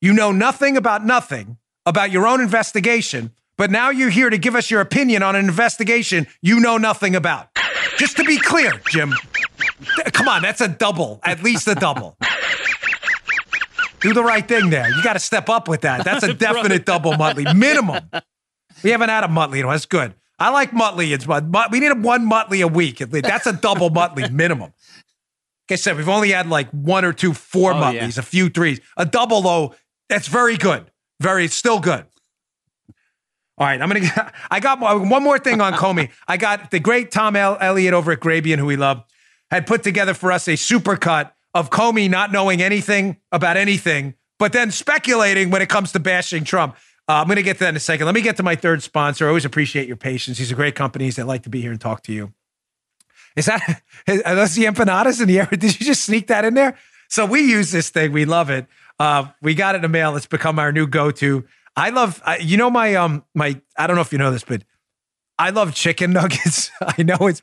You 0.00 0.14
know 0.14 0.32
nothing 0.32 0.78
about 0.78 1.04
nothing 1.04 1.57
about 1.88 2.10
your 2.10 2.26
own 2.26 2.40
investigation, 2.40 3.32
but 3.56 3.70
now 3.70 3.90
you're 3.90 4.10
here 4.10 4.30
to 4.30 4.38
give 4.38 4.54
us 4.54 4.70
your 4.70 4.80
opinion 4.80 5.22
on 5.22 5.34
an 5.34 5.46
investigation 5.46 6.26
you 6.42 6.60
know 6.60 6.76
nothing 6.76 7.16
about. 7.16 7.48
Just 7.96 8.16
to 8.18 8.24
be 8.24 8.38
clear, 8.38 8.72
Jim. 8.90 9.14
Come 10.12 10.28
on, 10.28 10.42
that's 10.42 10.60
a 10.60 10.68
double, 10.68 11.20
at 11.24 11.42
least 11.42 11.66
a 11.66 11.74
double. 11.74 12.16
Do 14.00 14.12
the 14.12 14.22
right 14.22 14.46
thing 14.46 14.70
there. 14.70 14.88
You 14.88 15.02
got 15.02 15.14
to 15.14 15.18
step 15.18 15.48
up 15.48 15.66
with 15.66 15.80
that. 15.80 16.04
That's 16.04 16.22
a 16.22 16.34
definite 16.34 16.84
double 16.84 17.12
Muttley, 17.12 17.52
minimum. 17.56 18.08
We 18.84 18.90
haven't 18.90 19.08
had 19.08 19.24
a 19.24 19.28
Muttley, 19.28 19.68
that's 19.68 19.86
good. 19.86 20.14
I 20.38 20.50
like 20.50 20.70
Muttley. 20.70 21.12
It's 21.12 21.26
we 21.26 21.80
need 21.80 22.02
one 22.02 22.30
Muttley 22.30 22.62
a 22.62 22.68
week. 22.68 23.00
at 23.00 23.12
least. 23.12 23.24
That's 23.24 23.46
a 23.46 23.52
double 23.52 23.90
Muttley 23.90 24.30
minimum. 24.32 24.72
Like 25.68 25.72
I 25.72 25.74
said, 25.76 25.96
we've 25.96 26.08
only 26.08 26.30
had 26.30 26.48
like 26.48 26.70
one 26.70 27.04
or 27.04 27.12
two 27.12 27.34
four 27.34 27.72
oh, 27.72 27.76
Muttleys, 27.76 28.16
yeah. 28.16 28.20
a 28.20 28.22
few 28.22 28.48
threes. 28.48 28.80
A 28.96 29.04
double 29.04 29.42
though, 29.42 29.74
that's 30.08 30.28
very 30.28 30.56
good. 30.56 30.90
Very, 31.20 31.48
still 31.48 31.80
good. 31.80 32.06
All 33.58 33.66
right, 33.66 33.80
I'm 33.80 33.88
gonna. 33.88 34.32
I 34.50 34.60
got 34.60 34.80
one 34.80 35.22
more 35.22 35.38
thing 35.38 35.60
on 35.60 35.72
Comey. 35.74 36.10
I 36.28 36.36
got 36.36 36.70
the 36.70 36.78
great 36.78 37.10
Tom 37.10 37.34
L- 37.34 37.58
Elliott 37.60 37.92
over 37.92 38.12
at 38.12 38.20
Grabien, 38.20 38.58
who 38.58 38.66
we 38.66 38.76
love, 38.76 39.02
had 39.50 39.66
put 39.66 39.82
together 39.82 40.14
for 40.14 40.30
us 40.30 40.46
a 40.46 40.52
supercut 40.52 41.32
of 41.54 41.70
Comey 41.70 42.08
not 42.08 42.30
knowing 42.30 42.62
anything 42.62 43.16
about 43.32 43.56
anything, 43.56 44.14
but 44.38 44.52
then 44.52 44.70
speculating 44.70 45.50
when 45.50 45.60
it 45.60 45.68
comes 45.68 45.92
to 45.92 46.00
bashing 46.00 46.44
Trump. 46.44 46.76
Uh, 47.08 47.24
I'm 47.26 47.28
to 47.28 47.42
get 47.42 47.54
to 47.54 47.60
that 47.60 47.70
in 47.70 47.76
a 47.76 47.80
second. 47.80 48.04
Let 48.06 48.14
me 48.14 48.20
get 48.20 48.36
to 48.36 48.42
my 48.42 48.54
third 48.54 48.82
sponsor. 48.82 49.24
I 49.24 49.28
always 49.28 49.46
appreciate 49.46 49.88
your 49.88 49.96
patience. 49.96 50.36
These 50.38 50.52
are 50.52 50.56
great 50.56 50.74
companies 50.74 51.16
that 51.16 51.26
like 51.26 51.42
to 51.44 51.48
be 51.48 51.62
here 51.62 51.70
and 51.70 51.80
talk 51.80 52.02
to 52.04 52.12
you. 52.12 52.34
Is 53.34 53.46
that 53.46 53.82
are 54.08 54.34
those 54.34 54.54
the 54.54 54.66
empanadas 54.66 55.20
in 55.20 55.26
the 55.26 55.40
air? 55.40 55.46
Did 55.50 55.80
you 55.80 55.86
just 55.86 56.04
sneak 56.04 56.26
that 56.28 56.44
in 56.44 56.54
there? 56.54 56.76
So 57.08 57.24
we 57.24 57.40
use 57.40 57.72
this 57.72 57.88
thing. 57.88 58.12
We 58.12 58.26
love 58.26 58.50
it. 58.50 58.66
Uh, 58.98 59.28
we 59.40 59.54
got 59.54 59.74
it 59.74 59.78
in 59.78 59.82
the 59.82 59.88
mail. 59.88 60.16
It's 60.16 60.26
become 60.26 60.58
our 60.58 60.72
new 60.72 60.86
go-to. 60.86 61.44
I 61.76 61.90
love, 61.90 62.20
uh, 62.24 62.36
you 62.40 62.56
know, 62.56 62.70
my 62.70 62.96
um, 62.96 63.24
my. 63.34 63.60
I 63.76 63.86
don't 63.86 63.94
know 63.94 64.02
if 64.02 64.12
you 64.12 64.18
know 64.18 64.32
this, 64.32 64.42
but 64.42 64.64
I 65.38 65.50
love 65.50 65.74
chicken 65.74 66.12
nuggets. 66.12 66.70
I 66.80 67.02
know 67.02 67.18
it's. 67.20 67.42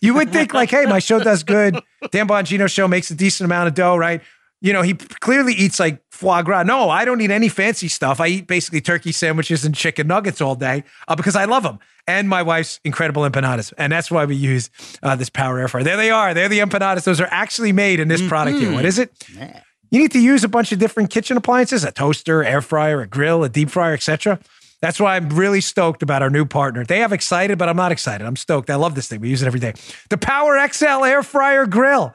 You 0.00 0.14
would 0.14 0.32
think 0.32 0.52
like, 0.52 0.70
hey, 0.70 0.84
my 0.86 0.98
show 0.98 1.20
does 1.20 1.44
good. 1.44 1.80
Dan 2.10 2.26
Bongino 2.26 2.68
show 2.68 2.88
makes 2.88 3.10
a 3.10 3.14
decent 3.14 3.44
amount 3.46 3.68
of 3.68 3.74
dough, 3.74 3.96
right? 3.96 4.20
You 4.60 4.72
know, 4.72 4.82
he 4.82 4.94
clearly 4.94 5.52
eats 5.52 5.78
like 5.78 6.02
foie 6.10 6.42
gras. 6.42 6.64
No, 6.64 6.90
I 6.90 7.04
don't 7.04 7.20
eat 7.20 7.30
any 7.30 7.48
fancy 7.48 7.86
stuff. 7.86 8.20
I 8.20 8.26
eat 8.26 8.48
basically 8.48 8.80
turkey 8.80 9.12
sandwiches 9.12 9.64
and 9.64 9.72
chicken 9.72 10.08
nuggets 10.08 10.40
all 10.40 10.56
day 10.56 10.82
uh, 11.06 11.14
because 11.14 11.36
I 11.36 11.44
love 11.44 11.62
them. 11.62 11.78
And 12.08 12.28
my 12.28 12.42
wife's 12.42 12.80
incredible 12.84 13.22
empanadas, 13.22 13.72
and 13.76 13.92
that's 13.92 14.10
why 14.10 14.24
we 14.24 14.34
use 14.34 14.70
uh, 15.02 15.14
this 15.14 15.28
power 15.28 15.60
air 15.60 15.68
fryer. 15.68 15.84
There 15.84 15.96
they 15.98 16.10
are. 16.10 16.34
They're 16.34 16.48
the 16.48 16.58
empanadas. 16.58 17.04
Those 17.04 17.20
are 17.20 17.28
actually 17.30 17.70
made 17.70 18.00
in 18.00 18.08
this 18.08 18.20
mm-hmm. 18.20 18.30
product 18.30 18.58
here. 18.58 18.72
What 18.72 18.86
is 18.86 18.98
it? 18.98 19.12
Yeah. 19.36 19.60
You 19.90 20.00
need 20.00 20.12
to 20.12 20.20
use 20.20 20.44
a 20.44 20.48
bunch 20.48 20.72
of 20.72 20.78
different 20.78 21.10
kitchen 21.10 21.36
appliances, 21.36 21.84
a 21.84 21.90
toaster, 21.90 22.44
air 22.44 22.60
fryer, 22.60 23.00
a 23.00 23.06
grill, 23.06 23.42
a 23.44 23.48
deep 23.48 23.70
fryer, 23.70 23.94
etc. 23.94 24.38
That's 24.80 25.00
why 25.00 25.16
I'm 25.16 25.28
really 25.30 25.60
stoked 25.60 26.02
about 26.02 26.22
our 26.22 26.30
new 26.30 26.44
partner. 26.44 26.84
They 26.84 26.98
have 27.00 27.12
excited, 27.12 27.58
but 27.58 27.68
I'm 27.68 27.76
not 27.76 27.90
excited. 27.90 28.26
I'm 28.26 28.36
stoked. 28.36 28.70
I 28.70 28.76
love 28.76 28.94
this 28.94 29.08
thing. 29.08 29.20
We 29.20 29.28
use 29.28 29.42
it 29.42 29.46
every 29.46 29.60
day. 29.60 29.74
The 30.10 30.18
Power 30.18 30.58
XL 30.68 31.04
air 31.04 31.22
fryer 31.22 31.66
grill. 31.66 32.14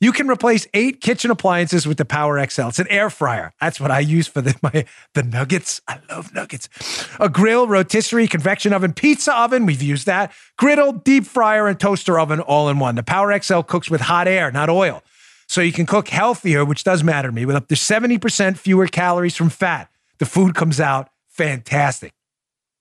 You 0.00 0.12
can 0.12 0.28
replace 0.28 0.66
eight 0.74 1.00
kitchen 1.00 1.30
appliances 1.30 1.86
with 1.86 1.96
the 1.96 2.04
Power 2.04 2.44
XL. 2.44 2.68
It's 2.68 2.78
an 2.78 2.88
air 2.90 3.08
fryer. 3.08 3.54
That's 3.58 3.80
what 3.80 3.90
I 3.90 4.00
use 4.00 4.26
for 4.26 4.42
the, 4.42 4.54
my 4.62 4.84
the 5.14 5.22
nuggets. 5.22 5.80
I 5.88 5.98
love 6.10 6.34
nuggets. 6.34 6.68
A 7.18 7.28
grill, 7.28 7.66
rotisserie, 7.66 8.28
convection 8.28 8.72
oven, 8.72 8.92
pizza 8.92 9.34
oven. 9.34 9.64
We've 9.64 9.82
used 9.82 10.06
that. 10.06 10.32
Griddle, 10.58 10.92
deep 10.92 11.24
fryer, 11.24 11.66
and 11.68 11.80
toaster 11.80 12.20
oven 12.20 12.40
all 12.40 12.68
in 12.68 12.78
one. 12.78 12.96
The 12.96 13.02
Power 13.02 13.36
XL 13.40 13.60
cooks 13.60 13.90
with 13.90 14.02
hot 14.02 14.28
air, 14.28 14.52
not 14.52 14.68
oil. 14.68 15.02
So 15.46 15.60
you 15.60 15.72
can 15.72 15.86
cook 15.86 16.08
healthier, 16.08 16.64
which 16.64 16.84
does 16.84 17.02
matter 17.02 17.28
to 17.28 17.34
me, 17.34 17.44
with 17.44 17.56
up 17.56 17.68
to 17.68 17.74
70% 17.74 18.56
fewer 18.56 18.86
calories 18.86 19.36
from 19.36 19.50
fat. 19.50 19.88
The 20.18 20.26
food 20.26 20.54
comes 20.54 20.80
out 20.80 21.10
fantastic. 21.28 22.12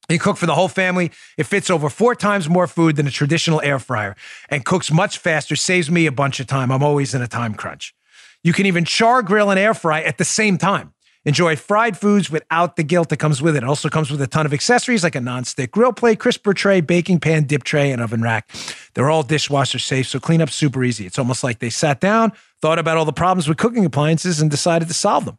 You 0.09 0.19
cook 0.19 0.37
for 0.37 0.45
the 0.45 0.55
whole 0.55 0.67
family. 0.67 1.11
It 1.37 1.45
fits 1.45 1.69
over 1.69 1.89
four 1.89 2.13
times 2.13 2.49
more 2.49 2.67
food 2.67 2.97
than 2.97 3.07
a 3.07 3.11
traditional 3.11 3.61
air 3.61 3.79
fryer 3.79 4.15
and 4.49 4.65
cooks 4.65 4.91
much 4.91 5.17
faster, 5.17 5.55
saves 5.55 5.89
me 5.89 6.05
a 6.05 6.11
bunch 6.11 6.39
of 6.39 6.47
time. 6.47 6.71
I'm 6.71 6.83
always 6.83 7.13
in 7.13 7.21
a 7.21 7.27
time 7.27 7.53
crunch. 7.53 7.95
You 8.43 8.51
can 8.51 8.65
even 8.65 8.83
char, 8.83 9.21
grill, 9.21 9.49
and 9.49 9.59
air 9.59 9.73
fry 9.73 10.01
at 10.01 10.17
the 10.17 10.25
same 10.25 10.57
time. 10.57 10.93
Enjoy 11.25 11.55
fried 11.55 11.97
foods 11.97 12.29
without 12.29 12.75
the 12.75 12.83
guilt 12.83 13.07
that 13.07 13.17
comes 13.17 13.41
with 13.41 13.55
it. 13.55 13.63
It 13.63 13.69
also 13.69 13.87
comes 13.87 14.11
with 14.11 14.21
a 14.21 14.27
ton 14.27 14.45
of 14.45 14.53
accessories 14.53 15.05
like 15.05 15.15
a 15.15 15.21
non-stick 15.21 15.71
grill 15.71 15.93
plate, 15.93 16.19
crisper 16.19 16.53
tray, 16.53 16.81
baking 16.81 17.21
pan, 17.21 17.45
dip 17.45 17.63
tray, 17.63 17.91
and 17.91 18.01
oven 18.01 18.21
rack. 18.21 18.49
They're 18.93 19.09
all 19.09 19.23
dishwasher 19.23 19.79
safe, 19.79 20.07
so 20.07 20.19
clean 20.19 20.41
up 20.41 20.49
super 20.49 20.83
easy. 20.83 21.05
It's 21.05 21.17
almost 21.17 21.41
like 21.41 21.59
they 21.59 21.69
sat 21.69 22.01
down, 22.01 22.33
thought 22.63 22.79
about 22.79 22.95
all 22.95 23.03
the 23.03 23.11
problems 23.11 23.49
with 23.49 23.57
cooking 23.57 23.83
appliances, 23.83 24.39
and 24.39 24.49
decided 24.49 24.87
to 24.87 24.93
solve 24.93 25.25
them. 25.25 25.37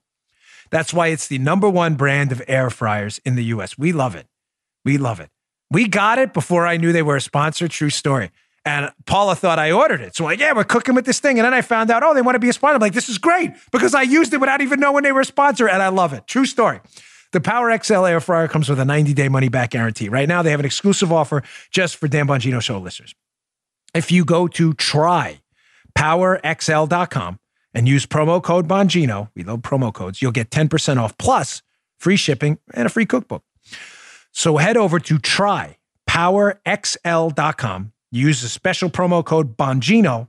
That's 0.70 0.92
why 0.92 1.06
it's 1.06 1.26
the 1.26 1.38
number 1.38 1.70
one 1.70 1.94
brand 1.94 2.32
of 2.32 2.42
air 2.46 2.68
fryers 2.68 3.18
in 3.24 3.34
the 3.34 3.44
US. 3.44 3.78
We 3.78 3.92
love 3.92 4.14
it. 4.14 4.26
We 4.84 4.98
love 4.98 5.20
it. 5.20 5.30
We 5.70 5.88
got 5.88 6.18
it 6.18 6.34
before 6.34 6.66
I 6.66 6.76
knew 6.76 6.92
they 6.92 7.00
were 7.00 7.16
a 7.16 7.22
sponsor. 7.22 7.66
True 7.66 7.88
story. 7.88 8.30
And 8.66 8.92
Paula 9.06 9.36
thought 9.36 9.58
I 9.58 9.72
ordered 9.72 10.02
it. 10.02 10.14
So 10.14 10.24
like, 10.24 10.38
yeah, 10.38 10.52
we're 10.52 10.64
cooking 10.64 10.94
with 10.94 11.06
this 11.06 11.18
thing. 11.18 11.38
And 11.38 11.46
then 11.46 11.54
I 11.54 11.62
found 11.62 11.90
out, 11.90 12.02
oh, 12.02 12.12
they 12.12 12.20
want 12.20 12.34
to 12.34 12.40
be 12.40 12.50
a 12.50 12.52
sponsor. 12.52 12.74
I'm 12.74 12.80
like, 12.82 12.92
this 12.92 13.08
is 13.08 13.16
great 13.16 13.52
because 13.72 13.94
I 13.94 14.02
used 14.02 14.34
it 14.34 14.40
without 14.40 14.60
even 14.60 14.78
knowing 14.78 15.02
they 15.02 15.12
were 15.12 15.22
a 15.22 15.24
sponsor. 15.24 15.66
And 15.66 15.82
I 15.82 15.88
love 15.88 16.12
it. 16.12 16.26
True 16.26 16.44
story. 16.44 16.80
The 17.32 17.40
Power 17.40 17.74
XL 17.78 18.04
air 18.04 18.20
fryer 18.20 18.48
comes 18.48 18.68
with 18.68 18.78
a 18.78 18.84
90 18.84 19.14
day 19.14 19.30
money 19.30 19.48
back 19.48 19.70
guarantee. 19.70 20.10
Right 20.10 20.28
now, 20.28 20.42
they 20.42 20.50
have 20.50 20.60
an 20.60 20.66
exclusive 20.66 21.10
offer 21.10 21.42
just 21.70 21.96
for 21.96 22.06
Dan 22.06 22.26
Bongino 22.26 22.60
show 22.60 22.78
listeners. 22.78 23.14
If 23.94 24.12
you 24.12 24.26
go 24.26 24.46
to 24.48 24.74
trypowerxl.com 25.96 27.38
and 27.74 27.88
use 27.88 28.06
promo 28.06 28.42
code 28.42 28.66
Bongino, 28.68 29.30
we 29.34 29.42
love 29.42 29.60
promo 29.60 29.92
codes, 29.92 30.22
you'll 30.22 30.32
get 30.32 30.48
10% 30.50 30.98
off 30.98 31.18
plus 31.18 31.62
free 31.98 32.16
shipping 32.16 32.58
and 32.74 32.86
a 32.86 32.88
free 32.88 33.04
cookbook. 33.06 33.42
So 34.32 34.56
head 34.58 34.76
over 34.76 35.00
to 35.00 35.18
trypowerxl.com. 35.18 37.92
Use 38.10 38.42
the 38.42 38.48
special 38.48 38.90
promo 38.90 39.24
code 39.24 39.56
Bongino. 39.56 40.28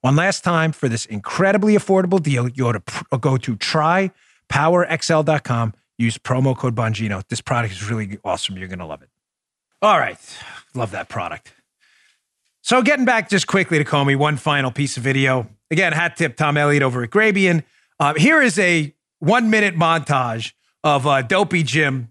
One 0.00 0.14
last 0.16 0.44
time 0.44 0.72
for 0.72 0.88
this 0.88 1.04
incredibly 1.06 1.74
affordable 1.74 2.22
deal, 2.22 2.48
you 2.48 2.68
ought 2.68 2.86
to 2.86 3.04
uh, 3.10 3.16
go 3.16 3.36
to 3.36 3.56
trypowerxl.com. 3.56 5.74
Use 5.98 6.16
promo 6.16 6.56
code 6.56 6.76
Bongino. 6.76 7.26
This 7.28 7.40
product 7.40 7.74
is 7.74 7.90
really 7.90 8.20
awesome. 8.24 8.56
You're 8.56 8.68
going 8.68 8.78
to 8.78 8.86
love 8.86 9.02
it. 9.02 9.08
All 9.82 9.98
right. 9.98 10.18
Love 10.74 10.92
that 10.92 11.08
product. 11.08 11.52
So 12.68 12.82
getting 12.82 13.06
back 13.06 13.30
just 13.30 13.46
quickly 13.46 13.78
to 13.78 13.84
Comey, 13.84 14.14
one 14.14 14.36
final 14.36 14.70
piece 14.70 14.98
of 14.98 15.02
video. 15.02 15.48
Again, 15.70 15.94
hat 15.94 16.18
tip 16.18 16.36
Tom 16.36 16.58
Elliott 16.58 16.82
over 16.82 17.02
at 17.02 17.08
Grabien. 17.08 17.64
Uh, 17.98 18.12
here 18.12 18.42
is 18.42 18.58
a 18.58 18.94
one 19.20 19.48
minute 19.48 19.74
montage 19.74 20.52
of 20.84 21.06
uh, 21.06 21.22
Dopey 21.22 21.62
Jim 21.62 22.10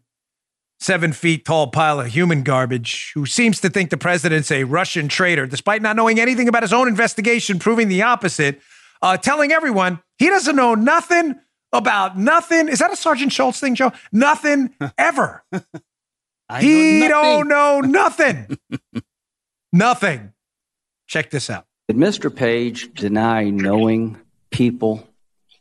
seven 0.79 1.13
feet 1.13 1.45
tall 1.45 1.67
pile 1.67 1.99
of 1.99 2.07
human 2.07 2.41
garbage 2.41 3.11
who 3.13 3.27
seems 3.27 3.61
to 3.61 3.69
think 3.69 3.91
the 3.91 3.97
president's 3.97 4.49
a 4.49 4.63
Russian 4.63 5.07
traitor, 5.07 5.45
despite 5.45 5.83
not 5.83 5.95
knowing 5.95 6.19
anything 6.19 6.47
about 6.47 6.63
his 6.63 6.73
own 6.73 6.87
investigation, 6.87 7.59
proving 7.59 7.87
the 7.87 8.01
opposite, 8.01 8.59
uh, 9.03 9.15
telling 9.15 9.51
everyone 9.51 10.01
he 10.17 10.27
doesn't 10.27 10.55
know 10.55 10.73
nothing 10.73 11.35
about 11.71 12.17
nothing. 12.17 12.67
Is 12.67 12.79
that 12.79 12.91
a 12.91 12.95
Sergeant 12.95 13.31
Schultz 13.31 13.59
thing, 13.59 13.75
Joe? 13.75 13.91
Nothing 14.11 14.73
ever. 14.97 15.43
he 16.59 17.01
know 17.01 17.09
don't 17.09 17.47
know 17.47 17.79
nothing. 17.81 18.57
nothing. 19.71 20.33
Check 21.07 21.29
this 21.29 21.49
out. 21.49 21.65
Did 21.87 21.97
Mr. 21.97 22.33
Page 22.33 22.93
deny 22.93 23.49
knowing 23.49 24.17
people 24.51 25.07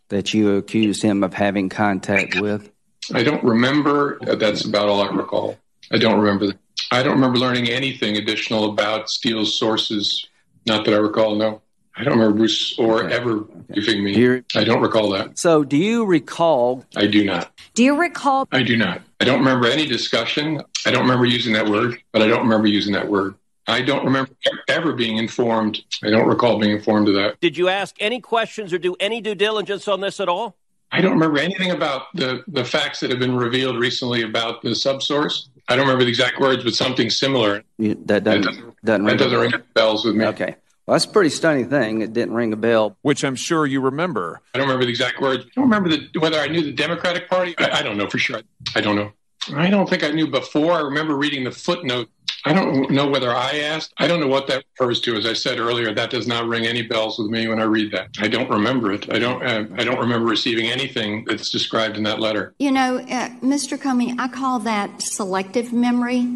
that 0.09 0.35
you 0.35 0.57
accused 0.57 1.03
him 1.03 1.23
of 1.23 1.35
having 1.35 1.69
contact 1.69 2.41
with? 2.41 2.71
I 3.15 3.23
don't 3.23 3.43
remember. 3.45 4.19
That's 4.21 4.65
about 4.65 4.89
all 4.89 5.01
I 5.03 5.09
recall. 5.15 5.57
I 5.93 5.99
don't 5.99 6.19
remember. 6.19 6.55
I 6.91 7.03
don't 7.05 7.15
remember 7.15 7.39
learning 7.39 7.69
anything 7.69 8.17
additional 8.17 8.71
about 8.73 9.09
Steele's 9.09 9.57
sources. 9.57 10.27
Not 10.67 10.85
that 10.85 10.95
I 10.95 10.99
recall. 10.99 11.37
No, 11.37 11.63
I 11.97 12.03
don't 12.03 12.19
remember 12.19 12.39
Bruce 12.39 12.77
or 12.79 13.05
Okay. 13.05 13.15
ever 13.15 13.45
giving 13.73 14.03
me. 14.03 14.15
Here- 14.15 14.45
I 14.57 14.65
don't 14.65 14.83
recall 14.83 15.11
that. 15.11 15.39
So, 15.39 15.63
do 15.63 15.77
you 15.77 16.05
recall? 16.05 16.85
I 16.97 17.07
do 17.07 17.25
not. 17.25 17.53
Do 17.75 17.85
you 17.85 17.95
recall 17.97 18.49
I 18.51 18.65
do 18.65 18.77
not. 18.77 19.03
I 19.21 19.25
don't 19.25 19.39
remember 19.39 19.69
any 19.69 19.87
discussion. 19.87 20.61
I 20.85 20.91
don't 20.91 21.03
remember 21.03 21.25
using 21.25 21.53
that 21.53 21.69
word, 21.69 22.03
but 22.13 22.21
I 22.23 22.27
don't 22.27 22.43
remember 22.43 22.67
using 22.67 22.93
that 22.95 23.09
word. 23.09 23.37
I 23.69 23.83
don't 23.83 24.05
remember 24.05 24.31
ever 24.69 24.93
being 24.93 25.17
informed. 25.19 25.81
I 26.05 26.11
don't 26.11 26.27
recall 26.29 26.59
being 26.59 26.73
informed 26.77 27.09
of 27.09 27.15
that. 27.15 27.41
Did 27.41 27.57
you 27.57 27.69
ask 27.69 27.97
any 28.01 28.21
questions 28.21 28.73
or 28.73 28.79
do 28.79 28.95
any 29.01 29.21
due 29.21 29.35
diligence 29.35 29.89
on 29.89 30.01
this 30.01 30.21
at 30.21 30.29
all? 30.29 30.57
I 30.93 31.01
don't 31.01 31.13
remember 31.13 31.39
anything 31.39 31.73
about 31.73 32.03
the, 32.15 32.45
the 32.47 32.65
facts 32.65 33.01
that 33.01 33.11
have 33.11 33.19
been 33.19 33.37
revealed 33.37 33.77
recently 33.77 34.23
about 34.23 34.63
the 34.63 34.71
subsource. 34.71 35.49
I 35.69 35.75
don't 35.75 35.85
remember 35.85 36.05
the 36.05 36.11
exact 36.11 36.39
words, 36.39 36.63
but 36.63 36.75
something 36.75 37.11
similar. 37.11 37.65
You, 37.77 37.95
that 38.07 38.23
That 38.23 38.43
doesn't, 38.43 38.43
doesn't, 38.45 38.77
doesn't 38.85 39.05
that 39.05 39.11
ring. 39.11 39.17
doesn't 39.17 39.39
ring 39.41 39.53
bells 39.75 40.05
with 40.05 40.15
me. 40.15 40.27
Okay. 40.27 40.55
Well, 40.87 40.95
that's 40.95 41.05
a 41.05 41.09
pretty 41.09 41.31
stunning 41.31 41.69
thing. 41.69 42.03
It 42.03 42.13
didn't 42.13 42.35
ring 42.35 42.53
a 42.53 42.57
bell. 42.57 42.97
which 43.03 43.25
I'm 43.25 43.35
sure 43.35 43.67
you 43.67 43.81
remember. 43.81 44.41
I 44.55 44.59
don't 44.59 44.69
remember 44.69 44.85
the 44.85 44.91
exact 44.91 45.21
words. 45.21 45.45
I 45.45 45.49
don't 45.57 45.65
remember 45.65 45.89
the, 45.89 46.09
whether 46.21 46.39
I 46.39 46.47
knew 46.47 46.63
the 46.63 46.71
Democratic 46.73 47.29
Party. 47.29 47.57
I, 47.59 47.81
I 47.81 47.83
don't 47.83 47.97
know 47.97 48.09
for 48.09 48.19
sure. 48.19 48.41
I 48.77 48.81
don't 48.81 48.95
know. 48.95 49.11
I 49.57 49.69
don't 49.71 49.89
think 49.91 50.05
I 50.05 50.11
knew 50.13 50.29
before. 50.29 50.73
I 50.75 50.81
remember 50.83 51.17
reading 51.17 51.43
the 51.43 51.51
footnote. 51.51 52.09
I 52.47 52.53
don't 52.53 52.91
know 52.93 53.09
whether 53.09 53.35
I 53.35 53.59
asked. 53.59 53.93
I 53.99 54.07
don't 54.07 54.21
know 54.21 54.29
what 54.29 54.47
that 54.47 54.65
refers 54.79 55.01
to. 55.01 55.17
As 55.17 55.27
I 55.27 55.33
said 55.33 55.59
earlier, 55.59 55.93
that 55.93 56.11
does 56.11 56.29
not 56.29 56.47
ring 56.47 56.65
any 56.65 56.83
bells 56.83 57.19
with 57.19 57.29
me 57.29 57.49
when 57.49 57.61
I 57.61 57.65
read 57.65 57.91
that. 57.91 58.11
I 58.21 58.29
don't 58.29 58.49
remember 58.49 58.93
it. 58.93 59.13
I 59.13 59.19
don't. 59.19 59.43
Uh, 59.45 59.65
I 59.77 59.83
don't 59.83 59.99
remember 59.99 60.27
receiving 60.29 60.67
anything 60.67 61.25
that's 61.27 61.51
described 61.51 61.97
in 61.97 62.05
that 62.05 62.21
letter. 62.21 62.55
You 62.61 62.71
know, 62.71 62.99
uh, 62.99 63.31
Mr. 63.41 63.77
Comey, 63.77 64.15
I 64.21 64.29
call 64.29 64.61
that 64.61 65.03
selective 65.03 65.73
memory. 65.73 66.29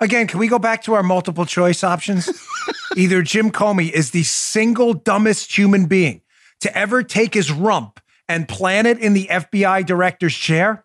Again, 0.00 0.26
can 0.26 0.38
we 0.38 0.48
go 0.48 0.58
back 0.58 0.82
to 0.82 0.92
our 0.92 1.02
multiple 1.02 1.46
choice 1.46 1.82
options? 1.82 2.28
Either 2.96 3.22
Jim 3.22 3.50
Comey 3.50 3.90
is 3.90 4.10
the 4.10 4.24
single 4.24 4.92
dumbest 4.92 5.56
human 5.56 5.86
being 5.86 6.20
to 6.60 6.76
ever 6.76 7.02
take 7.02 7.32
his 7.32 7.50
rump 7.50 7.98
and 8.28 8.46
plant 8.46 8.86
it 8.86 8.98
in 8.98 9.14
the 9.14 9.26
FBI 9.30 9.86
director's 9.86 10.34
chair, 10.34 10.84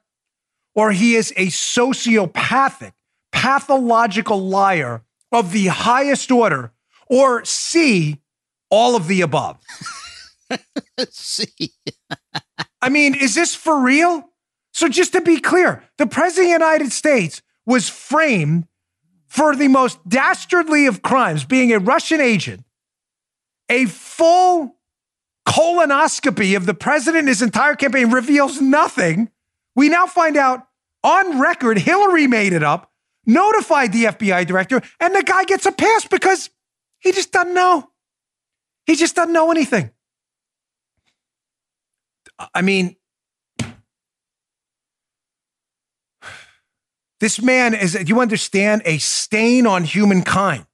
or 0.76 0.92
he 0.92 1.16
is 1.16 1.32
a 1.38 1.48
sociopathic, 1.48 2.92
pathological 3.32 4.42
liar 4.42 5.04
of 5.32 5.52
the 5.52 5.68
highest 5.68 6.32
order, 6.32 6.72
or 7.08 7.44
C, 7.46 8.22
all 8.70 8.96
of 8.96 9.08
the 9.08 9.22
above. 9.22 9.58
See, 11.10 11.72
I 12.82 12.90
mean, 12.90 13.16
is 13.16 13.36
this 13.36 13.56
for 13.56 13.80
real? 13.80 14.30
So, 14.74 14.90
just 14.90 15.14
to 15.14 15.22
be 15.22 15.40
clear, 15.40 15.84
the 15.98 16.06
President 16.06 16.54
of 16.54 16.60
the 16.60 16.66
United 16.66 16.92
States 16.92 17.42
was 17.66 17.90
framed 17.90 18.68
for 19.28 19.56
the 19.56 19.68
most 19.68 19.98
dastardly 20.08 20.86
of 20.86 21.02
crimes, 21.02 21.46
being 21.46 21.74
a 21.74 21.80
Russian 21.80 22.22
agent, 22.22 22.64
a 23.70 23.86
full 23.86 24.76
colonoscopy 25.48 26.56
of 26.56 26.66
the 26.66 26.74
president 26.74 27.28
his 27.28 27.42
entire 27.42 27.76
campaign 27.76 28.12
reveals 28.12 28.62
nothing. 28.62 29.30
We 29.76 29.90
now 29.90 30.08
find 30.08 30.38
out 30.38 30.68
on 31.04 31.40
record 31.40 31.78
Hillary 31.78 32.28
made 32.28 32.54
it 32.54 32.64
up, 32.64 32.92
notified 33.26 33.92
the 33.92 34.06
FBI 34.06 34.48
director, 34.48 34.82
and 35.00 35.14
the 35.14 35.24
guy 35.24 35.44
gets 35.44 35.66
a 35.66 35.72
pass 35.72 36.06
because 36.06 36.50
he 37.00 37.12
just 37.12 37.32
doesn't 37.32 37.54
know. 37.54 37.90
He 38.86 38.96
just 38.96 39.16
doesn't 39.16 39.34
know 39.34 39.52
anything. 39.52 39.92
I 42.54 42.62
mean, 42.62 42.96
this 47.20 47.42
man 47.42 47.74
is, 47.74 47.98
you 48.08 48.20
understand, 48.20 48.82
a 48.86 48.98
stain 48.98 49.68
on 49.68 49.84
humankind. 49.84 50.66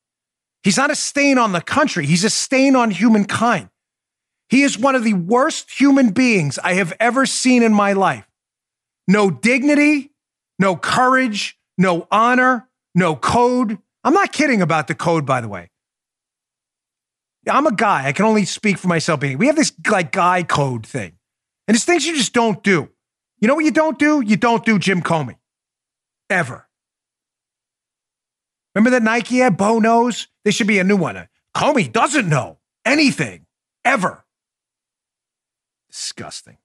He's 0.64 0.78
not 0.78 0.92
a 0.92 0.96
stain 0.96 1.38
on 1.38 1.52
the 1.52 1.62
country, 1.62 2.06
he's 2.06 2.24
a 2.24 2.30
stain 2.30 2.76
on 2.76 2.92
humankind. 2.92 3.70
He 4.50 4.64
is 4.64 4.78
one 4.78 4.96
of 4.96 5.04
the 5.04 5.14
worst 5.14 5.72
human 5.80 6.10
beings 6.10 6.60
I 6.60 6.74
have 6.74 6.94
ever 7.00 7.26
seen 7.26 7.64
in 7.64 7.74
my 7.74 7.94
life. 7.94 8.28
No 9.12 9.30
dignity, 9.30 10.14
no 10.58 10.78
courage, 10.78 11.60
no 11.78 12.08
honor, 12.10 12.70
no 12.96 13.14
code. 13.14 13.78
I'm 14.06 14.14
not 14.14 14.32
kidding 14.32 14.62
about 14.62 14.88
the 14.88 14.96
code, 14.96 15.26
by 15.26 15.42
the 15.42 15.50
way. 15.50 15.70
I'm 17.46 17.68
a 17.68 17.74
guy. 17.74 18.08
I 18.08 18.14
can 18.14 18.24
only 18.24 18.46
speak 18.46 18.78
for 18.78 18.88
myself. 18.88 19.20
Being 19.20 19.38
we 19.38 19.48
have 19.48 19.58
this 19.58 19.74
like 19.90 20.14
guy 20.14 20.44
code 20.44 20.86
thing, 20.86 21.18
and 21.68 21.76
it's 21.76 21.84
things 21.84 22.06
you 22.06 22.16
just 22.16 22.32
don't 22.32 22.64
do. 22.64 22.88
You 23.42 23.50
know 23.50 23.56
what 23.56 23.66
you 23.66 23.72
don't 23.72 24.00
do? 24.00 24.22
You 24.22 24.38
don't 24.38 24.64
do 24.64 24.80
Jim 24.80 25.02
Comey, 25.02 25.36
ever. 26.30 26.70
Remember 28.74 28.92
that 28.92 29.04
Nike 29.04 29.42
ad, 29.42 29.58
Bo 29.58 29.80
knows? 29.80 30.30
There 30.46 30.54
should 30.54 30.68
be 30.68 30.80
a 30.80 30.86
new 30.86 30.96
one. 30.96 31.28
Comey 31.54 31.92
doesn't 31.92 32.30
know 32.30 32.60
anything 32.86 33.46
ever. 33.84 34.24
Disgusting. 35.90 36.61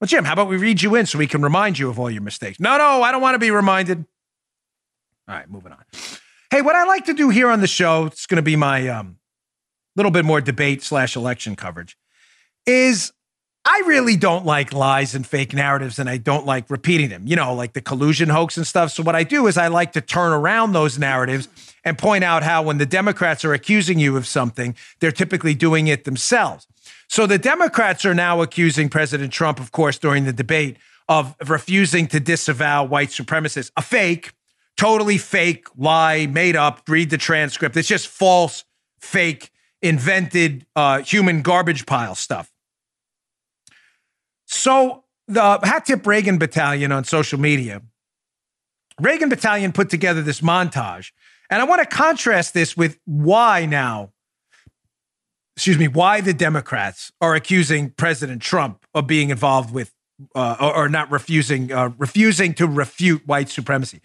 Well, 0.00 0.08
Jim, 0.08 0.24
how 0.24 0.32
about 0.32 0.48
we 0.48 0.56
read 0.56 0.80
you 0.80 0.94
in 0.94 1.04
so 1.04 1.18
we 1.18 1.26
can 1.26 1.42
remind 1.42 1.78
you 1.78 1.90
of 1.90 1.98
all 1.98 2.10
your 2.10 2.22
mistakes? 2.22 2.58
No, 2.58 2.78
no, 2.78 3.02
I 3.02 3.12
don't 3.12 3.20
want 3.20 3.34
to 3.34 3.38
be 3.38 3.50
reminded. 3.50 4.06
All 5.28 5.34
right, 5.34 5.48
moving 5.48 5.72
on. 5.72 5.84
Hey, 6.50 6.62
what 6.62 6.74
I 6.74 6.84
like 6.84 7.04
to 7.04 7.14
do 7.14 7.28
here 7.28 7.48
on 7.48 7.60
the 7.60 7.66
show, 7.66 8.06
it's 8.06 8.26
going 8.26 8.36
to 8.36 8.42
be 8.42 8.56
my 8.56 8.88
um, 8.88 9.18
little 9.96 10.10
bit 10.10 10.24
more 10.24 10.40
debate 10.40 10.82
slash 10.82 11.16
election 11.16 11.54
coverage, 11.54 11.98
is 12.66 13.12
I 13.66 13.82
really 13.86 14.16
don't 14.16 14.46
like 14.46 14.72
lies 14.72 15.14
and 15.14 15.26
fake 15.26 15.52
narratives, 15.52 15.98
and 15.98 16.08
I 16.08 16.16
don't 16.16 16.46
like 16.46 16.70
repeating 16.70 17.10
them, 17.10 17.26
you 17.26 17.36
know, 17.36 17.52
like 17.52 17.74
the 17.74 17.82
collusion 17.82 18.30
hoax 18.30 18.56
and 18.56 18.66
stuff. 18.66 18.92
So, 18.92 19.02
what 19.02 19.14
I 19.14 19.22
do 19.22 19.46
is 19.48 19.58
I 19.58 19.68
like 19.68 19.92
to 19.92 20.00
turn 20.00 20.32
around 20.32 20.72
those 20.72 20.98
narratives 20.98 21.46
and 21.84 21.98
point 21.98 22.24
out 22.24 22.42
how 22.42 22.62
when 22.62 22.78
the 22.78 22.86
Democrats 22.86 23.44
are 23.44 23.52
accusing 23.52 23.98
you 23.98 24.16
of 24.16 24.26
something, 24.26 24.74
they're 25.00 25.12
typically 25.12 25.54
doing 25.54 25.88
it 25.88 26.04
themselves. 26.04 26.66
So, 27.10 27.26
the 27.26 27.38
Democrats 27.38 28.04
are 28.04 28.14
now 28.14 28.40
accusing 28.40 28.88
President 28.88 29.32
Trump, 29.32 29.58
of 29.58 29.72
course, 29.72 29.98
during 29.98 30.26
the 30.26 30.32
debate 30.32 30.76
of 31.08 31.34
refusing 31.48 32.06
to 32.06 32.20
disavow 32.20 32.84
white 32.84 33.08
supremacists, 33.08 33.72
a 33.76 33.82
fake, 33.82 34.32
totally 34.76 35.18
fake 35.18 35.66
lie, 35.76 36.26
made 36.26 36.54
up. 36.54 36.82
Read 36.86 37.10
the 37.10 37.18
transcript. 37.18 37.76
It's 37.76 37.88
just 37.88 38.06
false, 38.06 38.62
fake, 39.00 39.50
invented 39.82 40.64
uh, 40.76 41.02
human 41.02 41.42
garbage 41.42 41.84
pile 41.84 42.14
stuff. 42.14 42.52
So 44.46 45.02
the 45.26 45.58
Hat 45.64 45.86
Tip 45.86 46.06
Reagan 46.06 46.38
Battalion 46.38 46.92
on 46.92 47.02
social 47.02 47.40
media, 47.40 47.82
Reagan 49.00 49.30
Battalion 49.30 49.72
put 49.72 49.90
together 49.90 50.22
this 50.22 50.42
montage. 50.42 51.10
And 51.50 51.60
I 51.60 51.64
want 51.64 51.80
to 51.82 51.86
contrast 51.86 52.54
this 52.54 52.76
with 52.76 53.00
why 53.04 53.66
now, 53.66 54.12
excuse 55.60 55.76
me, 55.76 55.88
why 55.88 56.22
the 56.22 56.32
Democrats 56.32 57.12
are 57.20 57.34
accusing 57.34 57.90
President 57.90 58.40
Trump 58.40 58.86
of 58.94 59.06
being 59.06 59.28
involved 59.28 59.74
with 59.74 59.92
uh, 60.34 60.56
or, 60.58 60.74
or, 60.74 60.88
not 60.88 61.10
refusing 61.10 61.70
uh, 61.70 61.90
refusing 61.98 62.54
to 62.54 62.66
refute 62.66 63.26
white 63.26 63.50
supremacy. 63.50 64.00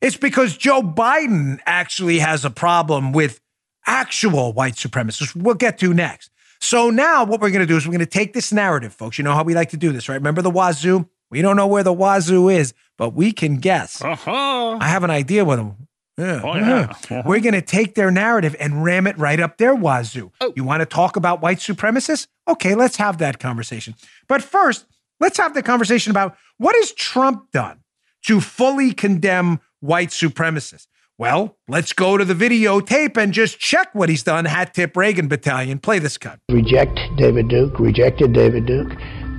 It's 0.00 0.16
because 0.16 0.56
Joe 0.56 0.82
Biden 0.82 1.58
actually 1.66 2.20
has 2.20 2.44
a 2.44 2.50
problem 2.50 3.10
with 3.10 3.40
actual 3.88 4.52
white 4.52 4.74
supremacists. 4.74 5.34
We'll 5.34 5.56
get 5.56 5.78
to 5.78 5.92
next. 5.92 6.30
So 6.60 6.90
now 6.90 7.24
what 7.24 7.40
we're 7.40 7.50
going 7.50 7.58
to 7.60 7.66
do 7.66 7.76
is 7.76 7.88
we're 7.88 7.92
going 7.92 8.00
to 8.00 8.06
take 8.06 8.32
this 8.32 8.52
narrative, 8.52 8.92
folks. 8.92 9.18
You 9.18 9.24
know 9.24 9.34
how 9.34 9.42
we 9.42 9.54
like 9.54 9.70
to 9.70 9.76
do 9.76 9.90
this, 9.90 10.08
right? 10.08 10.14
Remember 10.14 10.42
the 10.42 10.50
wazoo? 10.50 11.08
We 11.28 11.42
don't 11.42 11.56
know 11.56 11.66
where 11.66 11.82
the 11.82 11.92
wazoo 11.92 12.48
is, 12.48 12.72
but 12.96 13.14
we 13.14 13.32
can 13.32 13.56
guess. 13.56 14.00
Uh-huh. 14.00 14.78
I 14.80 14.86
have 14.86 15.02
an 15.02 15.10
idea 15.10 15.44
with 15.44 15.58
them. 15.58 15.79
Yeah, 16.20 16.40
oh, 16.44 16.54
yeah. 16.56 16.80
Uh-huh. 16.90 17.22
We're 17.24 17.40
going 17.40 17.54
to 17.54 17.62
take 17.62 17.94
their 17.94 18.10
narrative 18.10 18.54
and 18.60 18.84
ram 18.84 19.06
it 19.06 19.16
right 19.18 19.40
up 19.40 19.58
their 19.58 19.74
wazoo. 19.74 20.32
Oh. 20.40 20.52
You 20.54 20.64
want 20.64 20.80
to 20.80 20.86
talk 20.86 21.16
about 21.16 21.40
white 21.40 21.58
supremacists? 21.58 22.26
Okay, 22.46 22.74
let's 22.74 22.96
have 22.96 23.18
that 23.18 23.38
conversation. 23.38 23.94
But 24.28 24.42
first, 24.42 24.86
let's 25.18 25.38
have 25.38 25.54
the 25.54 25.62
conversation 25.62 26.10
about 26.10 26.36
what 26.58 26.76
has 26.76 26.92
Trump 26.92 27.50
done 27.52 27.80
to 28.26 28.40
fully 28.40 28.92
condemn 28.92 29.60
white 29.80 30.10
supremacists? 30.10 30.86
Well, 31.18 31.58
let's 31.68 31.92
go 31.92 32.16
to 32.16 32.24
the 32.24 32.34
videotape 32.34 33.16
and 33.16 33.32
just 33.32 33.58
check 33.58 33.94
what 33.94 34.08
he's 34.08 34.22
done. 34.22 34.46
Hat 34.46 34.72
Tip 34.72 34.96
Reagan 34.96 35.28
Battalion. 35.28 35.78
Play 35.78 35.98
this 35.98 36.16
cut. 36.16 36.38
Reject 36.50 36.98
David 37.16 37.48
Duke. 37.48 37.78
Rejected 37.78 38.32
David 38.32 38.64
Duke. 38.64 38.92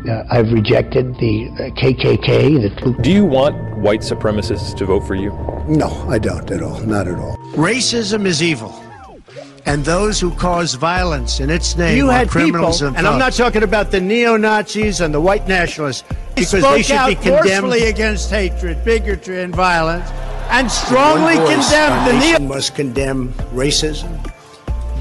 Uh, 0.08 0.24
I've 0.30 0.52
rejected 0.52 1.16
the 1.18 1.48
uh, 1.50 1.70
KKK. 1.80 2.84
The- 2.84 3.02
Do 3.02 3.12
you 3.12 3.26
want 3.26 3.56
white 3.78 4.02
supremacists 4.02 4.76
to 4.78 4.86
vote 4.86 5.02
for 5.06 5.16
you? 5.16 5.30
No, 5.68 5.90
I 6.10 6.18
don't 6.18 6.50
at 6.50 6.64
all. 6.64 6.80
Not 6.82 7.08
at 7.08 7.20
all. 7.20 7.38
Racism 7.54 8.26
is 8.26 8.42
evil. 8.42 8.74
And 9.68 9.86
those 9.86 10.20
who 10.20 10.32
cause 10.32 10.74
violence 10.74 11.40
in 11.40 11.52
its 11.52 11.78
name 11.78 11.96
you 11.96 12.10
are 12.10 12.14
had 12.14 12.30
criminals 12.30 12.78
people, 12.80 12.88
and, 12.88 12.98
and 12.98 13.08
I'm 13.08 13.20
not 13.20 13.34
talking 13.34 13.62
about 13.62 13.92
the 13.92 14.02
neo 14.02 14.36
Nazis 14.36 15.02
and 15.02 15.14
the 15.14 15.22
white 15.22 15.48
nationalists 15.48 16.04
because 16.36 16.64
they 16.64 16.82
should 16.82 17.06
be 17.06 17.14
condemned 17.16 17.72
against 17.74 18.32
hatred, 18.32 18.84
bigotry, 18.84 19.44
and 19.44 19.56
violence 19.56 20.10
and 20.50 20.70
strongly 20.70 21.36
condemn 21.36 22.06
the 22.08 22.20
neo. 22.20 22.40
must 22.40 22.74
condemn 22.74 23.32
racism, 23.54 24.10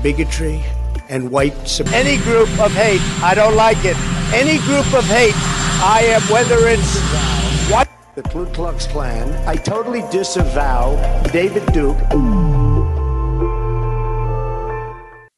bigotry, 0.03 0.63
and 1.11 1.31
white 1.31 1.53
supremacy. 1.69 2.09
Any 2.09 2.17
group 2.23 2.49
of 2.59 2.73
hate, 2.73 3.03
I 3.23 3.35
don't 3.35 3.57
like 3.57 3.85
it. 3.85 3.97
Any 4.33 4.59
group 4.65 4.87
of 4.95 5.05
hate, 5.05 5.35
I 5.83 6.03
am, 6.05 6.23
whether 6.23 6.69
it's 6.69 6.99
what 7.71 7.89
the 8.15 8.23
Ku 8.23 8.47
Klux 8.47 8.87
Klan, 8.87 9.31
I 9.47 9.57
totally 9.57 10.03
disavow 10.11 10.97
David 11.33 11.67
Duke. 11.73 11.99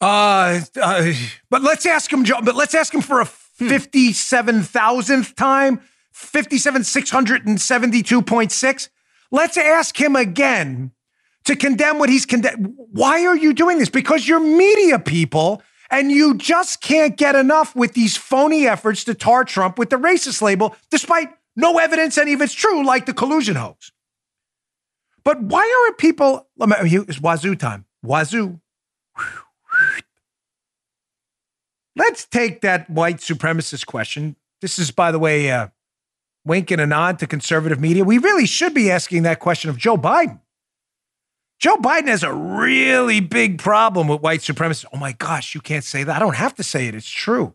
Uh, 0.00 0.60
uh, 0.80 1.12
but 1.48 1.62
let's 1.62 1.86
ask 1.86 2.12
him, 2.12 2.24
Joe. 2.24 2.40
But 2.42 2.56
let's 2.56 2.74
ask 2.74 2.92
him 2.92 3.02
for 3.02 3.20
a 3.20 3.24
fifty-seven 3.24 4.62
thousandth 4.62 5.36
time, 5.36 5.80
fifty-seven 6.12 6.84
six 6.84 7.10
hundred 7.10 7.46
and 7.46 7.60
seventy-two 7.60 8.22
point 8.22 8.50
six. 8.52 8.90
Let's 9.30 9.56
ask 9.56 9.98
him 10.00 10.16
again 10.16 10.90
to 11.44 11.56
condemn 11.56 11.98
what 11.98 12.08
he's 12.08 12.26
condemned. 12.26 12.74
Why 12.76 13.26
are 13.26 13.36
you 13.36 13.52
doing 13.52 13.78
this? 13.78 13.88
Because 13.88 14.26
you're 14.26 14.40
media 14.40 14.98
people 14.98 15.62
and 15.90 16.10
you 16.10 16.34
just 16.34 16.80
can't 16.80 17.16
get 17.16 17.34
enough 17.34 17.76
with 17.76 17.92
these 17.94 18.16
phony 18.16 18.66
efforts 18.66 19.04
to 19.04 19.14
tar 19.14 19.44
Trump 19.44 19.78
with 19.78 19.90
the 19.90 19.96
racist 19.96 20.40
label, 20.40 20.74
despite 20.90 21.28
no 21.54 21.78
evidence 21.78 22.16
any 22.16 22.32
of 22.32 22.40
it's 22.40 22.54
true, 22.54 22.84
like 22.84 23.06
the 23.06 23.12
collusion 23.12 23.56
hoax. 23.56 23.92
But 25.24 25.40
why 25.42 25.84
aren't 25.84 25.98
people? 25.98 26.48
It's 26.58 27.20
wazoo 27.20 27.54
time. 27.54 27.84
Wazoo. 28.02 28.60
Let's 31.94 32.24
take 32.24 32.62
that 32.62 32.88
white 32.88 33.18
supremacist 33.18 33.86
question. 33.86 34.36
This 34.62 34.78
is, 34.78 34.90
by 34.90 35.12
the 35.12 35.18
way, 35.18 35.50
uh, 35.50 35.68
wink 36.44 36.70
and 36.70 36.80
a 36.80 36.86
nod 36.86 37.18
to 37.18 37.26
conservative 37.26 37.80
media. 37.80 38.02
We 38.02 38.18
really 38.18 38.46
should 38.46 38.72
be 38.72 38.90
asking 38.90 39.24
that 39.24 39.40
question 39.40 39.68
of 39.68 39.76
Joe 39.76 39.96
Biden. 39.96 40.40
Joe 41.62 41.76
Biden 41.76 42.08
has 42.08 42.24
a 42.24 42.32
really 42.32 43.20
big 43.20 43.58
problem 43.58 44.08
with 44.08 44.20
white 44.20 44.40
supremacists. 44.40 44.84
Oh 44.92 44.96
my 44.96 45.12
gosh, 45.12 45.54
you 45.54 45.60
can't 45.60 45.84
say 45.84 46.02
that. 46.02 46.16
I 46.16 46.18
don't 46.18 46.34
have 46.34 46.56
to 46.56 46.64
say 46.64 46.88
it. 46.88 46.94
It's 46.96 47.08
true. 47.08 47.54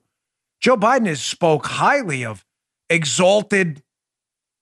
Joe 0.62 0.78
Biden 0.78 1.08
has 1.08 1.22
spoke 1.22 1.66
highly 1.66 2.24
of 2.24 2.46
exalted 2.90 3.84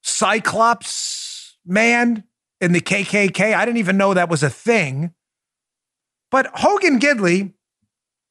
Cyclops 0.02 1.58
man 1.64 2.24
in 2.60 2.72
the 2.72 2.82
KKK. 2.82 3.54
I 3.54 3.66
didn't 3.66 3.78
even 3.78 3.98
know 3.98 4.16
that 4.16 4.30
was 4.30 4.42
a 4.42 4.50
thing. 4.50 5.14
But 6.32 6.48
Hogan 6.52 7.00
Gidley, 7.00 7.54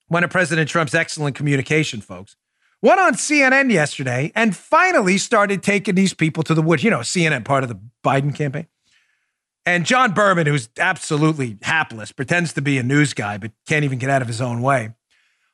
one 0.09 0.25
of 0.25 0.31
President 0.31 0.69
Trump's 0.69 0.97
excellent 0.97 1.37
communication 1.37 2.01
folks, 2.01 2.35
went 2.83 2.99
on 2.99 3.15
CNN 3.15 3.71
yesterday 3.71 4.33
and 4.35 4.57
finally 4.57 5.19
started 5.19 5.63
taking 5.63 5.95
these 5.95 6.13
people 6.13 6.43
to 6.43 6.55
the 6.55 6.63
woods. 6.63 6.83
You 6.83 6.91
know, 6.91 7.01
CNN 7.01 7.45
part 7.45 7.63
of 7.63 7.69
the 7.69 7.79
Biden 8.05 8.35
campaign. 8.35 8.67
And 9.67 9.87
John 9.87 10.13
Berman, 10.13 10.47
who's 10.47 10.69
absolutely 10.79 11.57
hapless, 11.63 12.13
pretends 12.13 12.53
to 12.53 12.63
be 12.63 12.79
a 12.79 12.83
news 12.83 13.15
guy, 13.15 13.39
but 13.39 13.53
can't 13.67 13.85
even 13.85 13.99
get 13.99 14.11
out 14.11 14.23
of 14.23 14.29
his 14.29 14.41
own 14.41 14.61
way. 14.61 14.91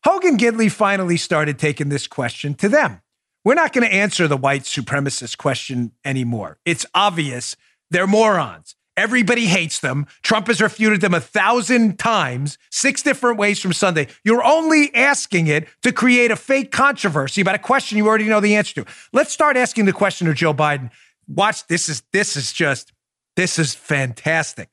Hogan 0.05 0.37
Gidley 0.37 0.71
finally 0.71 1.17
started 1.17 1.59
taking 1.59 1.91
this 1.91 2.07
question 2.07 2.55
to 2.55 2.69
them. 2.69 3.03
We're 3.45 3.55
not 3.55 3.73
going 3.73 3.89
to 3.89 3.95
answer 3.95 4.27
the 4.27 4.37
white 4.37 4.63
supremacist 4.63 5.39
question 5.39 5.93
anymore. 6.05 6.59
It's 6.65 6.85
obvious 6.95 7.57
they're 7.91 8.07
morons. 8.07 8.75
Everybody 8.97 9.47
hates 9.47 9.79
them. 9.79 10.07
Trump 10.23 10.49
has 10.49 10.61
refuted 10.61 11.01
them 11.01 11.15
a 11.15 11.21
thousand 11.21 11.99
times, 11.99 12.59
six 12.71 13.03
different 13.03 13.39
ways 13.39 13.61
from 13.61 13.73
Sunday. 13.73 14.09
You're 14.25 14.45
only 14.45 14.95
asking 14.95 15.47
it 15.47 15.69
to 15.83 15.93
create 15.93 16.31
a 16.31 16.37
fake 16.37 16.71
controversy 16.71 17.41
about 17.41 17.55
a 17.55 17.61
question 17.61 17.97
you 17.97 18.07
already 18.07 18.29
know 18.29 18.41
the 18.41 18.57
answer 18.57 18.75
to. 18.75 18.91
Let's 19.13 19.33
start 19.33 19.57
asking 19.57 19.87
the 19.87 19.93
question 19.93 20.29
of 20.29 20.35
Joe 20.35 20.53
Biden. 20.53 20.91
Watch 21.29 21.67
this 21.69 21.89
is 21.89 22.03
this 22.13 22.37
is 22.37 22.53
just 22.53 22.93
this 23.37 23.59
is 23.59 23.75
fantastic. 23.75 24.69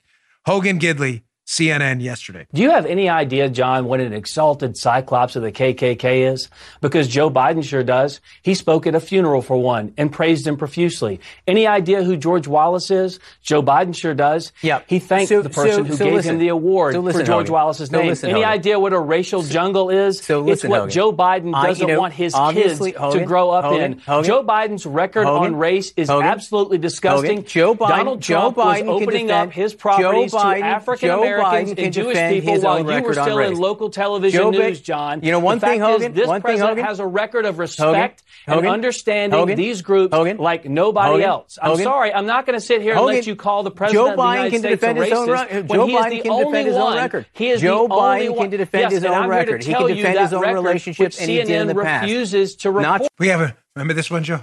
Hogan 0.45 0.79
Gidley 0.79 1.23
CNN 1.47 2.01
yesterday. 2.01 2.45
Do 2.53 2.61
you 2.61 2.71
have 2.71 2.85
any 2.85 3.07
idea, 3.07 3.49
John, 3.49 3.85
what 3.85 4.01
an 4.01 4.11
exalted 4.11 4.75
cyclops 4.75 5.37
of 5.37 5.43
the 5.43 5.51
KKK 5.51 6.29
is? 6.33 6.49
Because 6.81 7.07
Joe 7.07 7.31
Biden 7.31 7.63
sure 7.63 7.83
does. 7.83 8.19
He 8.41 8.53
spoke 8.53 8.85
at 8.85 8.95
a 8.95 8.99
funeral 8.99 9.41
for 9.41 9.55
one 9.55 9.93
and 9.97 10.11
praised 10.11 10.45
him 10.45 10.57
profusely. 10.57 11.21
Any 11.47 11.65
idea 11.65 12.03
who 12.03 12.17
George 12.17 12.49
Wallace 12.49 12.91
is? 12.91 13.21
Joe 13.41 13.63
Biden 13.63 13.95
sure 13.95 14.13
does. 14.13 14.51
Yeah. 14.61 14.81
He 14.87 14.99
thanked 14.99 15.29
so, 15.29 15.41
the 15.41 15.49
person 15.49 15.71
so, 15.71 15.83
who 15.85 15.95
so 15.95 16.03
gave 16.03 16.13
listen. 16.15 16.33
him 16.33 16.39
the 16.39 16.49
award 16.49 16.95
for 16.95 17.01
George 17.01 17.27
Hogan. 17.27 17.53
Wallace's 17.53 17.93
name. 17.93 18.07
Listen, 18.07 18.29
Any 18.29 18.41
Hogan. 18.41 18.59
idea 18.59 18.79
what 18.79 18.91
a 18.91 18.99
racial 18.99 19.41
jungle 19.41 19.89
is? 19.89 20.19
So 20.19 20.41
listen, 20.41 20.51
it's 20.51 20.63
what 20.69 20.79
Hogan. 20.81 20.91
Joe 20.91 21.13
Biden 21.13 21.53
doesn't 21.53 21.85
I, 21.85 21.87
you 21.87 21.93
know, 21.93 21.99
want 22.01 22.13
his 22.13 22.33
kids 22.33 22.77
Hogan, 22.77 23.19
to 23.19 23.25
grow 23.25 23.51
up 23.51 23.63
Hogan, 23.63 23.93
in. 23.93 23.99
Joe 24.25 24.43
Biden's 24.43 24.85
record 24.85 25.25
on 25.25 25.55
race 25.55 25.93
is 25.95 26.09
absolutely 26.09 26.77
disgusting. 26.77 27.45
Joe 27.45 27.73
Biden, 27.73 27.87
Donald 27.87 28.21
Trump 28.21 28.57
Joe 28.57 28.61
Biden 28.61 28.85
was 28.87 29.01
opening 29.01 29.31
up 29.31 29.53
his 29.53 29.73
properties 29.73 30.33
to 30.33 30.37
African 30.39 31.09
Americans 31.09 31.36
Americans 31.39 31.73
can 31.75 31.83
and 31.85 31.93
Jewish 31.93 32.13
defend 32.13 32.35
people 32.35 32.53
his 32.53 32.63
while 32.63 32.73
own 32.79 32.87
you 32.87 33.03
were 33.03 33.13
still 33.13 33.39
in 33.39 33.55
local 33.55 33.89
television 33.89 34.39
Joe 34.41 34.49
news, 34.51 34.81
John. 34.81 35.21
You 35.23 35.31
know, 35.31 35.39
one 35.39 35.59
thing, 35.59 35.79
Hogan- 35.79 36.11
Is, 36.11 36.15
this 36.17 36.27
one 36.27 36.37
thing, 36.41 36.43
president 36.43 36.69
Hogan- 36.69 36.85
has 36.85 36.99
a 36.99 37.05
record 37.07 37.45
of 37.45 37.59
respect 37.59 38.23
Hogan- 38.47 38.65
and 38.65 38.73
understanding 38.73 39.37
Hogan- 39.39 39.57
these 39.57 39.81
groups 39.81 40.13
Hogan- 40.13 40.37
like 40.37 40.65
nobody 40.65 41.11
Hogan- 41.13 41.27
else. 41.27 41.57
I'm 41.61 41.71
Hogan- 41.71 41.83
sorry, 41.85 42.13
I'm 42.13 42.25
not 42.25 42.45
going 42.45 42.57
to 42.59 42.65
sit 42.65 42.81
here 42.81 42.91
and 42.91 42.99
Hogan- 42.99 43.15
let 43.15 43.27
you 43.27 43.35
call 43.35 43.63
the 43.63 43.71
president 43.71 44.05
Joe 44.05 44.11
of 44.11 44.17
the 44.17 44.21
Biden 44.23 44.31
United 44.33 44.51
can 44.51 44.59
States 44.59 44.81
defend 44.81 44.97
his 44.99 45.11
own 45.13 45.27
racist 45.27 45.51
re- 45.53 45.61
when 45.61 45.67
Joe 45.79 45.87
Biden 45.87 46.21
can 46.23 46.45
defend 46.45 46.67
his 46.67 46.75
own 46.77 46.95
record. 46.95 47.25
He 47.33 47.49
is 47.49 47.61
Joe 47.61 47.87
Biden 47.87 48.37
can 48.37 48.49
defend 48.49 48.91
his 48.91 49.05
own 49.05 49.13
I'm 49.13 49.31
here 49.31 49.45
to 49.45 49.51
record. 49.51 49.63
He 49.63 49.73
can 49.73 49.87
defend 49.87 50.19
his 50.19 50.33
own 50.33 50.41
record, 50.41 50.55
relationship, 50.55 51.13
and 51.19 51.29
he 51.29 51.37
did 51.37 51.49
in 51.49 51.67
the 51.67 51.75
past. 51.75 52.01
refuses 52.03 52.55
to 52.57 52.71
report. 52.71 52.83
Not- 53.01 53.07
We 53.19 53.27
have 53.29 53.41
a 53.41 53.55
remember 53.75 53.93
this 53.93 54.09
one, 54.11 54.23
Joe. 54.23 54.41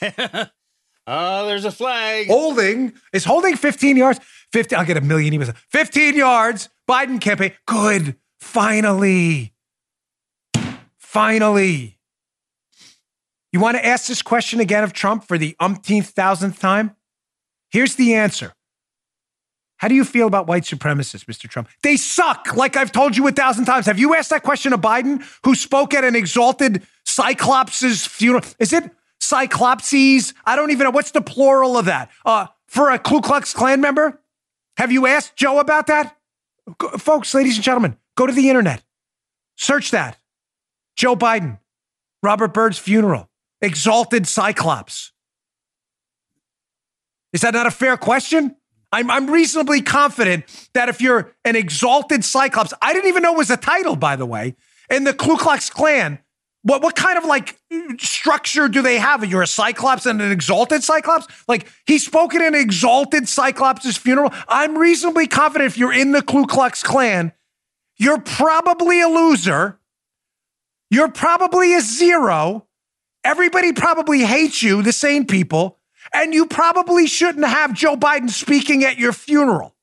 Oh, 1.06 1.46
there's 1.46 1.64
a 1.64 1.72
flag. 1.72 2.28
Holding 2.28 2.92
is 3.12 3.24
holding 3.24 3.56
15 3.56 3.96
yards. 3.96 4.20
50. 4.52 4.76
I'll 4.76 4.84
get 4.84 4.96
a 4.96 5.00
million 5.00 5.32
emails. 5.32 5.54
15 5.68 6.16
yards. 6.16 6.68
Biden 6.88 7.20
campaign. 7.20 7.52
Good. 7.66 8.16
Finally. 8.38 9.52
Finally. 10.98 11.98
You 13.52 13.60
want 13.60 13.76
to 13.76 13.84
ask 13.84 14.06
this 14.06 14.22
question 14.22 14.60
again 14.60 14.84
of 14.84 14.92
Trump 14.92 15.24
for 15.24 15.36
the 15.36 15.56
umpteenth 15.58 16.10
thousandth 16.10 16.60
time? 16.60 16.94
Here's 17.70 17.96
the 17.96 18.14
answer. 18.14 18.54
How 19.78 19.88
do 19.88 19.94
you 19.94 20.04
feel 20.04 20.26
about 20.26 20.46
white 20.46 20.64
supremacists, 20.64 21.24
Mr. 21.24 21.48
Trump? 21.48 21.68
They 21.82 21.96
suck, 21.96 22.54
like 22.54 22.76
I've 22.76 22.92
told 22.92 23.16
you 23.16 23.26
a 23.26 23.32
thousand 23.32 23.64
times. 23.64 23.86
Have 23.86 23.98
you 23.98 24.14
asked 24.14 24.30
that 24.30 24.42
question 24.42 24.72
of 24.72 24.80
Biden, 24.80 25.24
who 25.42 25.54
spoke 25.54 25.94
at 25.94 26.04
an 26.04 26.14
exalted 26.14 26.82
Cyclops' 27.06 28.06
funeral? 28.06 28.44
Is 28.58 28.72
it 28.72 28.84
Cyclopses? 29.20 30.34
I 30.44 30.54
don't 30.54 30.70
even 30.70 30.84
know. 30.84 30.90
What's 30.90 31.12
the 31.12 31.22
plural 31.22 31.78
of 31.78 31.86
that? 31.86 32.10
Uh, 32.26 32.46
for 32.66 32.90
a 32.90 32.98
Ku 32.98 33.20
Klux 33.20 33.54
Klan 33.54 33.80
member? 33.80 34.20
Have 34.80 34.90
you 34.90 35.06
asked 35.06 35.36
Joe 35.36 35.58
about 35.58 35.88
that? 35.88 36.16
Go- 36.78 36.96
folks, 36.96 37.34
ladies 37.34 37.56
and 37.56 37.62
gentlemen, 37.62 37.98
go 38.16 38.26
to 38.26 38.32
the 38.32 38.48
internet. 38.48 38.82
Search 39.54 39.90
that. 39.90 40.16
Joe 40.96 41.14
Biden, 41.14 41.58
Robert 42.22 42.54
Byrd's 42.54 42.78
funeral, 42.78 43.28
exalted 43.60 44.26
Cyclops. 44.26 45.12
Is 47.34 47.42
that 47.42 47.52
not 47.52 47.66
a 47.66 47.70
fair 47.70 47.98
question? 47.98 48.56
I'm, 48.90 49.10
I'm 49.10 49.28
reasonably 49.28 49.82
confident 49.82 50.44
that 50.72 50.88
if 50.88 51.02
you're 51.02 51.30
an 51.44 51.56
exalted 51.56 52.24
Cyclops, 52.24 52.72
I 52.80 52.94
didn't 52.94 53.10
even 53.10 53.22
know 53.22 53.34
it 53.34 53.36
was 53.36 53.50
a 53.50 53.58
title, 53.58 53.96
by 53.96 54.16
the 54.16 54.24
way, 54.24 54.56
in 54.88 55.04
the 55.04 55.12
Ku 55.12 55.36
Klux 55.36 55.68
Klan. 55.68 56.20
What, 56.62 56.82
what 56.82 56.94
kind 56.94 57.16
of 57.16 57.24
like 57.24 57.58
structure 57.98 58.68
do 58.68 58.82
they 58.82 58.98
have? 58.98 59.24
You're 59.24 59.42
a 59.42 59.46
Cyclops 59.46 60.04
and 60.04 60.20
an 60.20 60.30
exalted 60.30 60.84
Cyclops? 60.84 61.26
Like 61.48 61.66
he 61.86 61.98
spoke 61.98 62.34
at 62.34 62.42
an 62.42 62.54
exalted 62.54 63.28
Cyclops' 63.28 63.96
funeral. 63.96 64.30
I'm 64.46 64.76
reasonably 64.76 65.26
confident 65.26 65.70
if 65.70 65.78
you're 65.78 65.92
in 65.92 66.12
the 66.12 66.22
Ku 66.22 66.46
Klux 66.46 66.82
Klan, 66.82 67.32
you're 67.96 68.20
probably 68.20 69.00
a 69.00 69.08
loser. 69.08 69.78
You're 70.90 71.10
probably 71.10 71.74
a 71.74 71.80
zero. 71.80 72.66
Everybody 73.24 73.72
probably 73.72 74.20
hates 74.20 74.62
you, 74.62 74.82
the 74.82 74.92
same 74.92 75.26
people. 75.26 75.78
And 76.12 76.34
you 76.34 76.46
probably 76.46 77.06
shouldn't 77.06 77.46
have 77.46 77.74
Joe 77.74 77.96
Biden 77.96 78.30
speaking 78.30 78.84
at 78.84 78.98
your 78.98 79.12
funeral. 79.12 79.76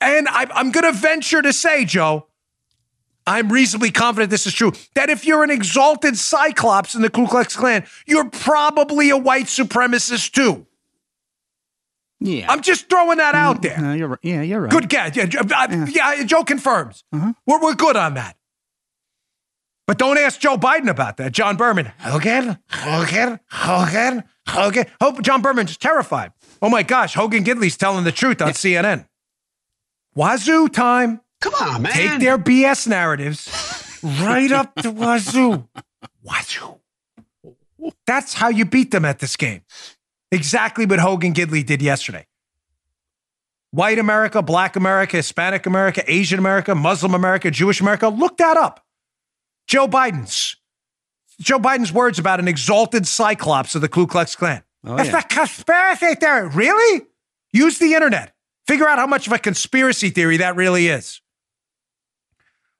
And 0.00 0.28
I, 0.28 0.46
I'm 0.52 0.70
going 0.70 0.84
to 0.84 0.98
venture 0.98 1.42
to 1.42 1.52
say, 1.52 1.84
Joe, 1.84 2.27
I'm 3.28 3.52
reasonably 3.52 3.90
confident 3.90 4.30
this 4.30 4.46
is 4.46 4.54
true, 4.54 4.72
that 4.94 5.10
if 5.10 5.26
you're 5.26 5.44
an 5.44 5.50
exalted 5.50 6.16
Cyclops 6.16 6.94
in 6.94 7.02
the 7.02 7.10
Ku 7.10 7.26
Klux 7.26 7.54
Klan, 7.56 7.84
you're 8.06 8.30
probably 8.30 9.10
a 9.10 9.16
white 9.16 9.46
supremacist 9.46 10.32
too. 10.32 10.66
Yeah. 12.20 12.50
I'm 12.50 12.62
just 12.62 12.88
throwing 12.88 13.18
that 13.18 13.34
out 13.34 13.58
mm, 13.58 13.62
there. 13.62 13.80
No, 13.80 13.92
you're 13.92 14.08
right. 14.08 14.18
Yeah, 14.22 14.42
you're 14.42 14.60
right. 14.60 14.70
Good 14.70 14.88
guess. 14.88 15.14
Yeah, 15.14 15.26
Joe- 15.26 15.40
uh, 15.54 15.86
yeah, 15.88 16.22
Joe 16.24 16.42
confirms. 16.42 17.04
Uh-huh. 17.12 17.32
We're, 17.46 17.60
we're 17.60 17.74
good 17.74 17.96
on 17.96 18.14
that. 18.14 18.36
But 19.86 19.98
don't 19.98 20.18
ask 20.18 20.38
Joe 20.40 20.58
Biden 20.58 20.88
about 20.88 21.16
that. 21.16 21.32
John 21.32 21.56
Berman. 21.56 21.92
Hogan, 22.00 22.58
Hogan, 22.70 23.40
Hogan, 23.50 24.24
Hogan. 24.46 24.86
Hope 25.00 25.22
John 25.22 25.40
Berman's 25.40 25.76
terrified. 25.78 26.32
Oh 26.60 26.68
my 26.68 26.82
gosh, 26.82 27.14
Hogan 27.14 27.44
Gidley's 27.44 27.76
telling 27.76 28.04
the 28.04 28.12
truth 28.12 28.42
on 28.42 28.50
CNN. 28.50 29.06
Wazoo 30.14 30.68
time. 30.68 31.20
Come 31.40 31.54
on, 31.54 31.82
man. 31.82 31.92
Take 31.92 32.20
their 32.20 32.38
BS 32.38 32.86
narratives 32.88 34.00
right 34.02 34.50
up 34.50 34.74
to 34.76 34.90
Wazoo. 34.90 35.68
Wazoo. 36.22 36.80
That's 38.06 38.34
how 38.34 38.48
you 38.48 38.64
beat 38.64 38.90
them 38.90 39.04
at 39.04 39.18
this 39.20 39.36
game. 39.36 39.62
Exactly 40.32 40.84
what 40.84 40.98
Hogan 40.98 41.32
Gidley 41.32 41.64
did 41.64 41.80
yesterday. 41.80 42.26
White 43.70 43.98
America, 43.98 44.42
Black 44.42 44.76
America, 44.76 45.18
Hispanic 45.18 45.66
America, 45.66 46.02
Asian 46.06 46.38
America, 46.38 46.74
Muslim 46.74 47.14
America, 47.14 47.50
Jewish 47.50 47.80
America. 47.80 48.08
Look 48.08 48.38
that 48.38 48.56
up. 48.56 48.84
Joe 49.66 49.86
Biden's 49.86 50.56
Joe 51.40 51.58
Biden's 51.58 51.92
words 51.92 52.18
about 52.18 52.40
an 52.40 52.48
exalted 52.48 53.06
cyclops 53.06 53.74
of 53.74 53.80
the 53.80 53.88
Ku 53.88 54.06
Klux 54.06 54.34
Klan. 54.34 54.62
Oh, 54.84 54.96
That's 54.96 55.10
yeah. 55.10 55.18
a 55.18 55.22
conspiracy 55.22 56.14
theory. 56.14 56.48
Really? 56.48 57.06
Use 57.52 57.78
the 57.78 57.94
internet. 57.94 58.34
Figure 58.66 58.88
out 58.88 58.98
how 58.98 59.06
much 59.06 59.26
of 59.26 59.32
a 59.32 59.38
conspiracy 59.38 60.10
theory 60.10 60.38
that 60.38 60.56
really 60.56 60.88
is. 60.88 61.20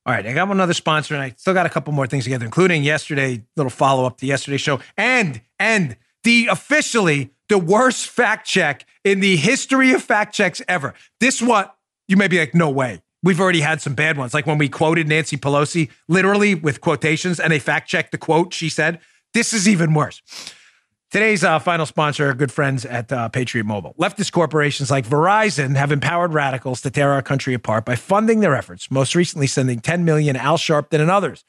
All 0.08 0.14
right, 0.14 0.24
I 0.24 0.32
got 0.32 0.50
another 0.50 0.72
sponsor, 0.72 1.12
and 1.12 1.22
I 1.22 1.34
still 1.36 1.52
got 1.52 1.66
a 1.66 1.68
couple 1.68 1.92
more 1.92 2.06
things 2.06 2.24
together, 2.24 2.46
including 2.46 2.82
yesterday, 2.82 3.44
little 3.56 3.68
follow 3.68 4.06
up 4.06 4.16
to 4.20 4.26
yesterday's 4.26 4.62
show, 4.62 4.80
and 4.96 5.42
and 5.60 5.98
the 6.22 6.48
officially 6.50 7.28
the 7.50 7.58
worst 7.58 8.08
fact 8.08 8.46
check 8.46 8.86
in 9.04 9.20
the 9.20 9.36
history 9.36 9.92
of 9.92 10.02
fact 10.02 10.34
checks 10.34 10.62
ever. 10.66 10.94
This 11.20 11.42
one, 11.42 11.66
you 12.06 12.16
may 12.16 12.26
be 12.26 12.38
like, 12.38 12.54
no 12.54 12.70
way. 12.70 13.02
We've 13.22 13.38
already 13.38 13.60
had 13.60 13.82
some 13.82 13.94
bad 13.94 14.16
ones, 14.16 14.32
like 14.32 14.46
when 14.46 14.56
we 14.56 14.70
quoted 14.70 15.08
Nancy 15.08 15.36
Pelosi 15.36 15.90
literally 16.08 16.54
with 16.54 16.80
quotations, 16.80 17.38
and 17.38 17.52
they 17.52 17.58
fact 17.58 17.86
checked 17.86 18.10
the 18.10 18.18
quote 18.18 18.54
she 18.54 18.70
said. 18.70 19.00
This 19.34 19.52
is 19.52 19.68
even 19.68 19.92
worse. 19.92 20.22
Today's 21.10 21.42
uh, 21.42 21.58
final 21.58 21.86
sponsor 21.86 22.34
good 22.34 22.52
friends 22.52 22.84
at 22.84 23.10
uh, 23.10 23.30
Patriot 23.30 23.64
Mobile. 23.64 23.94
Leftist 23.98 24.30
corporations 24.30 24.90
like 24.90 25.08
Verizon 25.08 25.74
have 25.74 25.90
empowered 25.90 26.34
radicals 26.34 26.82
to 26.82 26.90
tear 26.90 27.12
our 27.12 27.22
country 27.22 27.54
apart 27.54 27.86
by 27.86 27.96
funding 27.96 28.40
their 28.40 28.54
efforts, 28.54 28.90
most 28.90 29.14
recently 29.14 29.46
sending 29.46 29.80
10 29.80 30.04
million 30.04 30.36
Al 30.36 30.58
Sharpton 30.58 31.00
and 31.00 31.10
others. 31.10 31.46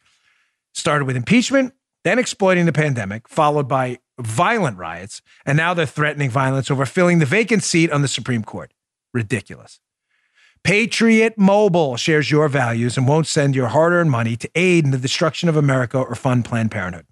Started 0.73 1.03
with 1.03 1.17
impeachment, 1.17 1.73
then 2.05 2.19
exploiting 2.19 2.67
the 2.67 2.71
pandemic, 2.71 3.27
followed 3.27 3.67
by 3.67 3.99
violent 4.17 4.77
riots, 4.77 5.21
and 5.45 5.57
now 5.57 5.73
they're 5.73 5.85
threatening 5.85 6.29
violence 6.29 6.71
over 6.71 6.85
filling 6.85 7.19
the 7.19 7.25
vacant 7.25 7.61
seat 7.61 7.91
on 7.91 8.01
the 8.01 8.07
Supreme 8.07 8.45
Court. 8.45 8.73
Ridiculous. 9.13 9.81
Patriot 10.63 11.37
Mobile 11.37 11.97
shares 11.97 12.31
your 12.31 12.47
values 12.47 12.95
and 12.95 13.09
won't 13.09 13.27
send 13.27 13.57
your 13.57 13.67
hard 13.67 13.91
earned 13.91 14.11
money 14.11 14.37
to 14.37 14.49
aid 14.55 14.85
in 14.85 14.91
the 14.91 14.97
destruction 14.97 15.49
of 15.49 15.57
America 15.57 15.97
or 15.97 16.15
fund 16.15 16.45
Planned 16.45 16.71
Parenthood. 16.71 17.07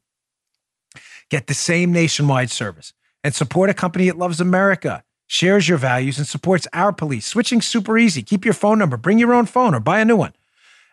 Get 1.30 1.48
the 1.48 1.54
same 1.54 1.92
nationwide 1.92 2.52
service 2.52 2.94
and 3.24 3.36
support 3.36 3.70
a 3.70 3.74
company 3.74 4.08
that 4.08 4.18
loves 4.18 4.40
America, 4.40 5.04
shares 5.28 5.68
your 5.68 5.78
values, 5.78 6.18
and 6.18 6.28
supports 6.28 6.68
our 6.74 6.94
police. 6.94 7.26
Switching 7.26 7.62
super 7.62 7.98
easy. 7.98 8.24
Keep 8.24 8.46
your 8.46 8.54
phone 8.54 8.80
number, 8.80 8.98
bring 8.98 9.20
your 9.20 9.34
own 9.34 9.46
phone, 9.46 9.76
or 9.76 9.80
buy 9.80 10.00
a 10.00 10.06
new 10.06 10.16
one. 10.16 10.34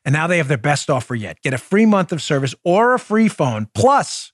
And 0.05 0.13
now 0.13 0.27
they 0.27 0.39
have 0.39 0.49
their 0.49 0.59
best 0.59 0.91
offer 0.91 1.15
yet. 1.15 1.41
Get 1.43 1.55
a 1.55 1.59
free 1.59 1.87
month 1.87 2.13
of 2.13 2.21
service 2.21 2.55
or 2.65 2.95
a 2.95 2.99
free 2.99 3.29
phone, 3.29 3.69
plus 3.75 4.33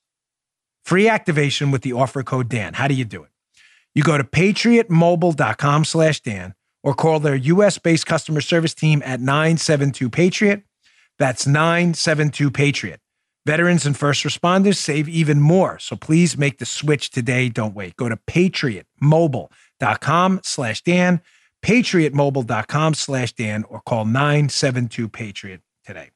free 0.83 1.07
activation 1.07 1.71
with 1.71 1.81
the 1.83 1.93
offer 1.93 2.23
code 2.23 2.49
Dan. 2.49 2.73
How 2.73 2.87
do 2.87 2.93
you 2.93 3.05
do 3.05 3.23
it? 3.23 3.29
You 3.93 4.03
go 4.03 4.17
to 4.17 4.23
patriotmobile.com 4.23 5.85
slash 5.85 6.21
Dan 6.21 6.55
or 6.83 6.93
call 6.93 7.19
their 7.19 7.35
US 7.35 7.77
based 7.77 8.05
customer 8.05 8.41
service 8.41 8.73
team 8.73 9.01
at 9.05 9.19
972 9.19 10.09
Patriot. 10.09 10.63
That's 11.19 11.45
972 11.45 12.51
Patriot. 12.51 12.99
Veterans 13.45 13.85
and 13.85 13.95
first 13.97 14.23
responders 14.23 14.77
save 14.77 15.09
even 15.09 15.39
more. 15.39 15.77
So 15.79 15.95
please 15.95 16.37
make 16.37 16.59
the 16.59 16.65
switch 16.65 17.09
today. 17.09 17.49
Don't 17.49 17.73
wait. 17.73 17.95
Go 17.95 18.07
to 18.07 18.17
patriotmobile.com 18.17 20.41
slash 20.43 20.83
Dan, 20.83 21.21
patriotmobile.com 21.63 22.93
slash 22.93 23.33
Dan, 23.33 23.65
or 23.67 23.81
call 23.81 24.05
972 24.05 25.09
Patriot 25.09 25.61
today. 25.85 26.11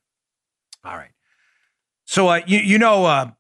All 0.84 0.96
right. 0.96 1.10
So, 2.06 2.28
uh, 2.28 2.42
you, 2.46 2.60
you 2.60 2.78
know, 2.78 3.06
uh, 3.06 3.32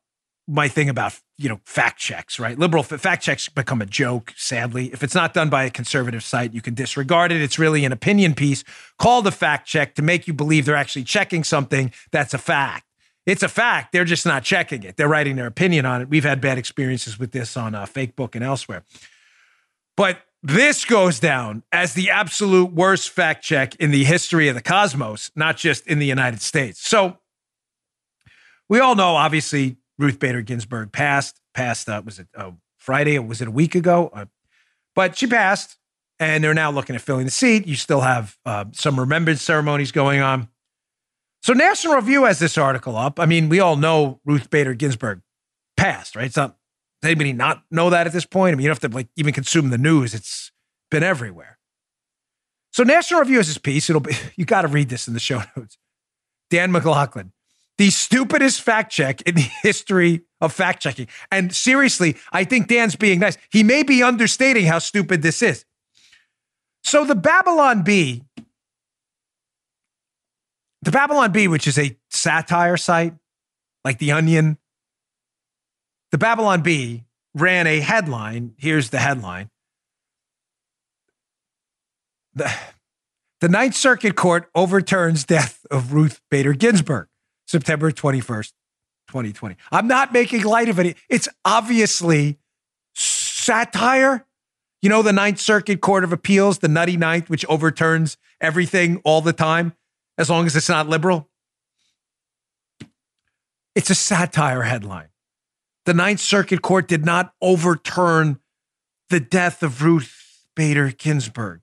my 0.47 0.67
thing 0.67 0.89
about 0.89 1.19
you 1.37 1.49
know 1.49 1.59
fact 1.65 1.99
checks, 1.99 2.39
right? 2.39 2.57
Liberal 2.57 2.83
f- 2.83 2.99
fact 2.99 3.23
checks 3.23 3.49
become 3.49 3.81
a 3.81 3.85
joke. 3.85 4.33
Sadly, 4.35 4.91
if 4.93 5.03
it's 5.03 5.15
not 5.15 5.33
done 5.33 5.49
by 5.49 5.63
a 5.63 5.69
conservative 5.69 6.23
site, 6.23 6.53
you 6.53 6.61
can 6.61 6.73
disregard 6.73 7.31
it. 7.31 7.41
It's 7.41 7.59
really 7.59 7.85
an 7.85 7.91
opinion 7.91 8.35
piece 8.35 8.63
called 8.97 9.25
a 9.27 9.31
fact 9.31 9.67
check 9.67 9.95
to 9.95 10.01
make 10.01 10.27
you 10.27 10.33
believe 10.33 10.65
they're 10.65 10.75
actually 10.75 11.03
checking 11.03 11.43
something 11.43 11.91
that's 12.11 12.33
a 12.33 12.37
fact. 12.37 12.85
It's 13.25 13.43
a 13.43 13.47
fact. 13.49 13.91
They're 13.91 14.05
just 14.05 14.25
not 14.25 14.43
checking 14.43 14.83
it. 14.83 14.97
They're 14.97 15.07
writing 15.07 15.35
their 15.35 15.47
opinion 15.47 15.85
on 15.85 16.01
it. 16.01 16.09
We've 16.09 16.23
had 16.23 16.41
bad 16.41 16.57
experiences 16.57 17.17
with 17.17 17.31
this 17.31 17.57
on 17.57 17.73
uh, 17.73 17.85
Fake 17.85 18.15
Book 18.15 18.35
and 18.35 18.43
elsewhere. 18.43 18.83
But 19.97 20.19
this 20.43 20.85
goes 20.85 21.19
down 21.19 21.63
as 21.71 21.93
the 21.93 22.11
absolute 22.11 22.71
worst 22.71 23.09
fact 23.09 23.43
check 23.43 23.73
in 23.75 23.89
the 23.89 24.03
history 24.03 24.47
of 24.47 24.55
the 24.55 24.61
cosmos, 24.61 25.31
not 25.35 25.57
just 25.57 25.87
in 25.87 25.97
the 25.97 26.05
United 26.05 26.41
States. 26.41 26.87
So 26.87 27.17
we 28.69 28.79
all 28.79 28.95
know, 28.95 29.15
obviously, 29.15 29.77
Ruth 29.97 30.19
Bader 30.19 30.41
Ginsburg 30.41 30.91
passed. 30.91 31.39
Passed. 31.53 31.89
Uh, 31.89 32.01
was 32.05 32.19
it 32.19 32.27
uh, 32.35 32.51
Friday? 32.77 33.17
Or 33.17 33.23
was 33.23 33.41
it 33.41 33.47
a 33.47 33.51
week 33.51 33.73
ago? 33.73 34.11
Uh, 34.13 34.25
but 34.93 35.17
she 35.17 35.25
passed. 35.25 35.77
and 36.19 36.43
they're 36.43 36.53
now 36.53 36.71
looking 36.71 36.95
at 36.95 37.01
filling 37.01 37.25
the 37.25 37.31
seat. 37.31 37.67
You 37.67 37.75
still 37.75 38.01
have 38.01 38.37
uh, 38.45 38.65
some 38.71 38.99
remembrance 38.99 39.41
ceremonies 39.41 39.91
going 39.91 40.21
on. 40.21 40.49
So 41.45 41.53
National 41.53 41.93
Review 41.93 42.23
has 42.23 42.39
this 42.39 42.57
article 42.57 42.97
up. 42.97 43.19
I 43.19 43.27
mean, 43.27 43.49
we 43.49 43.59
all 43.59 43.75
know 43.75 44.19
Ruth 44.25 44.49
Bader 44.49 44.73
Ginsburg 44.73 45.21
passed, 45.77 46.15
right? 46.15 46.25
It's 46.25 46.35
not 46.35 46.57
does 47.03 47.11
anybody 47.11 47.33
not 47.33 47.61
know 47.69 47.91
that 47.91 48.07
at 48.07 48.13
this 48.13 48.25
point? 48.25 48.53
I 48.53 48.55
mean, 48.55 48.63
you 48.63 48.69
don't 48.69 48.81
have 48.81 48.91
to 48.91 48.95
like 48.95 49.09
even 49.15 49.31
consume 49.31 49.69
the 49.69 49.77
news. 49.77 50.15
It's 50.15 50.51
been 50.89 51.03
everywhere. 51.03 51.59
So 52.73 52.81
National 52.81 53.19
Review 53.19 53.37
has 53.37 53.45
this 53.45 53.59
piece. 53.59 53.91
It'll 53.91 53.99
be 53.99 54.15
you 54.35 54.43
got 54.43 54.63
to 54.63 54.67
read 54.67 54.89
this 54.89 55.07
in 55.07 55.13
the 55.13 55.19
show 55.19 55.43
notes. 55.55 55.77
Dan 56.49 56.71
McLaughlin, 56.71 57.31
the 57.77 57.91
stupidest 57.91 58.61
fact 58.61 58.91
check 58.91 59.21
in 59.21 59.35
the 59.35 59.47
history 59.61 60.21
of 60.41 60.51
fact 60.51 60.81
checking. 60.81 61.07
And 61.31 61.55
seriously, 61.55 62.17
I 62.31 62.43
think 62.43 62.69
Dan's 62.69 62.95
being 62.95 63.19
nice. 63.19 63.37
He 63.51 63.61
may 63.61 63.83
be 63.83 64.01
understating 64.01 64.65
how 64.65 64.79
stupid 64.79 65.21
this 65.21 65.43
is. 65.43 65.63
So 66.83 67.05
the 67.05 67.13
Babylon 67.13 67.83
Bee, 67.83 68.23
the 70.85 70.91
Babylon 70.91 71.31
Bee, 71.31 71.47
which 71.47 71.67
is 71.67 71.77
a 71.77 71.97
satire 72.09 72.77
site 72.77 73.15
like 73.83 73.99
The 73.99 74.11
Onion, 74.11 74.57
the 76.11 76.17
Babylon 76.17 76.61
Bee 76.61 77.03
ran 77.33 77.67
a 77.67 77.79
headline. 77.79 78.53
Here's 78.57 78.91
the 78.91 78.99
headline. 78.99 79.49
The, 82.35 82.53
the 83.41 83.49
Ninth 83.49 83.75
Circuit 83.75 84.15
Court 84.15 84.49
overturns 84.55 85.25
death 85.25 85.65
of 85.71 85.93
Ruth 85.93 86.21
Bader 86.29 86.53
Ginsburg, 86.53 87.07
September 87.47 87.91
21st, 87.91 88.51
2020. 89.07 89.55
I'm 89.71 89.87
not 89.87 90.13
making 90.13 90.43
light 90.43 90.69
of 90.69 90.79
it. 90.79 90.97
It's 91.09 91.27
obviously 91.43 92.37
satire. 92.93 94.25
You 94.81 94.89
know, 94.89 95.01
the 95.01 95.13
Ninth 95.13 95.39
Circuit 95.39 95.81
Court 95.81 96.03
of 96.03 96.13
Appeals, 96.13 96.59
the 96.59 96.67
Nutty 96.67 96.95
Ninth, 96.95 97.29
which 97.29 97.45
overturns 97.47 98.17
everything 98.39 99.01
all 99.03 99.21
the 99.21 99.33
time, 99.33 99.73
as 100.17 100.29
long 100.29 100.45
as 100.45 100.55
it's 100.55 100.69
not 100.69 100.87
liberal. 100.87 101.29
It's 103.75 103.89
a 103.89 103.95
satire 103.95 104.63
headline 104.63 105.09
the 105.85 105.93
Ninth 105.93 106.19
Circuit 106.19 106.61
Court 106.61 106.87
did 106.87 107.05
not 107.05 107.33
overturn 107.41 108.39
the 109.09 109.19
death 109.19 109.63
of 109.63 109.83
Ruth 109.83 110.45
Bader 110.55 110.91
Ginsburg. 110.91 111.61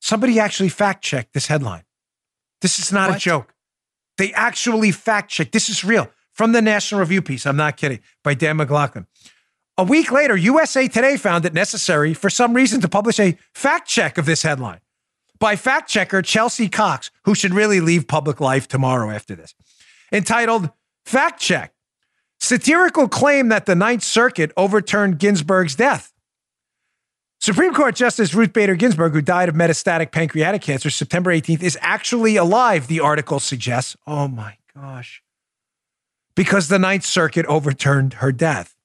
Somebody 0.00 0.38
actually 0.38 0.68
fact 0.68 1.02
checked 1.02 1.32
this 1.32 1.46
headline. 1.46 1.84
This 2.60 2.78
is 2.78 2.92
not 2.92 3.08
what? 3.08 3.16
a 3.16 3.20
joke. 3.20 3.54
They 4.18 4.32
actually 4.32 4.90
fact 4.90 5.30
checked. 5.30 5.52
This 5.52 5.68
is 5.68 5.84
real 5.84 6.10
from 6.32 6.52
the 6.52 6.60
National 6.60 7.00
Review 7.00 7.22
piece. 7.22 7.46
I'm 7.46 7.56
not 7.56 7.76
kidding, 7.76 8.00
by 8.22 8.34
Dan 8.34 8.56
McLaughlin. 8.56 9.06
A 9.78 9.84
week 9.84 10.12
later, 10.12 10.36
USA 10.36 10.88
Today 10.88 11.16
found 11.16 11.44
it 11.44 11.54
necessary 11.54 12.14
for 12.14 12.30
some 12.30 12.54
reason 12.54 12.80
to 12.80 12.88
publish 12.88 13.18
a 13.18 13.38
fact 13.54 13.88
check 13.88 14.18
of 14.18 14.26
this 14.26 14.42
headline 14.42 14.80
by 15.44 15.56
fact 15.56 15.90
checker 15.90 16.22
Chelsea 16.22 16.70
Cox, 16.70 17.10
who 17.26 17.34
should 17.34 17.52
really 17.52 17.78
leave 17.78 18.08
public 18.08 18.40
life 18.40 18.66
tomorrow 18.66 19.10
after 19.10 19.34
this, 19.34 19.54
entitled 20.10 20.70
Fact 21.04 21.38
Check 21.38 21.74
Satirical 22.40 23.08
claim 23.08 23.48
that 23.50 23.66
the 23.66 23.74
Ninth 23.74 24.02
Circuit 24.02 24.52
overturned 24.56 25.18
Ginsburg's 25.18 25.76
death. 25.76 26.14
Supreme 27.40 27.74
Court 27.74 27.94
Justice 27.94 28.32
Ruth 28.32 28.54
Bader 28.54 28.74
Ginsburg, 28.74 29.12
who 29.12 29.20
died 29.20 29.50
of 29.50 29.54
metastatic 29.54 30.12
pancreatic 30.12 30.62
cancer 30.62 30.88
September 30.88 31.30
18th, 31.30 31.62
is 31.62 31.76
actually 31.82 32.36
alive, 32.36 32.86
the 32.86 33.00
article 33.00 33.38
suggests. 33.38 33.98
Oh 34.06 34.28
my 34.28 34.56
gosh. 34.74 35.22
Because 36.34 36.68
the 36.68 36.78
Ninth 36.78 37.04
Circuit 37.04 37.44
overturned 37.44 38.14
her 38.14 38.32
death. 38.32 38.76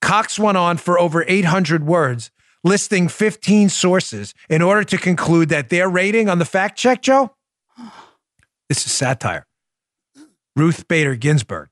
Cox 0.00 0.38
went 0.38 0.56
on 0.56 0.76
for 0.76 1.00
over 1.00 1.24
800 1.26 1.84
words, 1.84 2.30
listing 2.64 3.08
15 3.08 3.68
sources 3.68 4.34
in 4.48 4.62
order 4.62 4.84
to 4.84 4.98
conclude 4.98 5.48
that 5.48 5.68
their 5.68 5.88
rating 5.88 6.28
on 6.28 6.38
the 6.38 6.44
fact 6.44 6.78
check, 6.78 7.02
Joe, 7.02 7.34
this 8.68 8.84
is 8.86 8.92
satire. 8.92 9.46
Ruth 10.56 10.88
Bader 10.88 11.14
Ginsburg 11.14 11.68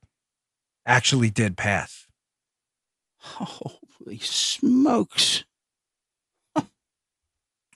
actually 0.85 1.29
did 1.29 1.57
pass. 1.57 2.07
Holy 3.17 4.19
smokes. 4.19 5.43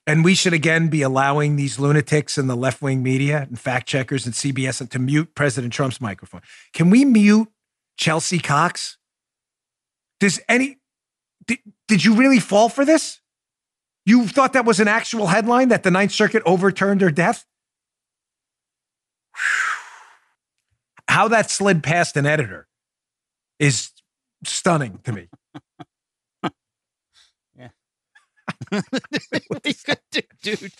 and 0.08 0.24
we 0.24 0.34
should 0.34 0.54
again 0.54 0.88
be 0.88 1.02
allowing 1.02 1.56
these 1.56 1.78
lunatics 1.78 2.38
in 2.38 2.48
the 2.48 2.56
left 2.56 2.82
wing 2.82 3.04
media 3.04 3.42
and 3.42 3.60
fact 3.60 3.88
checkers 3.88 4.26
and 4.26 4.34
CBS 4.34 4.88
to 4.90 5.00
mute 5.00 5.36
President 5.36 5.74
Trump's 5.74 6.02
microphone. 6.02 6.42
Can 6.74 6.90
we 6.90 7.06
mute 7.06 7.50
Chelsea 7.98 8.40
Cox? 8.40 8.98
Does 10.20 10.40
any, 10.48 10.78
did, 11.46 11.60
did 11.88 12.04
you 12.06 12.16
really 12.16 12.40
fall 12.40 12.70
for 12.70 12.86
this? 12.86 13.20
You 14.06 14.28
thought 14.28 14.54
that 14.54 14.66
was 14.66 14.80
an 14.80 14.88
actual 14.88 15.28
headline 15.28 15.70
that 15.70 15.84
the 15.84 15.92
Ninth 15.92 16.12
Circuit 16.12 16.44
overturned 16.46 17.02
her 17.02 17.12
death? 17.12 17.46
How 21.08 21.28
that 21.30 21.50
slid 21.50 21.84
past 21.84 22.18
an 22.18 22.26
editor 22.26 22.68
is 23.60 23.92
stunning 24.46 25.00
to 25.04 25.12
me. 25.12 25.28
yeah. 27.58 27.70
what 28.70 29.66
are 29.66 29.70
you 29.70 29.74
gonna 29.86 30.00
do, 30.12 30.22
dude? 30.42 30.72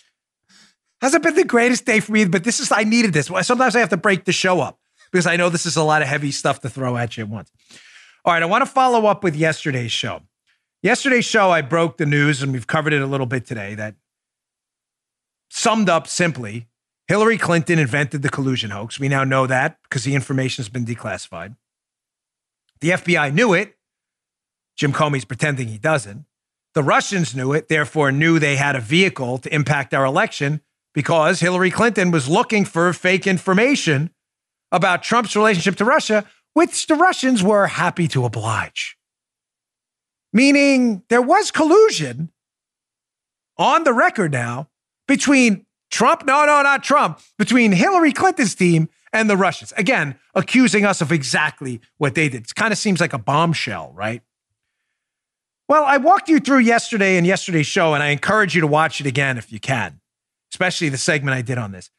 Hasn't 1.00 1.22
been 1.22 1.34
the 1.34 1.44
greatest 1.44 1.84
day 1.84 2.00
for 2.00 2.12
me, 2.12 2.24
but 2.24 2.44
this 2.44 2.60
is 2.60 2.72
I 2.72 2.84
needed 2.84 3.12
this. 3.12 3.30
Sometimes 3.42 3.76
I 3.76 3.80
have 3.80 3.90
to 3.90 3.96
break 3.96 4.24
the 4.24 4.32
show 4.32 4.60
up 4.60 4.78
because 5.10 5.26
I 5.26 5.36
know 5.36 5.48
this 5.48 5.66
is 5.66 5.76
a 5.76 5.82
lot 5.82 6.02
of 6.02 6.08
heavy 6.08 6.30
stuff 6.30 6.60
to 6.60 6.70
throw 6.70 6.96
at 6.96 7.16
you 7.16 7.24
at 7.24 7.30
once. 7.30 7.50
All 8.24 8.32
right, 8.32 8.42
I 8.42 8.46
want 8.46 8.62
to 8.62 8.70
follow 8.70 9.06
up 9.06 9.22
with 9.22 9.36
yesterday's 9.36 9.92
show. 9.92 10.22
Yesterday's 10.84 11.24
show, 11.24 11.50
I 11.50 11.62
broke 11.62 11.96
the 11.96 12.04
news, 12.04 12.42
and 12.42 12.52
we've 12.52 12.66
covered 12.66 12.92
it 12.92 13.00
a 13.00 13.06
little 13.06 13.24
bit 13.24 13.46
today. 13.46 13.74
That 13.74 13.94
summed 15.48 15.88
up 15.88 16.06
simply 16.06 16.68
Hillary 17.08 17.38
Clinton 17.38 17.78
invented 17.78 18.20
the 18.20 18.28
collusion 18.28 18.68
hoax. 18.68 19.00
We 19.00 19.08
now 19.08 19.24
know 19.24 19.46
that 19.46 19.78
because 19.84 20.04
the 20.04 20.14
information 20.14 20.62
has 20.62 20.68
been 20.68 20.84
declassified. 20.84 21.56
The 22.82 22.90
FBI 22.90 23.32
knew 23.32 23.54
it. 23.54 23.78
Jim 24.76 24.92
Comey's 24.92 25.24
pretending 25.24 25.68
he 25.68 25.78
doesn't. 25.78 26.26
The 26.74 26.82
Russians 26.82 27.34
knew 27.34 27.54
it, 27.54 27.68
therefore, 27.68 28.12
knew 28.12 28.38
they 28.38 28.56
had 28.56 28.76
a 28.76 28.80
vehicle 28.80 29.38
to 29.38 29.54
impact 29.54 29.94
our 29.94 30.04
election 30.04 30.60
because 30.92 31.40
Hillary 31.40 31.70
Clinton 31.70 32.10
was 32.10 32.28
looking 32.28 32.66
for 32.66 32.92
fake 32.92 33.26
information 33.26 34.10
about 34.70 35.02
Trump's 35.02 35.34
relationship 35.34 35.76
to 35.76 35.84
Russia, 35.86 36.26
which 36.52 36.88
the 36.88 36.94
Russians 36.94 37.42
were 37.42 37.68
happy 37.68 38.06
to 38.08 38.26
oblige. 38.26 38.98
Meaning 40.34 41.04
there 41.08 41.22
was 41.22 41.50
collusion 41.52 42.30
on 43.56 43.84
the 43.84 43.92
record 43.92 44.32
now 44.32 44.68
between 45.06 45.64
Trump, 45.92 46.26
no, 46.26 46.44
no, 46.44 46.60
not 46.60 46.82
Trump, 46.82 47.20
between 47.38 47.70
Hillary 47.70 48.12
Clinton's 48.12 48.56
team 48.56 48.88
and 49.12 49.30
the 49.30 49.36
Russians. 49.36 49.72
Again, 49.76 50.18
accusing 50.34 50.84
us 50.84 51.00
of 51.00 51.12
exactly 51.12 51.80
what 51.98 52.16
they 52.16 52.28
did. 52.28 52.42
It 52.42 52.54
kind 52.56 52.72
of 52.72 52.78
seems 52.78 53.00
like 53.00 53.12
a 53.12 53.18
bombshell, 53.18 53.92
right? 53.94 54.22
Well, 55.68 55.84
I 55.84 55.98
walked 55.98 56.28
you 56.28 56.40
through 56.40 56.58
yesterday 56.58 57.16
and 57.16 57.24
yesterday's 57.24 57.68
show, 57.68 57.94
and 57.94 58.02
I 58.02 58.08
encourage 58.08 58.56
you 58.56 58.60
to 58.60 58.66
watch 58.66 59.00
it 59.00 59.06
again 59.06 59.38
if 59.38 59.52
you 59.52 59.60
can, 59.60 60.00
especially 60.52 60.88
the 60.88 60.98
segment 60.98 61.36
I 61.36 61.42
did 61.42 61.58
on 61.58 61.70
this. 61.70 61.90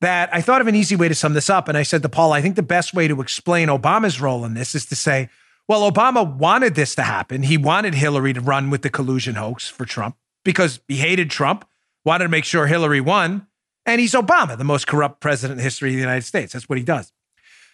That 0.00 0.28
I 0.34 0.40
thought 0.40 0.60
of 0.60 0.66
an 0.66 0.74
easy 0.74 0.96
way 0.96 1.08
to 1.08 1.14
sum 1.14 1.34
this 1.34 1.48
up. 1.48 1.68
And 1.68 1.78
I 1.78 1.82
said 1.82 2.02
to 2.02 2.08
Paul, 2.08 2.32
I 2.32 2.42
think 2.42 2.56
the 2.56 2.62
best 2.62 2.94
way 2.94 3.06
to 3.06 3.20
explain 3.20 3.68
Obama's 3.68 4.20
role 4.20 4.44
in 4.44 4.54
this 4.54 4.74
is 4.74 4.86
to 4.86 4.96
say, 4.96 5.28
well, 5.70 5.88
Obama 5.88 6.28
wanted 6.28 6.74
this 6.74 6.96
to 6.96 7.02
happen. 7.02 7.44
He 7.44 7.56
wanted 7.56 7.94
Hillary 7.94 8.32
to 8.32 8.40
run 8.40 8.70
with 8.70 8.82
the 8.82 8.90
collusion 8.90 9.36
hoax 9.36 9.68
for 9.68 9.84
Trump 9.84 10.16
because 10.44 10.80
he 10.88 10.96
hated 10.96 11.30
Trump, 11.30 11.64
wanted 12.04 12.24
to 12.24 12.28
make 12.28 12.44
sure 12.44 12.66
Hillary 12.66 13.00
won. 13.00 13.46
And 13.86 14.00
he's 14.00 14.14
Obama, 14.14 14.58
the 14.58 14.64
most 14.64 14.88
corrupt 14.88 15.20
president 15.20 15.60
in 15.60 15.62
history 15.62 15.90
of 15.90 15.94
the 15.94 16.00
United 16.00 16.24
States. 16.24 16.54
That's 16.54 16.68
what 16.68 16.76
he 16.76 16.82
does. 16.82 17.12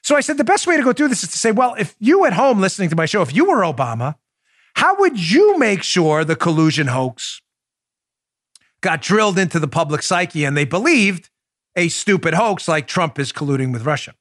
So 0.03 0.15
I 0.15 0.21
said 0.21 0.37
the 0.37 0.45
best 0.45 0.67
way 0.67 0.77
to 0.77 0.83
go 0.83 0.93
through 0.93 1.09
this 1.09 1.23
is 1.23 1.31
to 1.31 1.39
say, 1.39 1.53
well, 1.53 1.75
if 1.79 1.97
you 1.99 2.27
at 2.27 2.35
home 2.35 2.61
listening 2.61 2.91
to 2.91 2.97
my 2.97 3.07
show, 3.07 3.23
if 3.23 3.35
you 3.35 3.47
were 3.47 3.63
Obama, 3.63 4.17
how 4.75 4.99
would 5.01 5.19
you 5.19 5.57
make 5.57 5.83
sure 5.83 6.23
the 6.23 6.37
collusion 6.37 6.89
hoax 6.89 7.41
got 8.83 9.01
drilled 9.01 9.39
into 9.39 9.59
the 9.59 9.69
public 9.69 10.03
psyche 10.03 10.45
and 10.45 10.55
they 10.55 10.67
believed 10.67 11.31
a 11.75 11.89
stupid 11.89 12.35
hoax 12.35 12.69
like 12.69 12.89
Trump 12.89 13.19
is 13.19 13.33
colluding 13.33 13.73
with 13.73 13.87
Russia? 13.87 14.13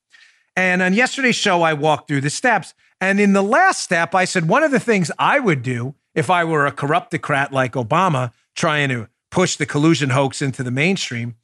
And 0.56 0.82
on 0.82 0.94
yesterday's 0.94 1.36
show, 1.36 1.62
I 1.62 1.74
walked 1.74 2.08
through 2.08 2.22
the 2.22 2.30
steps. 2.30 2.74
And 3.02 3.20
in 3.20 3.34
the 3.34 3.44
last 3.44 3.82
step, 3.82 4.16
I 4.16 4.26
said 4.26 4.48
one 4.48 4.64
of 4.64 4.72
the 4.72 4.80
things 4.80 5.12
I 5.20 5.40
would 5.40 5.62
do 5.62 5.96
if 6.14 6.30
I 6.30 6.44
were 6.44 6.66
a 6.66 6.72
corruptocrat 6.72 7.52
like 7.52 7.74
Obama 7.74 8.32
trying 8.56 8.90
to 8.90 9.10
push 9.32 9.58
the 9.58 9.66
collusion 9.66 10.12
hoax 10.12 10.42
into 10.42 10.64
the 10.64 10.72
mainstream 10.72 11.36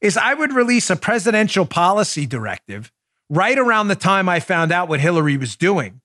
is 0.00 0.16
I 0.16 0.34
would 0.34 0.52
release 0.52 0.90
a 0.90 0.96
presidential 0.96 1.66
policy 1.66 2.26
directive 2.26 2.92
right 3.30 3.58
around 3.58 3.88
the 3.88 3.96
time 3.96 4.28
I 4.28 4.40
found 4.40 4.70
out 4.70 4.88
what 4.88 5.00
Hillary 5.00 5.36
was 5.36 5.56
doing. 5.56 6.00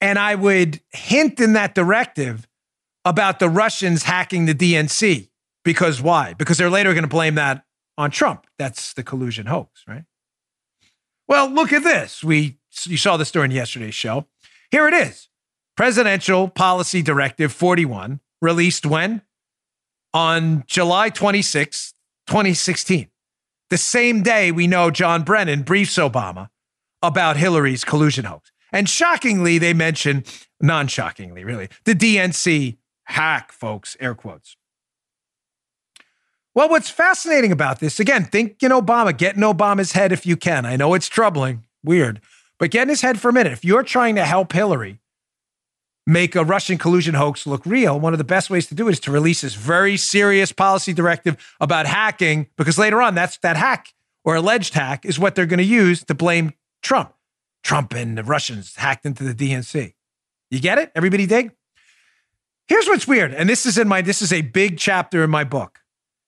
And 0.00 0.18
I 0.18 0.34
would 0.34 0.80
hint 0.92 1.40
in 1.40 1.54
that 1.54 1.74
directive 1.74 2.46
about 3.04 3.38
the 3.38 3.48
Russians 3.48 4.04
hacking 4.04 4.46
the 4.46 4.54
DNC. 4.54 5.28
Because 5.64 6.00
why? 6.00 6.34
Because 6.34 6.58
they're 6.58 6.70
later 6.70 6.92
going 6.92 7.02
to 7.02 7.08
blame 7.08 7.34
that 7.36 7.64
on 7.98 8.10
Trump. 8.10 8.46
That's 8.58 8.92
the 8.92 9.02
collusion 9.02 9.46
hoax, 9.46 9.82
right? 9.88 10.04
Well, 11.28 11.50
look 11.50 11.72
at 11.72 11.82
this. 11.82 12.22
We 12.22 12.58
you 12.84 12.96
saw 12.96 13.16
this 13.16 13.30
during 13.30 13.50
yesterday's 13.50 13.94
show. 13.94 14.26
Here 14.70 14.86
it 14.88 14.94
is. 14.94 15.28
Presidential 15.76 16.48
Policy 16.48 17.02
Directive 17.02 17.52
41, 17.52 18.20
released 18.40 18.86
when? 18.86 19.22
on 20.16 20.64
July 20.66 21.10
26, 21.10 21.92
2016. 22.26 23.10
The 23.68 23.76
same 23.76 24.22
day 24.22 24.50
we 24.50 24.66
know 24.66 24.90
John 24.90 25.24
Brennan 25.24 25.62
briefs 25.62 25.96
Obama 25.96 26.48
about 27.02 27.36
Hillary's 27.36 27.84
collusion 27.84 28.24
hoax. 28.24 28.50
And 28.72 28.88
shockingly, 28.88 29.58
they 29.58 29.74
mention, 29.74 30.24
non 30.58 30.88
shockingly, 30.88 31.44
really, 31.44 31.68
the 31.84 31.94
DNC 31.94 32.78
hack, 33.04 33.52
folks, 33.52 33.94
air 34.00 34.14
quotes. 34.14 34.56
Well, 36.54 36.70
what's 36.70 36.88
fascinating 36.88 37.52
about 37.52 37.80
this, 37.80 38.00
again, 38.00 38.24
think 38.24 38.62
in 38.62 38.72
Obama, 38.72 39.14
get 39.14 39.36
in 39.36 39.42
Obama's 39.42 39.92
head 39.92 40.12
if 40.12 40.24
you 40.24 40.38
can. 40.38 40.64
I 40.64 40.76
know 40.76 40.94
it's 40.94 41.08
troubling, 41.08 41.64
weird, 41.84 42.22
but 42.58 42.70
get 42.70 42.82
in 42.82 42.88
his 42.88 43.02
head 43.02 43.20
for 43.20 43.28
a 43.28 43.32
minute. 43.32 43.52
If 43.52 43.64
you're 43.64 43.82
trying 43.82 44.14
to 44.16 44.24
help 44.24 44.52
Hillary 44.52 44.98
make 46.06 46.36
a 46.36 46.44
Russian 46.44 46.78
collusion 46.78 47.14
hoax 47.14 47.46
look 47.46 47.66
real, 47.66 47.98
one 47.98 48.14
of 48.14 48.18
the 48.18 48.24
best 48.24 48.50
ways 48.50 48.66
to 48.68 48.74
do 48.74 48.88
it 48.88 48.92
is 48.92 49.00
to 49.00 49.10
release 49.10 49.40
this 49.40 49.54
very 49.54 49.96
serious 49.96 50.52
policy 50.52 50.92
directive 50.92 51.36
about 51.60 51.86
hacking, 51.86 52.46
because 52.56 52.78
later 52.78 53.02
on, 53.02 53.14
that's 53.14 53.38
that 53.38 53.56
hack 53.56 53.92
or 54.24 54.36
alleged 54.36 54.74
hack 54.74 55.04
is 55.04 55.18
what 55.18 55.34
they're 55.34 55.46
going 55.46 55.58
to 55.58 55.64
use 55.64 56.04
to 56.04 56.14
blame 56.14 56.52
Trump. 56.82 57.12
Trump 57.62 57.94
and 57.94 58.16
the 58.16 58.24
Russians 58.24 58.76
hacked 58.76 59.04
into 59.04 59.24
the 59.24 59.34
DNC. 59.34 59.94
You 60.50 60.60
get 60.60 60.78
it? 60.78 60.92
Everybody 60.94 61.26
dig? 61.26 61.52
Here's 62.68 62.86
what's 62.86 63.06
weird, 63.06 63.32
and 63.32 63.48
this 63.48 63.66
is 63.66 63.78
in 63.78 63.86
my 63.86 64.02
this 64.02 64.22
is 64.22 64.32
a 64.32 64.42
big 64.42 64.78
chapter 64.78 65.22
in 65.22 65.30
my 65.30 65.44
book 65.44 65.80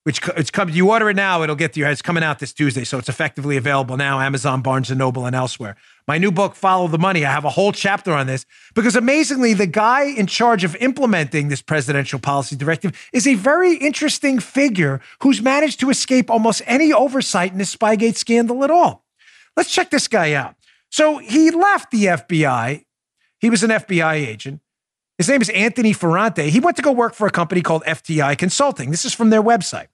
which 0.03 0.21
it's 0.37 0.49
come. 0.49 0.69
You 0.69 0.91
order 0.91 1.09
it 1.09 1.15
now, 1.15 1.43
it'll 1.43 1.55
get 1.55 1.73
to 1.73 1.79
your. 1.79 1.89
It's 1.89 2.01
coming 2.01 2.23
out 2.23 2.39
this 2.39 2.53
Tuesday, 2.53 2.83
so 2.83 2.97
it's 2.97 3.09
effectively 3.09 3.57
available 3.57 3.97
now. 3.97 4.19
Amazon, 4.19 4.61
Barnes 4.61 4.89
and 4.89 4.97
Noble, 4.97 5.25
and 5.25 5.35
elsewhere. 5.35 5.75
My 6.07 6.17
new 6.17 6.31
book, 6.31 6.55
Follow 6.55 6.87
the 6.87 6.97
Money. 6.97 7.25
I 7.25 7.31
have 7.31 7.45
a 7.45 7.49
whole 7.49 7.71
chapter 7.71 8.13
on 8.13 8.27
this 8.27 8.45
because 8.73 8.95
amazingly, 8.95 9.53
the 9.53 9.67
guy 9.67 10.03
in 10.05 10.27
charge 10.27 10.63
of 10.63 10.75
implementing 10.77 11.49
this 11.49 11.61
presidential 11.61 12.19
policy 12.19 12.55
directive 12.55 13.09
is 13.13 13.27
a 13.27 13.35
very 13.35 13.75
interesting 13.75 14.39
figure 14.39 15.01
who's 15.21 15.41
managed 15.41 15.79
to 15.81 15.89
escape 15.89 16.29
almost 16.29 16.61
any 16.65 16.93
oversight 16.93 17.51
in 17.51 17.57
the 17.57 17.63
Spygate 17.63 18.15
scandal 18.15 18.63
at 18.63 18.71
all. 18.71 19.05
Let's 19.57 19.71
check 19.71 19.89
this 19.89 20.07
guy 20.07 20.33
out. 20.33 20.55
So 20.89 21.17
he 21.17 21.51
left 21.51 21.91
the 21.91 22.05
FBI. 22.05 22.85
He 23.39 23.49
was 23.49 23.63
an 23.63 23.69
FBI 23.69 24.13
agent. 24.13 24.61
His 25.19 25.27
name 25.27 25.41
is 25.41 25.49
Anthony 25.49 25.91
Ferrante. 25.91 26.49
He 26.49 26.61
went 26.61 26.77
to 26.77 26.81
go 26.81 26.93
work 26.93 27.13
for 27.13 27.27
a 27.27 27.29
company 27.29 27.61
called 27.61 27.83
FTI 27.83 28.37
Consulting. 28.37 28.89
This 28.89 29.03
is 29.03 29.13
from 29.13 29.29
their 29.29 29.43
website. 29.43 29.87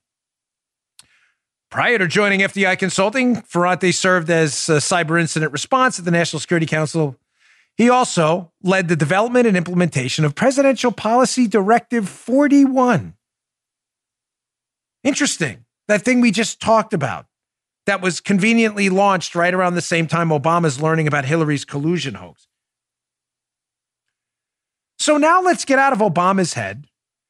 Prior 1.72 1.98
to 1.98 2.08
joining 2.08 2.42
FTI 2.42 2.78
Consulting, 2.78 3.42
Ferrante 3.42 3.92
served 3.92 4.30
as 4.30 4.54
cyber 4.54 5.20
incident 5.20 5.52
response 5.52 5.98
at 5.98 6.06
the 6.06 6.12
National 6.12 6.40
Security 6.40 6.68
Council. 6.68 7.18
He 7.76 7.90
also 7.90 8.52
led 8.62 8.88
the 8.88 8.96
development 8.96 9.48
and 9.48 9.58
implementation 9.58 10.26
of 10.26 10.36
Presidential 10.36 10.92
Policy 10.92 11.48
Directive 11.48 12.08
41. 12.08 13.16
Interesting. 15.04 15.66
That 15.88 16.04
thing 16.04 16.22
we 16.22 16.30
just 16.30 16.62
talked 16.62 16.94
about 16.94 17.26
that 17.88 18.00
was 18.00 18.22
conveniently 18.22 18.90
launched 18.90 19.34
right 19.34 19.56
around 19.56 19.74
the 19.74 19.82
same 19.82 20.06
time 20.06 20.30
Obama's 20.30 20.80
learning 20.80 21.08
about 21.08 21.26
Hillary's 21.26 21.66
collusion 21.66 22.14
hoax. 22.14 22.48
So 25.06 25.18
now 25.18 25.40
let's 25.40 25.66
get 25.66 25.78
out 25.78 25.94
of 25.94 26.00
Obama's 26.00 26.56
head. 26.56 26.88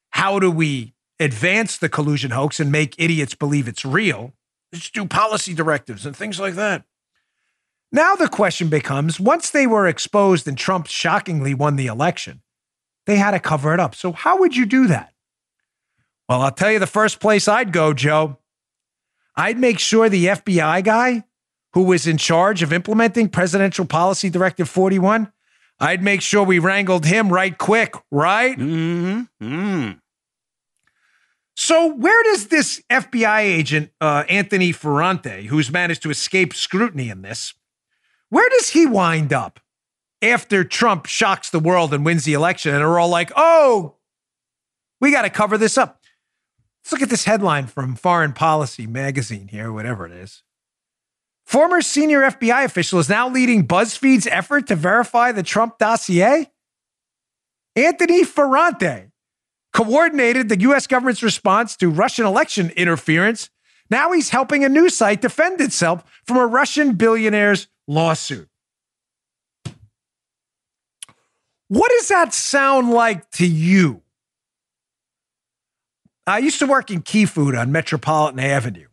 How 0.08 0.38
do 0.38 0.50
we 0.50 0.94
advance 1.20 1.76
the 1.76 1.90
collusion 1.90 2.30
hoax 2.30 2.58
and 2.58 2.72
make 2.72 2.94
idiots 2.96 3.34
believe 3.34 3.68
it's 3.68 3.84
real? 3.84 4.32
Let's 4.72 4.88
do 4.88 5.04
policy 5.04 5.52
directives 5.52 6.06
and 6.06 6.16
things 6.16 6.40
like 6.40 6.54
that. 6.54 6.84
Now 7.92 8.14
the 8.14 8.28
question 8.28 8.70
becomes 8.70 9.20
once 9.20 9.50
they 9.50 9.66
were 9.66 9.86
exposed 9.86 10.48
and 10.48 10.56
Trump 10.56 10.86
shockingly 10.86 11.52
won 11.52 11.76
the 11.76 11.86
election, 11.86 12.40
they 13.04 13.16
had 13.16 13.32
to 13.32 13.40
cover 13.40 13.74
it 13.74 13.78
up. 13.78 13.94
So, 13.94 14.10
how 14.12 14.38
would 14.38 14.56
you 14.56 14.64
do 14.64 14.86
that? 14.86 15.12
Well, 16.30 16.40
I'll 16.40 16.52
tell 16.52 16.72
you 16.72 16.78
the 16.78 16.86
first 16.86 17.20
place 17.20 17.46
I'd 17.46 17.74
go, 17.74 17.92
Joe. 17.92 18.38
I'd 19.36 19.58
make 19.58 19.80
sure 19.80 20.08
the 20.08 20.28
FBI 20.28 20.82
guy 20.82 21.24
who 21.74 21.82
was 21.82 22.06
in 22.06 22.16
charge 22.16 22.62
of 22.62 22.72
implementing 22.72 23.28
Presidential 23.28 23.84
Policy 23.84 24.30
Directive 24.30 24.66
41, 24.66 25.30
I'd 25.78 26.02
make 26.02 26.22
sure 26.22 26.42
we 26.42 26.58
wrangled 26.58 27.04
him 27.04 27.30
right 27.30 27.56
quick, 27.56 27.94
right? 28.10 28.58
Mm-hmm. 28.58 29.22
Mm. 29.42 30.00
So, 31.54 31.94
where 31.94 32.22
does 32.22 32.48
this 32.48 32.82
FBI 32.90 33.40
agent, 33.40 33.90
uh, 34.00 34.24
Anthony 34.28 34.72
Ferrante, 34.72 35.46
who's 35.46 35.70
managed 35.70 36.02
to 36.02 36.10
escape 36.10 36.54
scrutiny 36.54 37.08
in 37.08 37.22
this, 37.22 37.54
where 38.28 38.48
does 38.50 38.70
he 38.70 38.86
wind 38.86 39.32
up 39.32 39.60
after 40.20 40.64
Trump 40.64 41.06
shocks 41.06 41.48
the 41.50 41.60
world 41.60 41.94
and 41.94 42.04
wins 42.04 42.24
the 42.24 42.34
election? 42.34 42.74
And 42.74 42.82
are 42.82 42.98
all 42.98 43.08
like, 43.08 43.32
oh, 43.36 43.96
we 45.00 45.10
got 45.10 45.22
to 45.22 45.30
cover 45.30 45.56
this 45.56 45.78
up. 45.78 46.02
Let's 46.84 46.92
look 46.92 47.02
at 47.02 47.10
this 47.10 47.24
headline 47.24 47.66
from 47.66 47.96
Foreign 47.96 48.32
Policy 48.32 48.86
magazine 48.86 49.48
here, 49.48 49.72
whatever 49.72 50.06
it 50.06 50.12
is. 50.12 50.42
Former 51.46 51.80
senior 51.80 52.22
FBI 52.22 52.64
official 52.64 52.98
is 52.98 53.08
now 53.08 53.28
leading 53.28 53.68
BuzzFeed's 53.68 54.26
effort 54.26 54.66
to 54.66 54.74
verify 54.74 55.30
the 55.30 55.44
Trump 55.44 55.78
dossier. 55.78 56.50
Anthony 57.76 58.24
Ferrante 58.24 59.12
coordinated 59.72 60.48
the 60.48 60.58
U.S. 60.62 60.88
government's 60.88 61.22
response 61.22 61.76
to 61.76 61.88
Russian 61.88 62.26
election 62.26 62.70
interference. 62.70 63.48
Now 63.88 64.10
he's 64.10 64.30
helping 64.30 64.64
a 64.64 64.68
news 64.68 64.96
site 64.96 65.20
defend 65.20 65.60
itself 65.60 66.02
from 66.26 66.38
a 66.38 66.46
Russian 66.46 66.94
billionaire's 66.94 67.68
lawsuit. 67.86 68.48
What 71.68 71.92
does 71.92 72.08
that 72.08 72.34
sound 72.34 72.90
like 72.90 73.30
to 73.32 73.46
you? 73.46 74.02
I 76.26 76.38
used 76.38 76.58
to 76.58 76.66
work 76.66 76.90
in 76.90 77.02
Key 77.02 77.24
Food 77.24 77.54
on 77.54 77.70
Metropolitan 77.70 78.40
Avenue. 78.40 78.88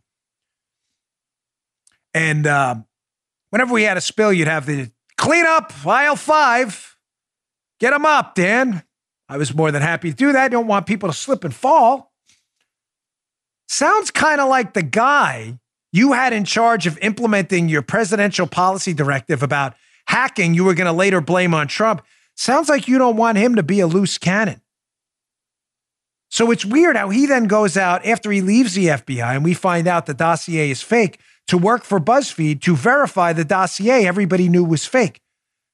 And 2.14 2.46
uh, 2.46 2.76
whenever 3.50 3.74
we 3.74 3.82
had 3.82 3.96
a 3.96 4.00
spill, 4.00 4.32
you'd 4.32 4.48
have 4.48 4.66
the 4.66 4.90
clean 5.18 5.44
up 5.44 5.72
aisle 5.86 6.16
five. 6.16 6.96
Get 7.80 7.90
them 7.90 8.06
up, 8.06 8.34
Dan. 8.36 8.84
I 9.28 9.36
was 9.36 9.54
more 9.54 9.72
than 9.72 9.82
happy 9.82 10.10
to 10.10 10.16
do 10.16 10.32
that. 10.32 10.44
I 10.44 10.48
don't 10.48 10.68
want 10.68 10.86
people 10.86 11.08
to 11.08 11.14
slip 11.14 11.44
and 11.44 11.54
fall. 11.54 12.12
Sounds 13.68 14.10
kind 14.10 14.40
of 14.40 14.48
like 14.48 14.74
the 14.74 14.82
guy 14.82 15.58
you 15.92 16.12
had 16.12 16.32
in 16.32 16.44
charge 16.44 16.86
of 16.86 16.98
implementing 16.98 17.68
your 17.68 17.82
presidential 17.82 18.46
policy 18.46 18.94
directive 18.94 19.42
about 19.42 19.74
hacking 20.06 20.54
you 20.54 20.64
were 20.64 20.74
going 20.74 20.86
to 20.86 20.92
later 20.92 21.20
blame 21.20 21.54
on 21.54 21.66
Trump. 21.66 22.02
Sounds 22.36 22.68
like 22.68 22.88
you 22.88 22.98
don't 22.98 23.16
want 23.16 23.38
him 23.38 23.56
to 23.56 23.62
be 23.62 23.80
a 23.80 23.86
loose 23.86 24.18
cannon. 24.18 24.60
So 26.28 26.50
it's 26.50 26.64
weird 26.64 26.96
how 26.96 27.10
he 27.10 27.26
then 27.26 27.46
goes 27.46 27.76
out 27.76 28.04
after 28.04 28.30
he 28.32 28.40
leaves 28.40 28.74
the 28.74 28.86
FBI 28.86 29.36
and 29.36 29.44
we 29.44 29.54
find 29.54 29.86
out 29.86 30.06
the 30.06 30.14
dossier 30.14 30.68
is 30.68 30.82
fake 30.82 31.20
to 31.48 31.58
work 31.58 31.84
for 31.84 32.00
BuzzFeed 32.00 32.60
to 32.62 32.76
verify 32.76 33.32
the 33.32 33.44
dossier 33.44 34.06
everybody 34.06 34.48
knew 34.48 34.64
was 34.64 34.86
fake. 34.86 35.20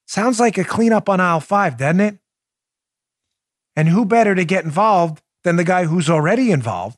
Sounds 0.05 0.39
like 0.39 0.57
a 0.57 0.63
cleanup 0.63 1.07
on 1.07 1.19
aisle 1.19 1.39
five, 1.39 1.77
doesn't 1.77 2.01
it? 2.01 2.17
And 3.75 3.87
who 3.87 4.05
better 4.05 4.35
to 4.35 4.43
get 4.43 4.65
involved 4.65 5.21
than 5.43 5.55
the 5.55 5.63
guy 5.63 5.85
who's 5.85 6.09
already 6.09 6.51
involved, 6.51 6.97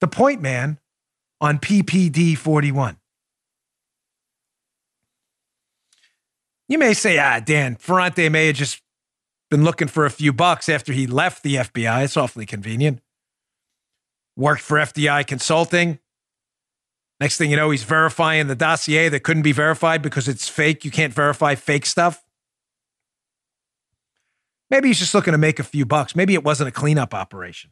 the 0.00 0.08
point 0.08 0.42
man 0.42 0.78
on 1.40 1.58
PPD 1.58 2.36
41? 2.36 2.98
You 6.68 6.78
may 6.78 6.94
say, 6.94 7.18
ah, 7.18 7.40
Dan, 7.40 7.76
Ferrante 7.76 8.28
may 8.28 8.46
have 8.46 8.56
just 8.56 8.82
been 9.50 9.64
looking 9.64 9.88
for 9.88 10.06
a 10.06 10.10
few 10.10 10.32
bucks 10.32 10.68
after 10.68 10.92
he 10.92 11.06
left 11.06 11.42
the 11.42 11.56
FBI. 11.56 12.04
It's 12.04 12.16
awfully 12.16 12.46
convenient. 12.46 13.00
Worked 14.36 14.62
for 14.62 14.78
FTI 14.78 15.26
Consulting. 15.26 15.98
Next 17.22 17.38
thing 17.38 17.52
you 17.52 17.56
know, 17.56 17.70
he's 17.70 17.84
verifying 17.84 18.48
the 18.48 18.56
dossier 18.56 19.08
that 19.08 19.20
couldn't 19.20 19.44
be 19.44 19.52
verified 19.52 20.02
because 20.02 20.26
it's 20.26 20.48
fake. 20.48 20.84
You 20.84 20.90
can't 20.90 21.14
verify 21.14 21.54
fake 21.54 21.86
stuff. 21.86 22.20
Maybe 24.70 24.88
he's 24.88 24.98
just 24.98 25.14
looking 25.14 25.30
to 25.30 25.38
make 25.38 25.60
a 25.60 25.62
few 25.62 25.86
bucks. 25.86 26.16
Maybe 26.16 26.34
it 26.34 26.42
wasn't 26.42 26.66
a 26.66 26.72
cleanup 26.72 27.14
operation. 27.14 27.70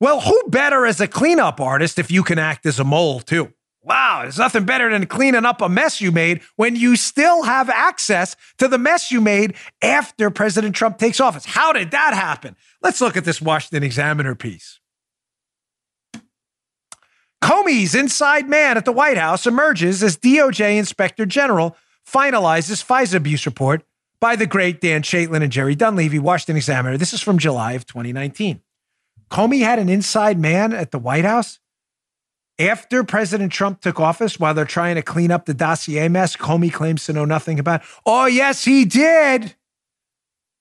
Well, 0.00 0.22
who 0.22 0.42
better 0.48 0.84
as 0.84 1.00
a 1.00 1.06
cleanup 1.06 1.60
artist 1.60 1.96
if 2.00 2.10
you 2.10 2.24
can 2.24 2.40
act 2.40 2.66
as 2.66 2.80
a 2.80 2.84
mole 2.84 3.20
too? 3.20 3.52
Wow, 3.82 4.22
there's 4.22 4.38
nothing 4.38 4.64
better 4.64 4.90
than 4.90 5.06
cleaning 5.06 5.44
up 5.44 5.60
a 5.60 5.68
mess 5.68 6.00
you 6.00 6.10
made 6.10 6.40
when 6.56 6.74
you 6.74 6.96
still 6.96 7.44
have 7.44 7.70
access 7.70 8.34
to 8.58 8.66
the 8.66 8.78
mess 8.78 9.12
you 9.12 9.20
made 9.20 9.54
after 9.80 10.28
President 10.28 10.74
Trump 10.74 10.98
takes 10.98 11.20
office. 11.20 11.44
How 11.44 11.72
did 11.72 11.92
that 11.92 12.14
happen? 12.14 12.56
Let's 12.82 13.00
look 13.00 13.16
at 13.16 13.24
this 13.24 13.40
Washington 13.40 13.84
Examiner 13.84 14.34
piece. 14.34 14.80
Comey's 17.42 17.94
inside 17.96 18.48
man 18.48 18.76
at 18.76 18.84
the 18.84 18.92
White 18.92 19.18
House 19.18 19.48
emerges 19.48 20.00
as 20.02 20.16
DOJ 20.16 20.78
Inspector 20.78 21.26
General 21.26 21.76
finalizes 22.08 22.84
FISA 22.84 23.16
abuse 23.16 23.46
report 23.46 23.82
by 24.20 24.36
the 24.36 24.46
great 24.46 24.80
Dan 24.80 25.02
Chaitin 25.02 25.42
and 25.42 25.50
Jerry 25.50 25.74
Dunleavy, 25.74 26.20
Washington 26.20 26.56
Examiner. 26.56 26.96
This 26.96 27.12
is 27.12 27.20
from 27.20 27.38
July 27.38 27.72
of 27.72 27.84
2019. 27.84 28.60
Comey 29.28 29.60
had 29.60 29.80
an 29.80 29.88
inside 29.88 30.38
man 30.38 30.72
at 30.72 30.92
the 30.92 31.00
White 31.00 31.24
House 31.24 31.58
after 32.60 33.02
President 33.02 33.50
Trump 33.50 33.80
took 33.80 33.98
office 33.98 34.38
while 34.38 34.54
they're 34.54 34.64
trying 34.64 34.94
to 34.94 35.02
clean 35.02 35.32
up 35.32 35.46
the 35.46 35.54
dossier 35.54 36.06
mess. 36.08 36.36
Comey 36.36 36.72
claims 36.72 37.06
to 37.06 37.12
know 37.12 37.24
nothing 37.24 37.58
about. 37.58 37.82
Oh, 38.06 38.26
yes, 38.26 38.64
he 38.64 38.84
did. 38.84 39.56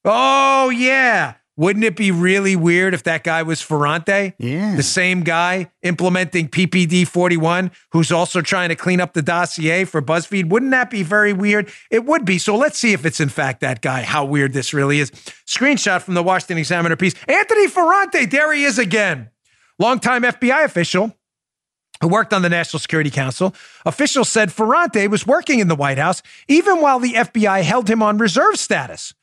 Oh, 0.03 0.69
yeah. 0.69 1.35
Wouldn't 1.61 1.85
it 1.85 1.95
be 1.95 2.09
really 2.09 2.55
weird 2.55 2.95
if 2.95 3.03
that 3.03 3.23
guy 3.23 3.43
was 3.43 3.61
Ferrante? 3.61 4.33
Yeah. 4.39 4.75
The 4.75 4.81
same 4.81 5.21
guy 5.21 5.69
implementing 5.83 6.49
PPD 6.49 7.07
41, 7.07 7.69
who's 7.91 8.11
also 8.11 8.41
trying 8.41 8.69
to 8.69 8.75
clean 8.75 8.99
up 8.99 9.13
the 9.13 9.21
dossier 9.21 9.85
for 9.85 10.01
BuzzFeed. 10.01 10.49
Wouldn't 10.49 10.71
that 10.71 10.89
be 10.89 11.03
very 11.03 11.33
weird? 11.33 11.71
It 11.91 12.03
would 12.05 12.25
be. 12.25 12.39
So 12.39 12.55
let's 12.55 12.79
see 12.79 12.93
if 12.93 13.05
it's 13.05 13.19
in 13.19 13.29
fact 13.29 13.61
that 13.61 13.83
guy, 13.83 14.01
how 14.01 14.25
weird 14.25 14.53
this 14.53 14.73
really 14.73 14.99
is. 14.99 15.11
Screenshot 15.45 16.01
from 16.01 16.15
the 16.15 16.23
Washington 16.23 16.57
Examiner 16.57 16.95
piece. 16.95 17.13
Anthony 17.27 17.67
Ferrante, 17.67 18.25
there 18.25 18.51
he 18.51 18.63
is 18.63 18.79
again. 18.79 19.29
Longtime 19.77 20.23
FBI 20.23 20.63
official 20.63 21.15
who 22.01 22.07
worked 22.07 22.33
on 22.33 22.41
the 22.41 22.49
National 22.49 22.79
Security 22.79 23.11
Council. 23.11 23.53
Officials 23.85 24.29
said 24.29 24.51
Ferrante 24.51 25.07
was 25.07 25.27
working 25.27 25.59
in 25.59 25.67
the 25.67 25.75
White 25.75 25.99
House 25.99 26.23
even 26.47 26.81
while 26.81 26.97
the 26.97 27.13
FBI 27.13 27.61
held 27.61 27.87
him 27.87 28.01
on 28.01 28.17
reserve 28.17 28.57
status. 28.57 29.13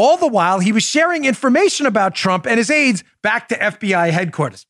All 0.00 0.16
the 0.16 0.28
while, 0.28 0.60
he 0.60 0.72
was 0.72 0.82
sharing 0.82 1.26
information 1.26 1.84
about 1.84 2.14
Trump 2.14 2.46
and 2.46 2.56
his 2.56 2.70
aides 2.70 3.04
back 3.22 3.48
to 3.48 3.54
FBI 3.54 4.10
headquarters. 4.10 4.64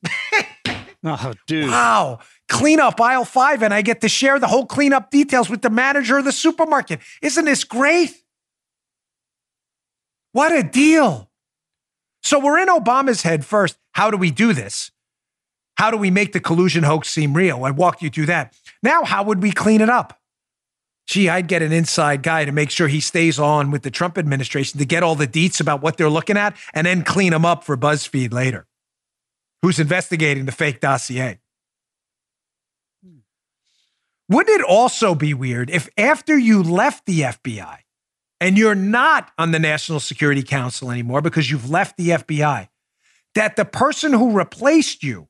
oh, 1.04 1.32
dude. 1.46 1.70
Wow. 1.70 2.18
Cleanup 2.48 3.00
aisle 3.00 3.24
five, 3.24 3.62
and 3.62 3.72
I 3.72 3.82
get 3.82 4.00
to 4.00 4.08
share 4.08 4.40
the 4.40 4.48
whole 4.48 4.66
cleanup 4.66 5.12
details 5.12 5.48
with 5.48 5.62
the 5.62 5.70
manager 5.70 6.18
of 6.18 6.24
the 6.24 6.32
supermarket. 6.32 6.98
Isn't 7.22 7.44
this 7.44 7.62
great? 7.62 8.12
What 10.32 10.50
a 10.50 10.64
deal. 10.64 11.30
So 12.24 12.40
we're 12.40 12.58
in 12.58 12.66
Obama's 12.66 13.22
head 13.22 13.44
first. 13.44 13.78
How 13.92 14.10
do 14.10 14.16
we 14.16 14.32
do 14.32 14.52
this? 14.52 14.90
How 15.76 15.92
do 15.92 15.96
we 15.96 16.10
make 16.10 16.32
the 16.32 16.40
collusion 16.40 16.82
hoax 16.82 17.08
seem 17.08 17.34
real? 17.34 17.64
I 17.64 17.70
walked 17.70 18.02
you 18.02 18.10
through 18.10 18.26
that. 18.26 18.52
Now, 18.82 19.04
how 19.04 19.22
would 19.22 19.40
we 19.40 19.52
clean 19.52 19.80
it 19.80 19.88
up? 19.88 20.19
Gee, 21.10 21.28
I'd 21.28 21.48
get 21.48 21.60
an 21.60 21.72
inside 21.72 22.22
guy 22.22 22.44
to 22.44 22.52
make 22.52 22.70
sure 22.70 22.86
he 22.86 23.00
stays 23.00 23.36
on 23.40 23.72
with 23.72 23.82
the 23.82 23.90
Trump 23.90 24.16
administration 24.16 24.78
to 24.78 24.84
get 24.84 25.02
all 25.02 25.16
the 25.16 25.26
deets 25.26 25.60
about 25.60 25.82
what 25.82 25.96
they're 25.96 26.08
looking 26.08 26.36
at 26.36 26.56
and 26.72 26.86
then 26.86 27.02
clean 27.02 27.32
them 27.32 27.44
up 27.44 27.64
for 27.64 27.76
BuzzFeed 27.76 28.32
later. 28.32 28.68
Who's 29.60 29.80
investigating 29.80 30.46
the 30.46 30.52
fake 30.52 30.78
dossier? 30.78 31.40
Wouldn't 34.28 34.60
it 34.60 34.64
also 34.64 35.16
be 35.16 35.34
weird 35.34 35.68
if 35.68 35.88
after 35.98 36.38
you 36.38 36.62
left 36.62 37.06
the 37.06 37.22
FBI 37.22 37.78
and 38.40 38.56
you're 38.56 38.76
not 38.76 39.32
on 39.36 39.50
the 39.50 39.58
National 39.58 39.98
Security 39.98 40.44
Council 40.44 40.92
anymore 40.92 41.22
because 41.22 41.50
you've 41.50 41.68
left 41.68 41.96
the 41.96 42.10
FBI, 42.10 42.68
that 43.34 43.56
the 43.56 43.64
person 43.64 44.12
who 44.12 44.30
replaced 44.30 45.02
you, 45.02 45.26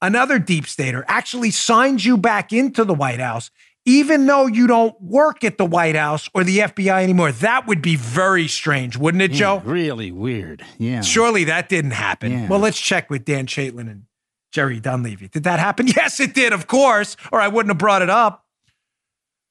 another 0.00 0.38
deep 0.38 0.68
stater, 0.68 1.04
actually 1.08 1.50
signs 1.50 2.04
you 2.04 2.16
back 2.16 2.52
into 2.52 2.84
the 2.84 2.94
White 2.94 3.18
House, 3.18 3.50
even 3.86 4.26
though 4.26 4.46
you 4.46 4.66
don't 4.66 4.98
work 5.00 5.44
at 5.44 5.58
the 5.58 5.64
White 5.66 5.96
House 5.96 6.28
or 6.34 6.44
the 6.44 6.58
FBI 6.58 7.02
anymore? 7.02 7.32
That 7.32 7.66
would 7.66 7.82
be 7.82 7.96
very 7.96 8.48
strange, 8.48 8.96
wouldn't 8.96 9.22
it, 9.22 9.32
Yeah, 9.32 9.36
Joe? 9.38 9.62
Really 9.64 10.10
weird. 10.10 10.64
Yeah. 10.78 11.02
Surely 11.02 11.44
that 11.44 11.68
didn't 11.68 11.90
happen. 11.92 12.32
Yeah. 12.32 12.48
Well, 12.48 12.60
let's 12.60 12.80
check 12.80 13.10
with 13.10 13.24
Dan 13.24 13.46
Chaitin 13.46 13.80
and 13.90 14.04
Jerry 14.52 14.80
Dunleavy. 14.80 15.28
Did 15.28 15.44
that 15.44 15.58
happen? 15.58 15.86
Yes, 15.96 16.18
it 16.20 16.34
did, 16.34 16.52
of 16.52 16.66
course, 16.66 17.16
or 17.30 17.40
I 17.40 17.48
wouldn't 17.48 17.70
have 17.70 17.78
brought 17.78 18.02
it 18.02 18.10
up. 18.10 18.44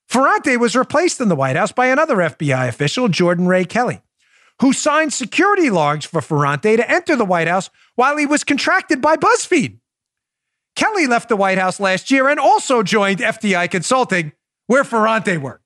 Ferrante 0.08 0.58
was 0.58 0.76
replaced 0.76 1.22
in 1.22 1.28
the 1.30 1.36
White 1.36 1.56
House 1.56 1.72
by 1.72 1.88
another 1.88 2.16
FBI 2.18 2.68
official, 2.68 3.08
Jordan 3.08 3.48
Rae 3.48 3.66
Kelly, 3.66 4.02
who 4.62 4.74
signed 4.74 5.14
security 5.14 5.70
logs 5.70 6.06
for 6.06 6.22
Ferrante 6.22 6.76
to 6.78 6.90
enter 6.92 7.16
the 7.16 7.26
White 7.26 7.48
House 7.48 7.70
while 7.96 8.18
he 8.18 8.26
was 8.26 8.44
contracted 8.44 9.02
by 9.02 9.16
BuzzFeed. 9.16 9.80
Kelly 10.76 11.08
left 11.08 11.30
the 11.30 11.36
White 11.36 11.58
House 11.58 11.80
last 11.80 12.10
year 12.12 12.30
and 12.30 12.40
also 12.40 12.84
joined 12.84 13.20
FTI 13.20 13.70
Consulting, 13.70 14.32
where 14.68 14.84
Ferrante 14.84 15.38
worked. 15.38 15.64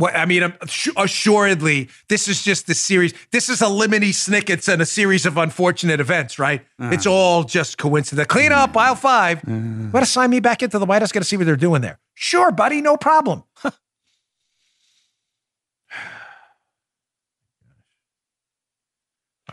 What 0.00 0.16
I 0.16 0.24
mean, 0.24 0.54
assuredly, 0.96 1.90
this 2.08 2.26
is 2.26 2.42
just 2.42 2.66
a 2.70 2.74
series. 2.74 3.12
This 3.32 3.50
is 3.50 3.60
a 3.60 3.66
lemony 3.66 4.14
snickets 4.14 4.66
and 4.66 4.80
a 4.80 4.86
series 4.86 5.26
of 5.26 5.36
unfortunate 5.36 6.00
events, 6.00 6.38
right? 6.38 6.62
Uh-huh. 6.78 6.90
It's 6.90 7.06
all 7.06 7.44
just 7.44 7.76
coincidence. 7.76 8.26
Clean 8.28 8.50
up, 8.50 8.74
aisle 8.74 8.94
five. 8.94 9.38
Uh-huh. 9.38 9.90
Want 9.92 9.96
to 9.96 10.06
sign 10.06 10.30
me 10.30 10.40
back 10.40 10.62
into 10.62 10.78
the 10.78 10.86
White 10.86 11.02
House? 11.02 11.12
Got 11.12 11.20
to 11.20 11.26
see 11.26 11.36
what 11.36 11.44
they're 11.44 11.54
doing 11.54 11.82
there. 11.82 11.98
Sure, 12.14 12.50
buddy, 12.50 12.80
no 12.80 12.96
problem. 12.96 13.44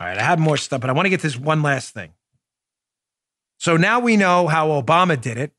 All 0.00 0.06
right, 0.06 0.16
I 0.16 0.22
have 0.22 0.38
more 0.38 0.56
stuff, 0.56 0.80
but 0.80 0.90
I 0.90 0.92
want 0.92 1.06
to 1.06 1.10
get 1.10 1.22
this 1.22 1.36
one 1.36 1.62
last 1.62 1.92
thing. 1.92 2.12
So 3.58 3.76
now 3.76 3.98
we 3.98 4.16
know 4.16 4.46
how 4.46 4.68
Obama 4.68 5.20
did 5.20 5.36
it. 5.36 5.52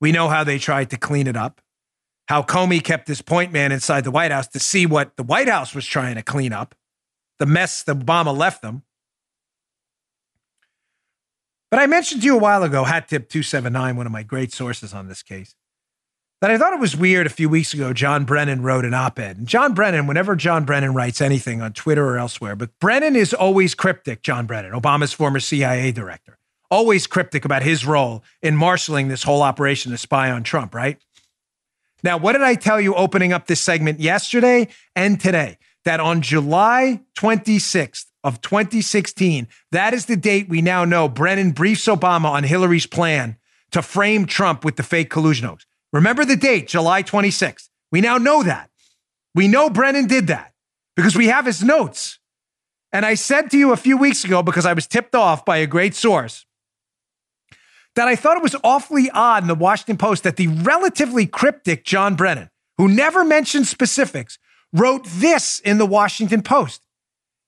We 0.00 0.12
know 0.12 0.28
how 0.28 0.44
they 0.44 0.58
tried 0.58 0.90
to 0.90 0.98
clean 0.98 1.26
it 1.26 1.36
up. 1.36 1.62
How 2.28 2.42
Comey 2.42 2.82
kept 2.82 3.08
his 3.08 3.22
point 3.22 3.52
man 3.52 3.72
inside 3.72 4.04
the 4.04 4.10
White 4.10 4.30
House 4.30 4.48
to 4.48 4.60
see 4.60 4.84
what 4.84 5.16
the 5.16 5.22
White 5.22 5.48
House 5.48 5.74
was 5.74 5.86
trying 5.86 6.16
to 6.16 6.22
clean 6.22 6.52
up, 6.52 6.74
the 7.38 7.46
mess 7.46 7.82
that 7.84 7.98
Obama 7.98 8.36
left 8.36 8.60
them. 8.60 8.82
But 11.70 11.80
I 11.80 11.86
mentioned 11.86 12.20
to 12.20 12.26
you 12.26 12.36
a 12.36 12.38
while 12.38 12.62
ago, 12.62 12.84
Hat 12.84 13.08
Tip 13.08 13.28
279, 13.28 13.96
one 13.96 14.06
of 14.06 14.12
my 14.12 14.22
great 14.22 14.52
sources 14.52 14.94
on 14.94 15.08
this 15.08 15.22
case, 15.22 15.54
that 16.40 16.50
I 16.50 16.58
thought 16.58 16.72
it 16.72 16.80
was 16.80 16.96
weird 16.96 17.26
a 17.26 17.30
few 17.30 17.48
weeks 17.48 17.72
ago. 17.72 17.92
John 17.92 18.24
Brennan 18.24 18.62
wrote 18.62 18.84
an 18.84 18.94
op 18.94 19.18
ed. 19.18 19.46
John 19.46 19.72
Brennan, 19.72 20.06
whenever 20.06 20.36
John 20.36 20.64
Brennan 20.64 20.94
writes 20.94 21.20
anything 21.20 21.62
on 21.62 21.72
Twitter 21.72 22.06
or 22.06 22.18
elsewhere, 22.18 22.54
but 22.56 22.78
Brennan 22.78 23.16
is 23.16 23.32
always 23.32 23.74
cryptic, 23.74 24.22
John 24.22 24.46
Brennan, 24.46 24.72
Obama's 24.72 25.12
former 25.12 25.40
CIA 25.40 25.92
director, 25.92 26.38
always 26.70 27.06
cryptic 27.06 27.44
about 27.44 27.62
his 27.62 27.86
role 27.86 28.22
in 28.42 28.56
marshaling 28.56 29.08
this 29.08 29.22
whole 29.22 29.42
operation 29.42 29.90
to 29.92 29.98
spy 29.98 30.30
on 30.30 30.42
Trump, 30.42 30.74
right? 30.74 30.98
Now, 32.02 32.18
what 32.18 32.32
did 32.32 32.42
I 32.42 32.54
tell 32.54 32.78
you 32.78 32.94
opening 32.94 33.32
up 33.32 33.46
this 33.46 33.62
segment 33.62 33.98
yesterday 33.98 34.68
and 34.94 35.18
today? 35.18 35.56
That 35.86 36.00
on 36.00 36.22
July 36.22 37.02
26th 37.14 38.06
of 38.22 38.40
2016, 38.40 39.48
that 39.70 39.92
is 39.92 40.06
the 40.06 40.16
date 40.16 40.48
we 40.48 40.62
now 40.62 40.84
know 40.84 41.08
Brennan 41.08 41.52
briefs 41.52 41.86
Obama 41.86 42.30
on 42.30 42.44
Hillary's 42.44 42.86
plan 42.86 43.36
to 43.70 43.82
frame 43.82 44.24
Trump 44.24 44.64
with 44.64 44.76
the 44.76 44.82
fake 44.82 45.10
collusion 45.10 45.46
hoax. 45.46 45.66
Remember 45.94 46.24
the 46.24 46.34
date, 46.34 46.66
July 46.66 47.04
26th. 47.04 47.68
We 47.92 48.00
now 48.00 48.18
know 48.18 48.42
that. 48.42 48.68
We 49.32 49.46
know 49.46 49.70
Brennan 49.70 50.08
did 50.08 50.26
that 50.26 50.52
because 50.96 51.14
we 51.14 51.28
have 51.28 51.46
his 51.46 51.62
notes. 51.62 52.18
And 52.92 53.06
I 53.06 53.14
said 53.14 53.48
to 53.52 53.56
you 53.56 53.72
a 53.72 53.76
few 53.76 53.96
weeks 53.96 54.24
ago, 54.24 54.42
because 54.42 54.66
I 54.66 54.72
was 54.72 54.88
tipped 54.88 55.14
off 55.14 55.44
by 55.44 55.58
a 55.58 55.68
great 55.68 55.94
source, 55.94 56.46
that 57.94 58.08
I 58.08 58.16
thought 58.16 58.36
it 58.36 58.42
was 58.42 58.56
awfully 58.64 59.08
odd 59.10 59.44
in 59.44 59.48
the 59.48 59.54
Washington 59.54 59.96
Post 59.96 60.24
that 60.24 60.34
the 60.34 60.48
relatively 60.48 61.26
cryptic 61.26 61.84
John 61.84 62.16
Brennan, 62.16 62.50
who 62.76 62.88
never 62.88 63.24
mentioned 63.24 63.68
specifics, 63.68 64.36
wrote 64.72 65.06
this 65.06 65.60
in 65.60 65.78
the 65.78 65.86
Washington 65.86 66.42
Post. 66.42 66.84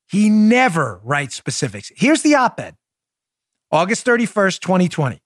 He 0.09 0.31
never 0.31 1.01
writes 1.03 1.35
specifics. 1.35 1.91
Here's 1.97 2.23
the 2.23 2.37
op 2.37 2.61
ed 2.61 2.77
August 3.73 4.07
31st, 4.07 4.61
2020. 4.61 5.21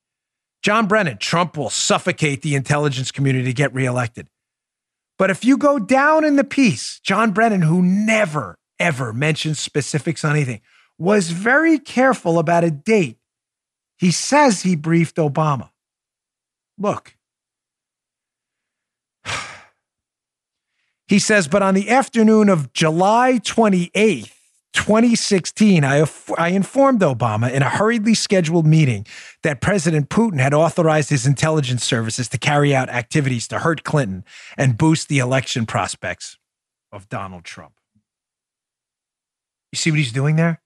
John 0.63 0.87
Brennan, 0.87 1.19
Trump 1.19 1.57
will 1.57 1.71
suffocate 1.71 2.43
the 2.43 2.55
intelligence 2.55 3.11
community 3.11 3.47
to 3.47 3.53
get 3.53 3.75
reelected. 3.75 4.29
But 5.19 5.31
if 5.31 5.45
you 5.45 5.57
go 5.57 5.79
down 5.79 6.25
in 6.25 6.37
the 6.37 6.45
piece, 6.45 7.01
John 7.01 7.33
Brennan, 7.33 7.63
who 7.63 7.83
never, 7.83 8.57
ever 8.79 9.13
mentions 9.13 9.59
specifics 9.59 10.25
on 10.25 10.33
anything, 10.33 10.61
was 10.99 11.31
very 11.31 11.79
careful 11.79 12.39
about 12.39 12.65
a 12.65 12.71
date. 12.71 13.17
He 13.99 14.11
says 14.11 14.63
he 14.63 14.77
briefed 14.77 15.17
Obama. 15.17 15.71
Look. 16.79 17.17
He 21.07 21.19
says, 21.19 21.49
but 21.49 21.61
on 21.61 21.75
the 21.75 21.91
afternoon 21.91 22.49
of 22.49 22.73
July 22.73 23.41
28th, 23.43 24.40
2016, 24.73 25.85
I, 25.85 26.05
I 26.39 26.49
informed 26.49 27.01
Obama 27.01 27.53
in 27.53 27.63
a 27.63 27.69
hurriedly 27.69 28.15
scheduled 28.15 28.67
meeting 28.67 29.07
that 29.43 29.61
President 29.61 30.09
Putin 30.09 30.39
had 30.39 30.55
authorized 30.55 31.11
his 31.11 31.27
intelligence 31.27 31.85
services 31.85 32.29
to 32.29 32.39
carry 32.39 32.75
out 32.75 32.89
activities 32.89 33.49
to 33.49 33.61
hurt 33.61 33.85
Clinton 33.85 34.25
and 34.57 34.79
boost 34.79 35.09
the 35.09 35.19
election 35.19 35.67
prospects 35.67 36.39
of 36.93 37.09
Donald 37.09 37.45
Trump. 37.45 37.75
You 39.73 39.77
see 39.77 39.91
what 39.91 39.99
he's 39.99 40.13
doing 40.13 40.37
there? 40.37 40.61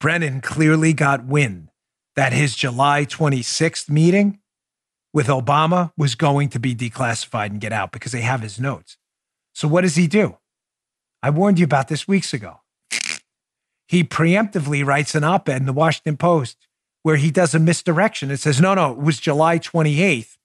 Brennan 0.00 0.40
clearly 0.40 0.92
got 0.92 1.24
wind 1.24 1.68
that 2.16 2.32
his 2.32 2.56
July 2.56 3.04
26th 3.04 3.88
meeting 3.88 4.40
with 5.12 5.28
Obama 5.28 5.92
was 5.96 6.14
going 6.14 6.48
to 6.48 6.58
be 6.58 6.74
declassified 6.74 7.46
and 7.46 7.60
get 7.60 7.72
out 7.72 7.92
because 7.92 8.12
they 8.12 8.22
have 8.22 8.40
his 8.40 8.58
notes. 8.58 8.96
So 9.54 9.68
what 9.68 9.82
does 9.82 9.96
he 9.96 10.06
do? 10.06 10.38
I 11.22 11.30
warned 11.30 11.58
you 11.58 11.64
about 11.64 11.88
this 11.88 12.08
weeks 12.08 12.34
ago. 12.34 12.60
He 13.86 14.04
preemptively 14.04 14.84
writes 14.84 15.14
an 15.14 15.22
op 15.22 15.48
ed 15.48 15.58
in 15.58 15.66
the 15.66 15.72
Washington 15.72 16.16
Post 16.16 16.56
where 17.02 17.16
he 17.16 17.30
does 17.30 17.54
a 17.54 17.58
misdirection. 17.58 18.30
It 18.30 18.38
says, 18.38 18.60
no, 18.60 18.74
no, 18.74 18.92
it 18.92 18.98
was 18.98 19.18
July 19.18 19.58
28th. 19.58 20.36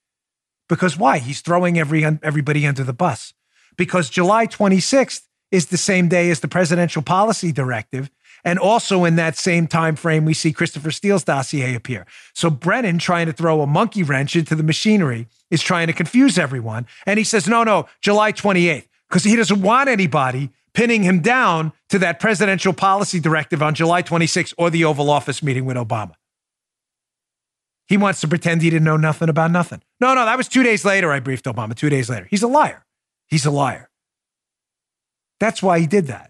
Because 0.67 0.97
why? 0.97 1.19
He's 1.19 1.41
throwing 1.41 1.80
every, 1.80 2.03
everybody 2.03 2.67
under 2.67 2.84
the 2.84 2.93
bus. 2.93 3.34
Because 3.78 4.09
July 4.09 4.47
26th 4.47 5.21
is 5.51 5.67
the 5.67 5.78
same 5.78 6.09
day 6.09 6.30
as 6.30 6.41
the 6.41 6.47
presidential 6.47 7.01
policy 7.01 7.51
directive. 7.51 8.09
And 8.43 8.59
also 8.59 9.05
in 9.05 9.15
that 9.15 9.38
same 9.38 9.67
time 9.67 9.95
frame, 9.95 10.25
we 10.25 10.34
see 10.34 10.51
Christopher 10.51 10.91
Steele's 10.91 11.23
dossier 11.23 11.73
appear. 11.73 12.05
So 12.34 12.49
Brennan, 12.49 12.99
trying 12.99 13.28
to 13.28 13.34
throw 13.34 13.61
a 13.61 13.67
monkey 13.67 14.03
wrench 14.03 14.36
into 14.36 14.55
the 14.55 14.63
machinery, 14.63 15.28
is 15.49 15.61
trying 15.61 15.88
to 15.88 15.93
confuse 15.93 16.38
everyone. 16.38 16.86
And 17.05 17.17
he 17.17 17.23
says, 17.23 17.47
no, 17.47 17.63
no, 17.63 17.88
July 18.01 18.34
28th, 18.34 18.88
because 19.09 19.23
he 19.23 19.36
doesn't 19.36 19.61
want 19.61 19.89
anybody 19.89 20.51
pinning 20.78 21.01
him 21.01 21.21
down 21.21 21.73
to 21.89 21.97
that 21.97 22.19
presidential 22.19 22.71
policy 22.71 23.19
directive 23.19 23.63
on 23.63 23.73
July 23.73 24.03
26th 24.03 24.53
or 24.59 24.69
the 24.69 24.86
Oval 24.86 25.09
Office 25.09 25.41
meeting 25.41 25.65
with 25.65 25.75
Obama. 25.75 26.13
He 27.88 27.97
wants 27.97 28.21
to 28.21 28.28
pretend 28.28 28.61
he 28.61 28.69
didn't 28.69 28.86
know 28.86 28.95
nothing 28.95 29.28
about 29.28 29.49
nothing. 29.49 29.82
No, 29.99 30.13
no, 30.13 30.23
that 30.25 30.38
was 30.38 30.47
two 30.47 30.61
days 30.61 30.86
later. 30.86 31.11
I 31.11 31.19
briefed 31.19 31.45
Obama, 31.45 31.73
two 31.73 31.89
days 31.89 32.11
later. 32.11 32.28
He's 32.30 32.43
a 32.43 32.47
liar. 32.47 32.86
He's 33.25 33.43
a 33.43 33.49
liar. 33.49 33.89
That's 35.39 35.63
why 35.63 35.80
he 35.80 35.88
did 35.88 36.05
that. 36.07 36.30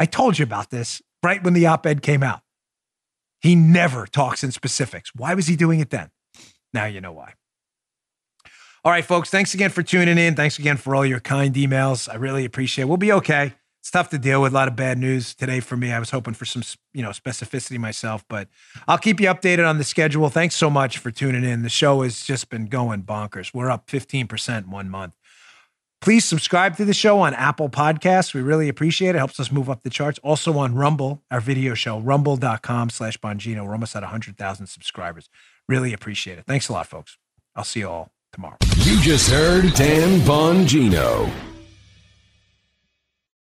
I 0.00 0.06
told 0.06 0.36
you 0.40 0.42
about 0.42 0.70
this 0.70 1.00
right 1.22 1.42
when 1.44 1.54
the 1.54 1.66
op 1.66 1.86
ed 1.86 2.02
came 2.02 2.24
out. 2.24 2.40
He 3.40 3.54
never 3.54 4.04
talks 4.04 4.42
in 4.42 4.50
specifics. 4.50 5.12
Why 5.14 5.34
was 5.34 5.46
he 5.46 5.54
doing 5.54 5.78
it 5.78 5.90
then? 5.90 6.10
Now 6.74 6.86
you 6.86 7.00
know 7.00 7.12
why. 7.12 7.34
All 8.84 8.90
right, 8.90 9.04
folks, 9.04 9.30
thanks 9.30 9.54
again 9.54 9.70
for 9.70 9.84
tuning 9.84 10.18
in. 10.18 10.34
Thanks 10.34 10.58
again 10.58 10.76
for 10.76 10.96
all 10.96 11.06
your 11.06 11.20
kind 11.20 11.54
emails. 11.54 12.12
I 12.12 12.16
really 12.16 12.44
appreciate 12.44 12.82
it. 12.82 12.88
We'll 12.88 12.96
be 12.96 13.12
okay. 13.12 13.54
It's 13.86 13.92
tough 13.92 14.08
to 14.08 14.18
deal 14.18 14.42
with 14.42 14.50
a 14.50 14.54
lot 14.56 14.66
of 14.66 14.74
bad 14.74 14.98
news 14.98 15.32
today 15.32 15.60
for 15.60 15.76
me. 15.76 15.92
I 15.92 16.00
was 16.00 16.10
hoping 16.10 16.34
for 16.34 16.44
some, 16.44 16.64
you 16.92 17.04
know, 17.04 17.10
specificity 17.10 17.78
myself, 17.78 18.24
but 18.28 18.48
I'll 18.88 18.98
keep 18.98 19.20
you 19.20 19.28
updated 19.28 19.64
on 19.64 19.78
the 19.78 19.84
schedule. 19.84 20.28
Thanks 20.28 20.56
so 20.56 20.68
much 20.68 20.98
for 20.98 21.12
tuning 21.12 21.44
in. 21.44 21.62
The 21.62 21.68
show 21.68 22.02
has 22.02 22.24
just 22.24 22.50
been 22.50 22.66
going 22.66 23.04
bonkers. 23.04 23.54
We're 23.54 23.70
up 23.70 23.86
15% 23.86 24.64
in 24.64 24.70
one 24.72 24.90
month. 24.90 25.12
Please 26.00 26.24
subscribe 26.24 26.76
to 26.78 26.84
the 26.84 26.92
show 26.92 27.20
on 27.20 27.32
Apple 27.34 27.68
Podcasts. 27.68 28.34
We 28.34 28.40
really 28.40 28.68
appreciate 28.68 29.10
it. 29.10 29.14
it. 29.14 29.18
Helps 29.18 29.38
us 29.38 29.52
move 29.52 29.70
up 29.70 29.84
the 29.84 29.90
charts. 29.90 30.18
Also 30.24 30.58
on 30.58 30.74
Rumble, 30.74 31.22
our 31.30 31.40
video 31.40 31.74
show, 31.74 32.00
rumble.com 32.00 32.90
slash 32.90 33.16
Bongino. 33.18 33.64
We're 33.64 33.74
almost 33.74 33.94
at 33.94 34.02
100,000 34.02 34.66
subscribers. 34.66 35.28
Really 35.68 35.92
appreciate 35.92 36.38
it. 36.38 36.44
Thanks 36.44 36.68
a 36.68 36.72
lot, 36.72 36.88
folks. 36.88 37.18
I'll 37.54 37.62
see 37.62 37.78
you 37.80 37.88
all 37.88 38.10
tomorrow. 38.32 38.56
You 38.78 39.00
just 39.00 39.30
heard 39.30 39.72
Dan 39.74 40.18
Bongino. 40.22 41.55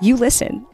you 0.00 0.16
listen. 0.16 0.66